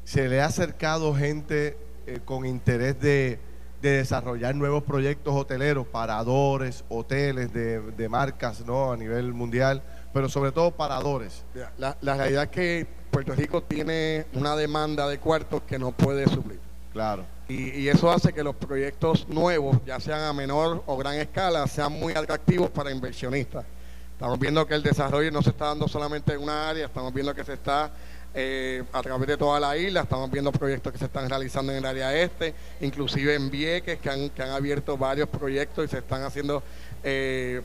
se 0.04 0.28
le 0.28 0.40
ha 0.40 0.46
acercado 0.46 1.14
gente 1.14 1.76
eh, 2.10 2.20
con 2.24 2.44
interés 2.44 3.00
de, 3.00 3.38
desarrollar 3.80 4.54
nuevos 4.54 4.82
proyectos 4.82 5.34
hoteleros, 5.34 5.86
paradores, 5.86 6.84
hoteles 6.90 7.50
de, 7.52 8.08
marcas 8.10 8.66
¿no? 8.66 8.92
a 8.92 8.96
nivel 8.96 9.32
mundial, 9.32 9.82
pero 10.12 10.28
sobre 10.28 10.52
todo 10.52 10.70
paradores. 10.70 11.44
La, 11.78 11.96
realidad 12.02 12.44
es 12.44 12.50
que 12.50 12.86
Puerto 13.10 13.34
Rico 13.34 13.62
tiene 13.62 14.26
una 14.34 14.54
demanda 14.54 15.08
de 15.08 15.18
cuartos 15.18 15.62
que 15.62 15.78
no 15.78 15.92
puede 15.92 16.28
suplir. 16.28 16.58
Claro. 16.92 17.24
Y, 17.48 17.70
y, 17.70 17.88
eso 17.88 18.10
hace 18.10 18.34
que 18.34 18.42
los 18.42 18.56
proyectos 18.56 19.26
nuevos, 19.28 19.78
ya 19.86 19.98
sean 19.98 20.20
a 20.22 20.32
menor 20.32 20.82
o 20.86 20.96
gran 20.98 21.14
escala, 21.14 21.66
sean 21.66 21.92
muy 21.92 22.12
atractivos 22.12 22.68
para 22.70 22.90
inversionistas. 22.90 23.64
Estamos 24.12 24.38
viendo 24.38 24.66
que 24.66 24.74
el 24.74 24.82
desarrollo 24.82 25.30
no 25.30 25.40
se 25.40 25.48
está 25.48 25.66
dando 25.66 25.88
solamente 25.88 26.34
en 26.34 26.42
una 26.42 26.68
área, 26.68 26.84
estamos 26.84 27.14
viendo 27.14 27.34
que 27.34 27.44
se 27.44 27.54
está 27.54 27.90
eh, 28.34 28.84
a 28.92 29.02
través 29.02 29.26
de 29.26 29.36
toda 29.36 29.58
la 29.58 29.76
isla. 29.76 30.02
Estamos 30.02 30.30
viendo 30.30 30.52
proyectos 30.52 30.92
que 30.92 30.98
se 30.98 31.06
están 31.06 31.28
realizando 31.28 31.72
en 31.72 31.78
el 31.78 31.86
área 31.86 32.14
este, 32.14 32.54
inclusive 32.80 33.34
en 33.34 33.50
Vieques, 33.50 33.98
que 33.98 34.10
han, 34.10 34.30
que 34.30 34.42
han 34.42 34.50
abierto 34.50 34.96
varios 34.96 35.28
proyectos 35.28 35.84
y 35.84 35.88
se 35.88 35.98
están 35.98 36.22
haciendo 36.22 36.62
eh, 37.02 37.62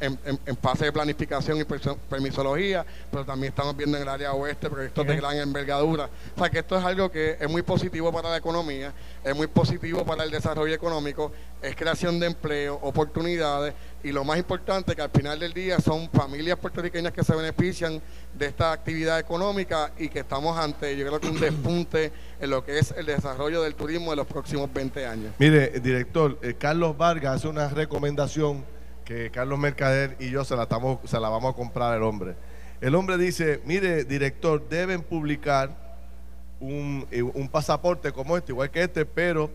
en, 0.00 0.56
fase 0.56 0.86
de 0.86 0.92
planificación 0.92 1.58
y 1.60 1.64
permisología, 1.64 2.84
pero 3.10 3.24
también 3.24 3.52
estamos 3.52 3.76
viendo 3.76 3.96
en 3.96 4.02
el 4.02 4.08
área 4.08 4.32
oeste 4.32 4.68
proyectos 4.68 5.06
de 5.06 5.16
gran 5.16 5.36
envergadura. 5.38 6.08
O 6.34 6.38
sea 6.38 6.50
que 6.50 6.58
esto 6.58 6.76
es 6.76 6.84
algo 6.84 7.10
que 7.10 7.36
es 7.40 7.48
muy 7.48 7.62
positivo 7.62 8.12
para 8.12 8.30
la 8.30 8.36
economía, 8.36 8.92
es 9.24 9.36
muy 9.36 9.46
positivo 9.46 10.04
para 10.04 10.24
el 10.24 10.30
desarrollo 10.30 10.74
económico, 10.74 11.32
es 11.60 11.76
creación 11.76 12.18
de 12.18 12.26
empleo, 12.26 12.78
oportunidades 12.82 13.74
y 14.02 14.12
lo 14.12 14.24
más 14.24 14.38
importante 14.38 14.96
que 14.96 15.02
al 15.02 15.10
final 15.10 15.38
del 15.38 15.52
día 15.52 15.78
son 15.80 16.10
familias 16.10 16.58
puertorriqueñas 16.58 17.12
que 17.12 17.22
se 17.22 17.34
benefician 17.34 18.00
de 18.36 18.46
esta 18.46 18.72
actividad 18.72 19.18
económica 19.18 19.92
y 19.98 20.08
que 20.08 20.20
estamos 20.20 20.58
ante, 20.58 20.96
yo 20.96 21.06
creo 21.06 21.20
que 21.20 21.28
un 21.28 21.40
despunte 21.40 22.12
en 22.40 22.50
lo 22.50 22.64
que 22.64 22.78
es 22.78 22.92
el 22.96 23.06
desarrollo 23.06 23.62
del 23.62 23.74
turismo 23.74 24.10
de 24.10 24.16
los 24.16 24.26
próximos 24.26 24.72
20 24.72 25.06
años. 25.06 25.34
Mire, 25.38 25.80
director, 25.80 26.38
eh, 26.42 26.54
Carlos 26.58 26.96
Vargas 26.96 27.36
hace 27.36 27.48
una 27.48 27.68
recomendación 27.68 28.64
que 29.04 29.30
Carlos 29.30 29.58
Mercader 29.58 30.16
y 30.18 30.30
yo 30.30 30.44
se 30.44 30.56
la, 30.56 30.64
estamos, 30.64 30.98
se 31.04 31.18
la 31.20 31.28
vamos 31.28 31.52
a 31.52 31.56
comprar 31.56 31.92
al 31.92 32.02
hombre. 32.02 32.34
El 32.80 32.94
hombre 32.94 33.16
dice, 33.18 33.60
mire, 33.64 34.04
director, 34.04 34.68
deben 34.68 35.02
publicar 35.02 35.96
un, 36.58 37.06
eh, 37.10 37.22
un 37.22 37.48
pasaporte 37.48 38.10
como 38.12 38.36
este, 38.36 38.52
igual 38.52 38.70
que 38.70 38.82
este, 38.82 39.06
pero 39.06 39.50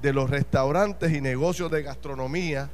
de 0.00 0.12
los 0.14 0.30
restaurantes 0.30 1.12
y 1.12 1.20
negocios 1.20 1.70
de 1.70 1.82
gastronomía 1.82 2.70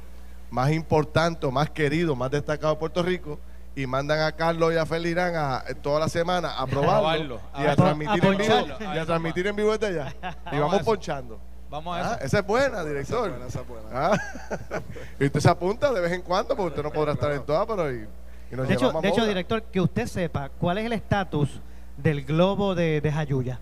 más 0.49 0.71
importantes, 0.71 1.51
más 1.51 1.69
queridos, 1.69 2.17
más 2.17 2.31
destacados 2.31 2.75
de 2.75 2.79
Puerto 2.79 3.03
Rico, 3.03 3.39
y 3.75 3.85
mandan 3.85 4.21
a 4.21 4.31
Carlos 4.31 4.73
y 4.73 4.77
a 4.77 4.85
Felirán 4.85 5.35
a, 5.35 5.63
toda 5.81 5.99
la 5.99 6.09
semana 6.09 6.57
a 6.57 6.65
probarlo, 6.65 7.39
y 7.57 7.65
a, 7.65 7.75
transmitir 7.75 8.25
en 8.25 8.37
vivo 8.37 8.65
y 8.95 8.97
a 8.97 9.05
transmitir 9.05 9.47
en 9.47 9.55
vivo 9.55 9.77
desde 9.77 9.99
allá 10.01 10.15
y 10.51 10.57
vamos 10.57 10.81
ponchando 10.81 11.39
Vamos 11.69 11.97
a 11.97 12.13
ah, 12.13 12.19
esa 12.21 12.39
es 12.39 12.47
buena, 12.47 12.83
director. 12.83 13.29
Esa 13.45 13.59
es 13.59 13.67
buena, 13.67 13.87
ah. 13.93 14.17
y 15.19 15.25
usted 15.25 15.39
se 15.39 15.49
apunta 15.49 15.91
de 15.91 15.99
vez 15.99 16.13
en 16.13 16.21
cuando, 16.21 16.55
porque 16.55 16.69
usted 16.69 16.83
no 16.83 16.91
podrá 16.91 17.11
estar 17.11 17.31
en 17.31 17.43
todas, 17.43 17.67
pero 17.67 17.91
y, 17.91 18.07
de, 18.49 18.73
hecho, 18.73 18.91
de 18.93 19.09
hecho, 19.09 19.25
director, 19.25 19.61
que 19.63 19.81
usted 19.81 20.07
sepa 20.07 20.49
cuál 20.49 20.77
es 20.77 20.85
el 20.85 20.93
estatus 20.93 21.59
del 21.97 22.23
globo 22.23 22.73
de, 22.73 23.01
de 23.01 23.11
Jayuya. 23.11 23.59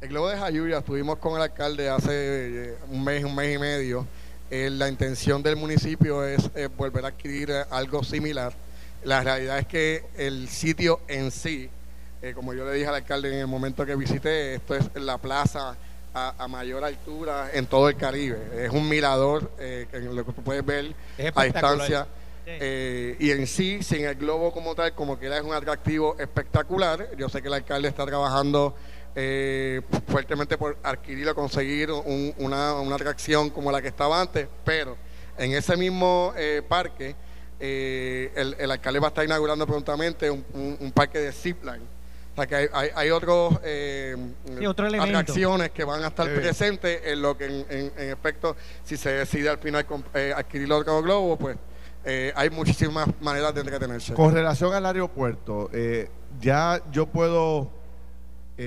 El 0.00 0.10
globo 0.10 0.28
de 0.28 0.38
Jayuya, 0.38 0.78
estuvimos 0.78 1.18
con 1.18 1.34
el 1.34 1.42
alcalde 1.42 1.90
hace 1.90 2.70
eh, 2.70 2.78
un 2.88 3.02
mes, 3.02 3.24
un 3.24 3.34
mes 3.34 3.56
y 3.56 3.58
medio. 3.58 4.06
Eh, 4.50 4.68
la 4.70 4.88
intención 4.88 5.42
del 5.42 5.56
municipio 5.56 6.24
es 6.24 6.50
eh, 6.54 6.68
volver 6.76 7.04
a 7.04 7.08
adquirir 7.08 7.52
algo 7.70 8.02
similar. 8.02 8.52
La 9.04 9.22
realidad 9.22 9.58
es 9.58 9.66
que 9.66 10.04
el 10.16 10.48
sitio 10.48 11.00
en 11.08 11.30
sí, 11.30 11.70
como 12.34 12.52
yo 12.52 12.66
le 12.66 12.74
dije 12.74 12.86
al 12.86 12.96
alcalde 12.96 13.32
en 13.32 13.38
el 13.38 13.46
momento 13.46 13.86
que 13.86 13.96
visité, 13.96 14.56
esto 14.56 14.74
es 14.74 14.90
la 14.94 15.16
plaza 15.16 15.74
a, 16.14 16.48
mayor 16.48 16.84
altura 16.84 17.50
en 17.52 17.66
todo 17.66 17.88
el 17.88 17.96
Caribe. 17.96 18.38
Es 18.64 18.70
un 18.70 18.88
mirador 18.88 19.50
eh, 19.58 19.86
que 19.90 20.00
lo 20.00 20.24
que 20.24 20.32
tú 20.32 20.42
puedes 20.42 20.64
ver 20.64 20.94
a 21.34 21.44
distancia. 21.44 22.06
Eh, 22.46 23.16
y 23.20 23.30
en 23.30 23.46
sí, 23.46 23.82
sin 23.82 24.04
el 24.04 24.16
globo 24.16 24.52
como 24.52 24.74
tal, 24.74 24.92
como 24.94 25.18
que 25.18 25.28
es 25.34 25.42
un 25.42 25.54
atractivo 25.54 26.16
espectacular. 26.18 27.08
Yo 27.16 27.28
sé 27.28 27.40
que 27.42 27.48
el 27.48 27.54
alcalde 27.54 27.88
está 27.88 28.04
trabajando 28.04 28.74
eh, 29.14 29.80
fuertemente 30.06 30.56
por 30.56 30.78
adquirir 30.82 31.28
o 31.28 31.34
conseguir 31.34 31.90
una, 31.90 32.80
atracción 32.94 33.50
como 33.50 33.70
la 33.72 33.82
que 33.82 33.88
estaba 33.88 34.20
antes, 34.20 34.48
pero 34.64 34.96
en 35.38 35.52
ese 35.52 35.76
mismo 35.76 36.34
parque, 36.68 37.14
el, 37.58 38.70
alcalde 38.70 39.00
va 39.00 39.08
a 39.08 39.10
estar 39.10 39.24
inaugurando 39.24 39.66
prontamente 39.66 40.30
un 40.30 40.92
parque 40.94 41.18
de 41.18 41.32
zipline. 41.32 42.00
Que 42.46 42.56
hay, 42.56 42.66
hay, 42.72 42.88
hay 42.94 43.10
otros 43.10 43.58
eh, 43.62 44.16
atracciones 44.98 45.70
que 45.70 45.84
van 45.84 46.02
a 46.04 46.08
estar 46.08 46.26
presentes 46.32 47.02
en 47.04 47.20
lo 47.20 47.36
que 47.36 47.44
en, 47.44 47.92
en, 47.96 48.10
efecto, 48.10 48.56
si 48.82 48.96
se 48.96 49.10
decide 49.10 49.50
al 49.50 49.58
final 49.58 49.84
eh, 50.14 50.32
adquirir 50.34 50.72
otro 50.72 51.02
globo, 51.02 51.36
pues 51.36 51.58
eh, 52.04 52.32
hay 52.34 52.48
muchísimas 52.48 53.08
maneras 53.20 53.54
de 53.54 53.60
entretenerse. 53.60 54.14
Con 54.14 54.32
relación 54.32 54.72
al 54.72 54.86
aeropuerto, 54.86 55.70
ya 56.40 56.80
yo 56.90 57.06
puedo 57.06 57.70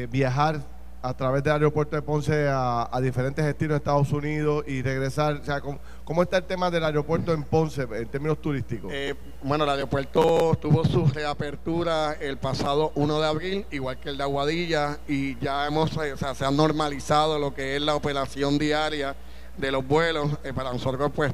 viajar 0.10 0.60
a 1.04 1.14
través 1.14 1.44
del 1.44 1.52
aeropuerto 1.52 1.98
de 1.98 2.02
Ponce 2.02 2.48
a, 2.50 2.90
diferentes 3.02 3.44
destinos 3.44 3.72
de 3.72 3.78
Estados 3.78 4.12
Unidos 4.14 4.64
y 4.66 4.82
regresar? 4.82 5.34
O 5.36 5.44
sea, 5.44 5.62
¿cómo, 5.62 6.24
está 6.24 6.38
el 6.38 6.46
tema 6.46 6.72
del 6.72 6.86
aeropuerto 6.86 7.34
en 7.34 7.44
Ponce 7.44 7.82
en 7.82 8.08
términos 8.08 8.42
turísticos? 8.42 8.90
Eh, 8.94 9.14
bueno, 9.44 9.66
el 9.66 9.72
aeropuerto 9.72 10.58
tuvo 10.62 10.86
su 10.86 11.06
reapertura 11.08 12.14
el 12.14 12.38
pasado 12.38 12.94
1 12.96 13.20
de 13.20 13.28
abril, 13.28 13.66
igual 13.72 14.00
que 14.00 14.10
el 14.10 14.18
de 14.18 14.24
Aguadilla, 14.24 14.98
y 15.06 15.38
ya 15.40 15.68
hemos, 15.68 15.92
eh, 15.98 16.14
o 16.14 16.18
sea, 16.18 16.34
se 16.36 16.46
ha 16.46 16.52
normalizado 16.52 17.38
lo 17.38 17.54
que 17.54 17.76
es 17.76 17.82
la 17.82 17.96
operación 17.96 18.58
diaria 18.58 19.14
de 19.58 19.72
los 19.74 19.86
vuelos. 19.86 20.32
Eh, 20.46 20.54
para 20.54 20.72
nosotros, 20.72 21.12
pues, 21.14 21.34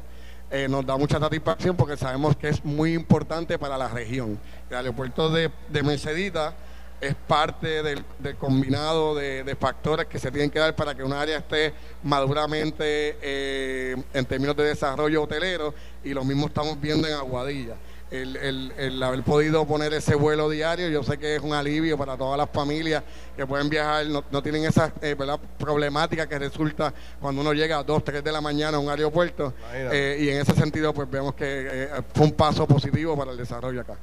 nos 0.68 0.84
da 0.84 0.98
mucha 0.98 1.20
satisfacción 1.20 1.76
porque 1.76 1.96
sabemos 1.96 2.36
que 2.36 2.50
es 2.50 2.66
muy 2.66 2.96
importante 2.96 3.60
para 3.60 3.78
la 3.78 3.88
región. 3.88 4.40
El 4.72 4.78
aeropuerto 4.78 5.30
de, 5.30 5.52
de 5.70 5.84
Mercedita 5.84 6.56
es 7.02 7.16
parte 7.16 7.82
del, 7.82 8.04
combinado 8.38 9.16
de, 9.16 9.56
factores 9.60 10.08
que 10.08 10.20
se 10.20 10.32
tienen 10.32 10.50
que 10.50 10.60
dar 10.60 10.76
para 10.76 10.96
que 10.96 11.04
un 11.04 11.14
área 11.14 11.38
esté 11.38 11.74
maduramente 12.04 13.18
eh, 13.22 13.96
en 14.14 14.26
términos 14.26 14.56
de 14.56 14.64
desarrollo 14.64 15.24
hotelero 15.24 15.74
y 16.04 16.14
lo 16.14 16.24
mismo 16.24 16.48
estamos 16.48 16.80
viendo 16.80 17.08
en 17.08 17.14
Aguadilla. 17.14 17.76
El, 18.12 19.04
haber 19.04 19.22
podido 19.22 19.68
poner 19.68 19.94
ese 19.94 20.16
vuelo 20.16 20.50
diario, 20.50 20.90
yo 20.90 21.04
sé 21.04 21.20
que 21.20 21.36
es 21.36 21.44
un 21.44 21.54
alivio 21.54 21.96
para 21.96 22.18
todas 22.18 22.40
las 22.40 22.50
familias 22.50 23.04
que 23.38 23.46
pueden 23.46 23.70
viajar, 23.70 24.08
no, 24.08 24.42
tienen 24.42 24.66
esa 24.66 24.92
eh, 25.04 25.16
problemática 25.60 26.28
que 26.28 26.40
resulta 26.40 26.92
cuando 27.22 27.42
uno 27.42 27.54
llega 27.54 27.78
a 27.78 27.84
2, 27.84 28.04
3 28.04 28.24
de 28.24 28.32
la 28.32 28.42
mañana 28.42 28.78
a 28.78 28.80
un 28.80 28.90
aeropuerto 28.90 29.54
eh, 29.72 30.18
y 30.20 30.30
en 30.30 30.42
ese 30.42 30.56
sentido 30.56 30.92
pues 30.92 31.10
vemos 31.10 31.36
que 31.36 31.88
fue 32.16 32.26
un 32.26 32.32
paso 32.32 32.66
positivo 32.66 33.16
para 33.16 33.32
el 33.32 33.38
desarrollo 33.38 33.82
acá. 33.82 33.96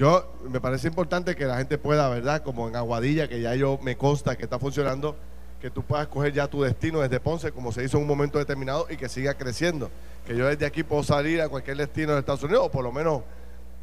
Yo 0.00 0.32
me 0.48 0.62
parece 0.62 0.88
importante 0.88 1.36
que 1.36 1.44
la 1.44 1.58
gente 1.58 1.76
pueda, 1.76 2.08
¿verdad? 2.08 2.42
Como 2.42 2.66
en 2.66 2.74
Aguadilla, 2.74 3.28
que 3.28 3.38
ya 3.42 3.54
yo 3.54 3.78
me 3.82 3.98
consta 3.98 4.34
que 4.34 4.44
está 4.44 4.58
funcionando, 4.58 5.14
que 5.60 5.70
tú 5.70 5.82
puedas 5.82 6.06
coger 6.06 6.32
ya 6.32 6.48
tu 6.48 6.62
destino 6.62 7.00
desde 7.00 7.20
Ponce, 7.20 7.52
como 7.52 7.70
se 7.70 7.84
hizo 7.84 7.98
en 7.98 8.04
un 8.04 8.08
momento 8.08 8.38
determinado, 8.38 8.86
y 8.88 8.96
que 8.96 9.10
siga 9.10 9.34
creciendo. 9.34 9.90
Que 10.26 10.34
yo 10.34 10.46
desde 10.46 10.64
aquí 10.64 10.84
puedo 10.84 11.02
salir 11.02 11.42
a 11.42 11.50
cualquier 11.50 11.76
destino 11.76 12.14
de 12.14 12.20
Estados 12.20 12.42
Unidos, 12.42 12.62
o 12.64 12.70
por 12.70 12.82
lo 12.82 12.90
menos, 12.92 13.20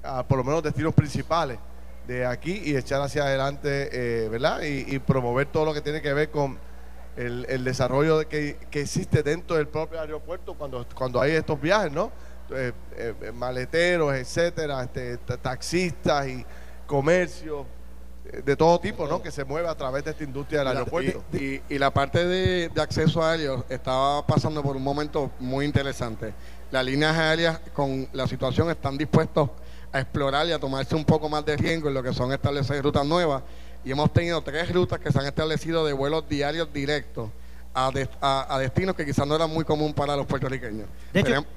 a, 0.01 0.27
por 0.27 0.39
lo 0.39 0.43
menos 0.43 0.63
destinos 0.63 0.95
principales 0.95 1.59
de 2.07 2.25
aquí 2.25 2.63
y 2.65 2.75
echar 2.75 2.99
hacia 2.99 3.21
adelante, 3.21 3.89
eh, 3.91 4.27
¿verdad? 4.27 4.61
Y, 4.63 4.97
promover 4.97 5.45
todo 5.45 5.65
lo 5.65 5.73
que 5.75 5.81
tiene 5.81 6.01
que 6.01 6.13
ver 6.13 6.31
con 6.31 6.57
el, 7.15 7.63
desarrollo 7.63 8.27
que, 8.27 8.57
que, 8.71 8.81
existe 8.81 9.21
dentro 9.21 9.55
del 9.55 9.67
propio 9.67 10.01
aeropuerto 10.01 10.55
cuando, 10.55 10.83
cuando 10.95 11.21
hay 11.21 11.33
estos 11.33 11.61
viajes, 11.61 11.91
¿no? 11.91 12.11
Eh, 12.49 12.71
eh, 12.95 13.31
maleteros, 13.33 14.13
etcétera, 14.15 14.83
este, 14.83 15.17
taxistas 15.37 16.27
y 16.27 16.45
comercio 16.85 17.65
eh, 18.25 18.41
de 18.45 18.55
todo 18.55 18.79
tipo, 18.79 19.05
¿no? 19.05 19.21
Que 19.21 19.31
se 19.31 19.43
mueve 19.43 19.67
a 19.67 19.75
través 19.75 20.05
de 20.05 20.11
esta 20.11 20.23
industria 20.23 20.59
del 20.59 20.69
aeropuerto. 20.69 21.23
Y, 21.33 21.61
y, 21.67 21.77
la 21.77 21.91
parte 21.91 22.25
de, 22.25 22.69
de, 22.69 22.81
acceso 22.81 23.21
aéreo 23.21 23.65
estaba 23.67 24.25
pasando 24.25 24.63
por 24.63 24.77
un 24.77 24.83
momento 24.83 25.29
muy 25.39 25.65
interesante. 25.65 26.33
Las 26.71 26.85
líneas 26.85 27.17
aéreas 27.17 27.59
con 27.73 28.07
la 28.13 28.25
situación 28.27 28.69
están 28.69 28.97
dispuestos 28.97 29.49
a 29.91 29.99
explorar 29.99 30.47
y 30.47 30.53
a 30.53 30.59
tomarse 30.59 30.95
un 30.95 31.03
poco 31.03 31.27
más 31.27 31.45
de 31.45 31.57
riesgo 31.57 31.89
en 31.89 31.95
lo 31.95 32.03
que 32.03 32.13
son 32.13 32.31
establecer 32.31 32.81
rutas 32.81 33.05
nuevas. 33.05 33.43
Y 33.83 33.91
hemos 33.91 34.13
tenido 34.13 34.41
tres 34.41 34.71
rutas 34.73 34.99
que 34.99 35.11
se 35.11 35.19
han 35.19 35.25
establecido 35.25 35.85
de 35.85 35.91
vuelos 35.91 36.29
diarios 36.29 36.71
directos 36.71 37.29
a, 37.77 38.59
destinos 38.59 38.95
que 38.95 39.05
quizás 39.05 39.27
no 39.27 39.35
eran 39.35 39.49
muy 39.51 39.63
común 39.63 39.93
para 39.93 40.15
los 40.15 40.25
puertorriqueños. 40.25 40.87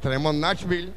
Tenemos, 0.01 0.35
Nashville, 0.35 0.93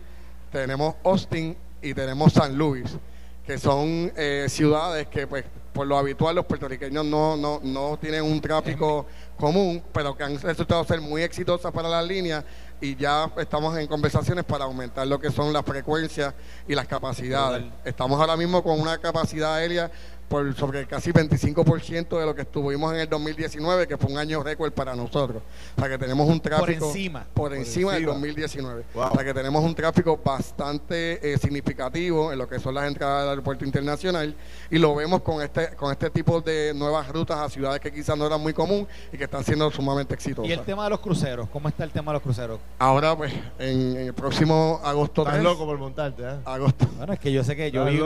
tenemos 0.52 0.96
Austin 1.04 1.56
y 1.82 1.94
tenemos 1.94 2.34
San 2.34 2.58
Luis, 2.58 2.98
que 3.46 3.58
son 3.58 4.12
eh, 4.18 4.48
ciudades 4.50 5.08
que 5.08 5.26
pues 5.28 5.46
por 5.72 5.88
lo 5.88 5.98
habitual 5.98 6.36
los 6.36 6.46
puertorriqueños 6.46 7.04
no, 7.06 7.36
no, 7.36 7.60
no 7.64 7.98
tienen 7.98 8.24
un 8.24 8.40
tráfico 8.42 9.08
común, 9.38 9.82
pero 9.92 10.16
que 10.16 10.24
han 10.24 10.40
resultado 10.40 10.84
ser 10.84 11.02
muy 11.02 11.24
exitosas 11.24 11.72
para 11.72 11.90
las 11.90 12.06
líneas 12.06 12.44
y 12.84 12.98
ya 12.98 13.32
estamos 13.38 13.78
en 13.78 13.88
conversaciones 13.88 14.44
para 14.44 14.66
aumentar 14.66 15.08
lo 15.08 15.18
que 15.18 15.32
son 15.32 15.54
las 15.54 15.64
frecuencias 15.64 16.34
y 16.68 16.76
las 16.76 16.86
capacidades. 16.86 17.64
Estamos 17.86 18.20
ahora 18.20 18.36
mismo 18.36 18.62
con 18.62 18.78
una 18.78 18.98
capacidad 18.98 19.56
aérea 19.56 19.90
por 20.34 20.56
sobre 20.56 20.88
casi 20.88 21.12
25% 21.12 22.20
de 22.20 22.26
lo 22.26 22.34
que 22.34 22.42
estuvimos 22.42 22.92
en 22.94 23.02
el 23.02 23.08
2019, 23.08 23.88
que 23.88 23.98
fue 23.98 24.12
un 24.12 24.18
año 24.18 24.42
récord 24.42 24.72
para 24.74 24.96
nosotros. 24.96 25.44
O 25.78 25.80
sea 25.80 25.88
que 25.88 25.98
tenemos 26.00 26.28
un 26.28 26.40
tráfico 26.40 26.80
por 26.80 26.90
encima, 26.90 27.28
por 27.34 27.54
encima, 27.54 27.94
del 27.94 28.06
2019. 28.06 28.84
O 28.96 29.12
sea 29.14 29.24
que 29.24 29.34
tenemos 29.34 29.64
un 29.64 29.76
tráfico 29.76 30.20
bastante 30.24 31.34
eh, 31.34 31.38
significativo 31.38 32.32
en 32.32 32.40
lo 32.40 32.50
que 32.50 32.60
son 32.60 32.74
las 32.74 32.88
entradas 32.88 33.22
del 33.22 33.30
aeropuerto 33.30 33.64
internacional 33.64 34.36
y 34.72 34.80
lo 34.80 34.96
vemos 34.96 35.22
con 35.22 35.42
este 35.44 35.76
con 35.76 35.92
este 35.92 36.10
tipo 36.10 36.42
de 36.42 36.74
nuevas 36.74 37.08
rutas 37.10 37.38
a 37.38 37.48
ciudades 37.50 37.80
que 37.80 37.92
quizás 37.92 38.18
no 38.18 38.26
eran 38.26 38.42
muy 38.42 38.54
común 38.54 38.88
y 39.12 39.18
que 39.18 39.26
están 39.26 39.44
siendo 39.44 39.70
sumamente 39.70 40.16
exitosas. 40.16 40.50
¿Y 40.50 40.54
el 40.54 40.62
tema 40.62 40.86
de 40.86 40.90
los 40.90 41.00
cruceros? 41.00 41.48
¿Cómo 41.50 41.70
está 41.70 41.84
el 41.84 41.92
tema 41.92 42.12
de 42.12 42.16
los 42.16 42.24
cruceros? 42.24 42.60
Ahora 42.80 43.16
pues 43.16 43.34
en, 43.60 43.96
el 43.96 44.14
próximo 44.14 44.82
agosto 44.84 45.22
Estás 45.22 45.42
loco 45.44 45.66
por 45.66 45.78
montarte, 45.78 46.24
¿eh? 46.24 46.36
Agosto. 46.46 46.88
Bueno, 46.98 47.14
es 47.14 47.20
que 47.20 47.32
yo 47.32 47.44
sé 47.44 47.56
que 47.56 47.72
yo 47.72 47.86
vi 47.86 48.00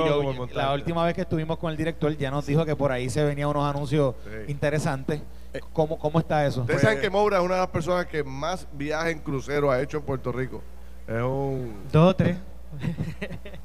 la 0.54 0.74
última 0.74 1.04
vez 1.06 1.16
que 1.16 1.22
estuvimos 1.22 1.58
con 1.58 1.72
el 1.72 1.78
director 1.78 2.16
ya 2.18 2.32
nos 2.32 2.46
dijo 2.46 2.66
que 2.66 2.76
por 2.76 2.92
ahí 2.92 3.10
se 3.10 3.24
venían 3.24 3.50
unos 3.50 3.68
anuncios 3.68 4.16
interesantes. 4.48 5.22
Eh, 5.54 5.62
¿Cómo, 5.74 5.98
¿Cómo 5.98 6.20
está 6.20 6.46
eso? 6.46 6.62
Ustedes 6.62 6.82
saben 6.82 7.00
que 7.00 7.10
Moura 7.10 7.38
es 7.38 7.44
una 7.44 7.56
de 7.56 7.62
las 7.62 7.70
personas 7.70 8.06
que 8.06 8.24
más 8.24 8.68
viajes 8.74 9.14
en 9.14 9.20
crucero 9.20 9.72
ha 9.72 9.82
hecho 9.82 9.98
en 9.98 10.04
Puerto 10.04 10.32
Rico. 10.32 10.62
Es 11.08 11.22
un... 11.22 11.74
Dos 11.92 12.12
o 12.12 12.16
tres. 12.16 12.38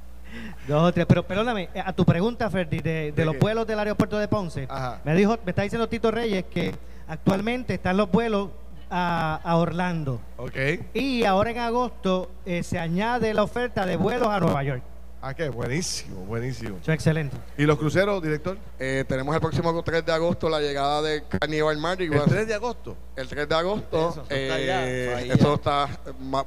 Dos 0.69 0.83
o 0.83 0.93
tres. 0.93 1.07
Pero 1.07 1.27
perdóname, 1.27 1.69
eh, 1.75 1.83
a 1.85 1.93
tu 1.93 2.05
pregunta, 2.05 2.49
Ferdi, 2.49 2.79
de, 2.79 3.13
los 3.25 3.39
vuelos 3.39 3.67
del 3.67 3.79
aeropuerto 3.79 4.19
de 4.19 4.29
Ponce, 4.29 4.69
me 5.05 5.15
dijo, 5.15 5.37
me 5.45 5.51
está 5.51 5.63
diciendo 5.63 5.89
Tito 5.89 6.11
Reyes 6.11 6.45
que 6.45 6.75
actualmente 7.09 7.75
están 7.75 7.97
los 7.97 8.11
vuelos 8.11 8.51
a, 8.93 9.57
Orlando. 9.57 10.21
Ok. 10.37 10.57
Y 10.95 11.25
ahora 11.25 11.51
en 11.51 11.59
agosto 11.59 12.31
eh, 12.45 12.63
se 12.63 12.79
añade 12.79 13.33
la 13.35 13.43
oferta 13.43 13.87
de 13.87 13.97
vuelos 13.97 14.29
a 14.29 14.41
Nueva 14.41 14.63
York. 14.63 14.83
Ah, 15.25 15.35
qué 15.35 15.49
buenísimo, 15.51 16.25
buenísimo. 16.25 16.79
excelente. 16.85 17.37
¿Y 17.57 17.63
los 17.63 17.79
cruceros, 17.79 18.21
director? 18.21 18.59
Eh, 18.81 19.05
tenemos 19.07 19.33
el 19.33 19.41
próximo 19.41 19.81
3 19.81 20.05
de 20.05 20.13
agosto 20.13 20.49
la 20.49 20.59
llegada 20.59 21.01
de 21.01 21.23
Carnival 21.29 21.79
Mardi 21.79 22.07
¿El 22.07 22.23
3 22.25 22.49
de 22.49 22.55
agosto? 22.55 22.97
El 23.15 23.29
3 23.29 23.49
de 23.49 23.55
agosto. 23.55 24.09
Eso, 24.09 24.25
eh, 24.31 25.31
eso 25.33 25.55
está 25.55 25.89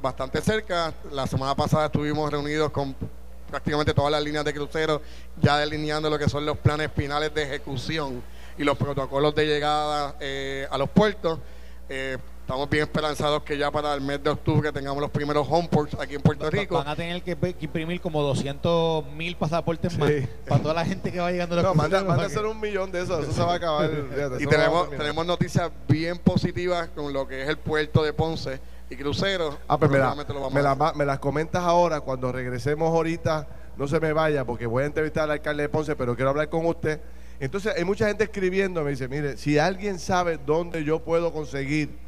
bastante 0.02 0.42
cerca. 0.42 0.92
La 1.10 1.26
semana 1.26 1.54
pasada 1.54 1.86
estuvimos 1.86 2.30
reunidos 2.30 2.70
con 2.70 2.94
prácticamente 3.50 3.94
todas 3.94 4.12
las 4.12 4.22
líneas 4.22 4.44
de 4.44 4.52
cruceros, 4.52 5.00
ya 5.40 5.56
delineando 5.56 6.10
lo 6.10 6.18
que 6.18 6.28
son 6.28 6.44
los 6.44 6.58
planes 6.58 6.90
finales 6.94 7.32
de 7.32 7.44
ejecución 7.44 8.22
y 8.58 8.64
los 8.64 8.76
protocolos 8.76 9.34
de 9.34 9.46
llegada 9.46 10.16
eh, 10.20 10.68
a 10.70 10.76
los 10.76 10.90
puertos. 10.90 11.38
Estamos 12.46 12.70
bien 12.70 12.84
esperanzados 12.84 13.42
que 13.42 13.58
ya 13.58 13.72
para 13.72 13.92
el 13.92 14.00
mes 14.00 14.22
de 14.22 14.30
octubre 14.30 14.70
tengamos 14.70 15.00
los 15.00 15.10
primeros 15.10 15.48
homeports 15.50 15.98
aquí 15.98 16.14
en 16.14 16.22
Puerto 16.22 16.48
Rico. 16.48 16.76
Van 16.76 16.86
a 16.86 16.94
tener 16.94 17.20
que, 17.20 17.36
imprimir 17.58 18.00
como 18.00 18.22
200 18.22 19.04
mil 19.14 19.34
pasaportes 19.34 19.98
más 19.98 20.12
para 20.46 20.62
toda 20.62 20.74
la 20.74 20.84
gente 20.84 21.10
que 21.10 21.18
va 21.18 21.32
llegando. 21.32 21.60
No, 21.60 21.74
van 21.74 21.92
a 21.92 22.22
hacer 22.22 22.46
un 22.46 22.60
millón 22.60 22.92
de 22.92 23.02
esos, 23.02 23.24
eso 23.24 23.32
se 23.32 23.42
va 23.42 23.54
a 23.54 23.56
acabar. 23.56 23.90
y 24.38 24.46
tenemos, 24.46 24.90
tenemos 24.90 25.26
noticias 25.26 25.72
bien 25.88 26.18
positivas 26.18 26.88
con 26.90 27.12
lo 27.12 27.26
que 27.26 27.42
es 27.42 27.48
el 27.48 27.58
puerto 27.58 28.04
de 28.04 28.12
Ponce 28.12 28.60
y 28.88 28.94
cruceros. 28.94 29.56
Ah, 29.66 29.76
pues 29.76 29.90
me, 29.90 29.98
me, 29.98 31.04
las 31.04 31.18
comentas 31.18 31.64
ahora, 31.64 32.00
cuando 32.00 32.30
regresemos 32.30 32.90
ahorita, 32.90 33.48
no 33.76 33.88
se 33.88 33.98
me 33.98 34.12
vaya, 34.12 34.44
porque 34.44 34.66
voy 34.66 34.84
a 34.84 34.86
entrevistar 34.86 35.24
al 35.24 35.32
alcalde 35.32 35.64
de 35.64 35.68
Ponce, 35.68 35.96
pero 35.96 36.14
quiero 36.14 36.30
hablar 36.30 36.48
con 36.48 36.64
usted. 36.64 37.00
Entonces, 37.40 37.74
hay 37.76 37.82
mucha 37.82 38.06
gente 38.06 38.22
escribiendo, 38.22 38.84
me 38.84 38.90
dice, 38.90 39.08
mire, 39.08 39.36
si 39.36 39.58
alguien 39.58 39.98
sabe 39.98 40.38
dónde 40.38 40.84
yo 40.84 41.00
puedo 41.00 41.32
conseguir 41.32 42.05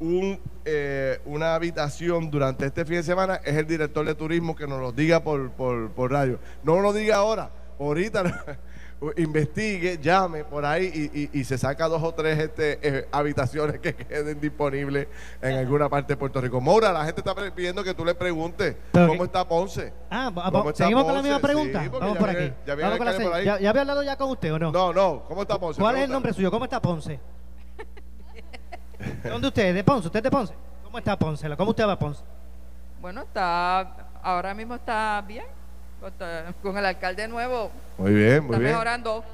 un, 0.00 0.40
eh, 0.64 1.20
una 1.24 1.54
habitación 1.54 2.30
durante 2.30 2.66
este 2.66 2.84
fin 2.84 2.96
de 2.96 3.02
semana 3.02 3.40
es 3.44 3.56
el 3.56 3.66
director 3.66 4.04
de 4.04 4.14
turismo 4.14 4.54
que 4.54 4.66
nos 4.66 4.80
lo 4.80 4.92
diga 4.92 5.22
por, 5.22 5.50
por, 5.52 6.10
radio. 6.10 6.38
No 6.62 6.80
lo 6.80 6.92
diga 6.92 7.16
ahora, 7.16 7.50
ahorita 7.78 8.58
investigue, 9.16 9.98
llame 9.98 10.44
por 10.44 10.64
ahí 10.64 11.30
y, 11.32 11.44
se 11.44 11.56
saca 11.56 11.88
dos 11.88 12.02
o 12.02 12.12
tres 12.12 12.38
este, 12.38 12.78
eh, 12.82 13.08
habitaciones 13.10 13.78
que 13.80 13.94
queden 13.94 14.40
disponibles 14.40 15.08
en 15.40 15.56
alguna 15.56 15.88
parte 15.88 16.12
de 16.12 16.16
Puerto 16.18 16.40
Rico. 16.40 16.60
Mora, 16.60 16.92
la 16.92 17.04
gente 17.04 17.20
está 17.20 17.34
pidiendo 17.54 17.82
que 17.82 17.94
tú 17.94 18.04
le 18.04 18.14
preguntes 18.14 18.76
cómo 18.92 19.24
está 19.24 19.46
Ponce. 19.48 19.92
Ah, 20.10 20.30
seguimos 20.74 21.04
con 21.04 21.14
la 21.14 21.22
misma 21.22 21.38
pregunta. 21.38 21.88
Vamos 21.90 22.18
por 22.18 22.28
aquí. 22.28 22.52
Ya, 22.66 22.72
había 22.72 23.80
hablado 23.80 24.02
ya 24.02 24.16
con 24.16 24.30
usted 24.30 24.52
o 24.52 24.58
no? 24.58 24.72
No, 24.72 24.92
no. 24.92 25.24
¿Cómo 25.26 25.42
está 25.42 25.58
Ponce? 25.58 25.80
¿Cuál 25.80 25.96
es 25.96 26.02
el 26.04 26.10
nombre 26.10 26.34
suyo? 26.34 26.50
¿Cómo 26.50 26.64
está 26.64 26.82
Ponce? 26.82 27.18
¿De 29.22 29.30
dónde 29.30 29.48
usted? 29.48 29.74
¿De 29.74 29.84
Ponce? 29.84 30.06
¿Usted 30.06 30.18
es 30.18 30.24
de 30.24 30.30
Ponce? 30.30 30.54
¿Cómo 30.84 30.98
está 30.98 31.18
Ponce? 31.18 31.56
¿Cómo 31.56 31.70
usted 31.70 31.86
va 31.86 31.92
a 31.92 31.98
Ponce? 31.98 32.22
Bueno, 33.00 33.22
está, 33.22 33.80
ahora 34.22 34.54
mismo 34.54 34.74
está 34.74 35.22
bien. 35.26 35.44
Con 36.62 36.76
el 36.76 36.86
alcalde 36.86 37.26
nuevo. 37.26 37.70
Muy 37.98 38.12
bien, 38.12 38.44
muy 38.44 38.54
está 38.54 38.58
bien. 38.58 38.72
mejorando. 38.72 39.24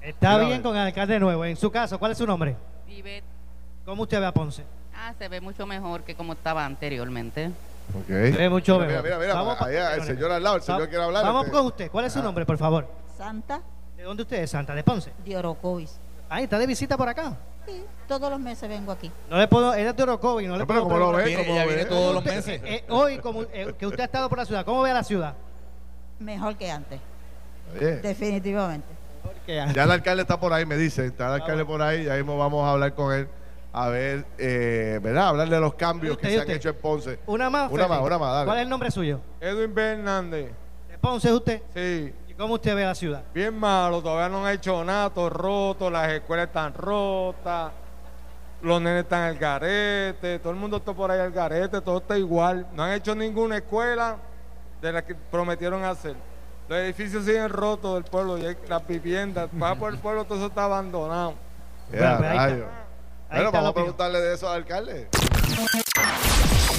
Está 0.00 0.38
bien 0.38 0.62
con 0.62 0.76
el 0.76 0.82
alcalde 0.82 1.18
nuevo. 1.18 1.44
En 1.44 1.56
su 1.56 1.70
caso, 1.70 1.98
¿cuál 1.98 2.12
es 2.12 2.18
su 2.18 2.26
nombre? 2.26 2.56
Vivet. 2.86 3.24
¿Cómo 3.84 4.02
usted 4.02 4.20
ve 4.20 4.26
a 4.26 4.32
Ponce? 4.32 4.64
Ah, 4.94 5.12
se 5.18 5.28
ve 5.28 5.40
mucho 5.40 5.66
mejor 5.66 6.02
que 6.02 6.14
como 6.14 6.34
estaba 6.34 6.64
anteriormente. 6.64 7.50
Ok. 7.98 8.06
Se 8.06 8.30
ve 8.32 8.48
mucho 8.50 8.74
mira, 8.74 8.86
mejor. 8.86 9.04
Mira, 9.04 9.18
mira, 9.18 9.66
mira. 9.66 9.94
el 9.94 10.02
señor 10.04 10.30
al 10.30 10.42
lado, 10.42 10.56
el 10.56 10.62
señor 10.62 10.88
quiere 10.88 11.04
hablar. 11.04 11.24
Vamos 11.24 11.46
este. 11.46 11.56
con 11.56 11.66
usted. 11.66 11.90
¿Cuál 11.90 12.04
es 12.04 12.12
su 12.12 12.18
ah. 12.20 12.22
nombre, 12.22 12.46
por 12.46 12.58
favor? 12.58 12.86
Santa. 13.16 13.60
¿De 13.96 14.02
dónde 14.02 14.22
usted 14.22 14.42
es, 14.42 14.50
Santa? 14.50 14.74
¿De 14.74 14.84
Ponce? 14.84 15.12
De 15.24 15.36
Orocovis. 15.36 15.98
Ahí 16.28 16.44
está 16.44 16.58
de 16.58 16.66
visita 16.66 16.96
por 16.96 17.08
acá. 17.08 17.36
Todos 18.08 18.30
los 18.30 18.40
meses 18.40 18.68
vengo 18.68 18.90
aquí. 18.92 19.10
No 19.28 19.38
le 19.38 19.46
puedo, 19.46 19.72
ella 19.72 19.90
es 19.90 19.96
de 19.96 20.02
Orocovi, 20.02 20.46
no 20.46 20.56
le 20.56 20.66
puedo. 20.66 20.80
Pero 20.80 20.82
como 20.82 20.98
lo 20.98 21.12
ve, 21.12 21.32
ella 21.32 21.64
viene 21.64 21.84
todos 21.84 22.14
los 22.14 22.24
meses. 22.24 22.60
Eh, 22.64 22.84
hoy, 22.88 23.18
como 23.18 23.42
eh, 23.52 23.74
que 23.78 23.86
usted 23.86 24.00
ha 24.00 24.04
estado 24.04 24.28
por 24.28 24.38
la 24.38 24.44
ciudad, 24.44 24.64
¿cómo 24.64 24.82
ve 24.82 24.92
la 24.92 25.04
ciudad? 25.04 25.34
Mejor 26.18 26.56
que 26.56 26.70
antes. 26.70 27.00
Definitivamente. 28.02 29.00
Ya 29.46 29.84
el 29.84 29.90
alcalde 29.90 30.22
está 30.22 30.38
por 30.38 30.52
ahí, 30.52 30.66
me 30.66 30.76
dice. 30.76 31.06
Está 31.06 31.28
el 31.28 31.42
alcalde 31.42 31.64
por 31.64 31.82
ahí, 31.82 32.04
ya 32.04 32.14
mismo 32.14 32.36
vamos 32.36 32.64
a 32.64 32.72
hablar 32.72 32.94
con 32.94 33.12
él. 33.12 33.28
A 33.72 33.88
ver, 33.88 34.26
eh, 34.38 34.98
¿verdad? 35.02 35.28
Hablar 35.28 35.48
de 35.48 35.60
los 35.60 35.74
cambios 35.74 36.18
que 36.18 36.28
se 36.28 36.40
han 36.40 36.50
hecho 36.50 36.70
en 36.70 36.76
Ponce. 36.76 37.18
Una 37.26 37.48
más. 37.50 37.70
Una 37.70 37.86
más, 37.86 38.00
una 38.00 38.18
más, 38.18 38.32
dale. 38.32 38.46
¿Cuál 38.46 38.58
es 38.58 38.62
el 38.64 38.68
nombre 38.68 38.90
suyo? 38.90 39.20
Edwin 39.40 39.72
Fernández. 39.72 40.50
¿De 40.88 40.98
Ponce 40.98 41.28
es 41.28 41.34
usted? 41.34 41.62
Sí. 41.74 42.12
¿Cómo 42.40 42.54
usted 42.54 42.74
ve 42.74 42.86
la 42.86 42.94
ciudad? 42.94 43.22
Bien 43.34 43.54
malo, 43.54 44.00
todavía 44.00 44.30
no 44.30 44.46
han 44.46 44.54
hecho 44.54 44.82
nada, 44.82 45.10
todo 45.10 45.28
roto, 45.28 45.90
las 45.90 46.08
escuelas 46.08 46.46
están 46.46 46.72
rotas, 46.72 47.70
los 48.62 48.80
nenes 48.80 49.02
están 49.02 49.24
al 49.24 49.36
garete, 49.36 50.38
todo 50.38 50.50
el 50.54 50.58
mundo 50.58 50.78
está 50.78 50.94
por 50.94 51.10
ahí 51.10 51.20
al 51.20 51.32
garete, 51.32 51.82
todo 51.82 51.98
está 51.98 52.16
igual. 52.16 52.66
No 52.72 52.82
han 52.82 52.92
hecho 52.92 53.14
ninguna 53.14 53.58
escuela 53.58 54.16
de 54.80 54.90
la 54.90 55.04
que 55.04 55.14
prometieron 55.14 55.84
hacer. 55.84 56.16
Los 56.66 56.78
edificios 56.78 57.26
siguen 57.26 57.50
rotos 57.50 57.92
del 57.96 58.04
pueblo 58.04 58.38
y 58.38 58.56
las 58.66 58.86
viviendas, 58.86 59.50
va 59.62 59.74
por 59.74 59.92
el 59.92 59.98
pueblo, 60.00 60.24
todo 60.24 60.38
eso 60.38 60.46
está 60.46 60.64
abandonado. 60.64 61.34
bueno, 61.90 63.52
vamos 63.52 63.68
a 63.68 63.74
preguntarle 63.74 64.18
de 64.18 64.34
eso 64.34 64.48
al 64.48 64.54
alcalde. 64.62 65.08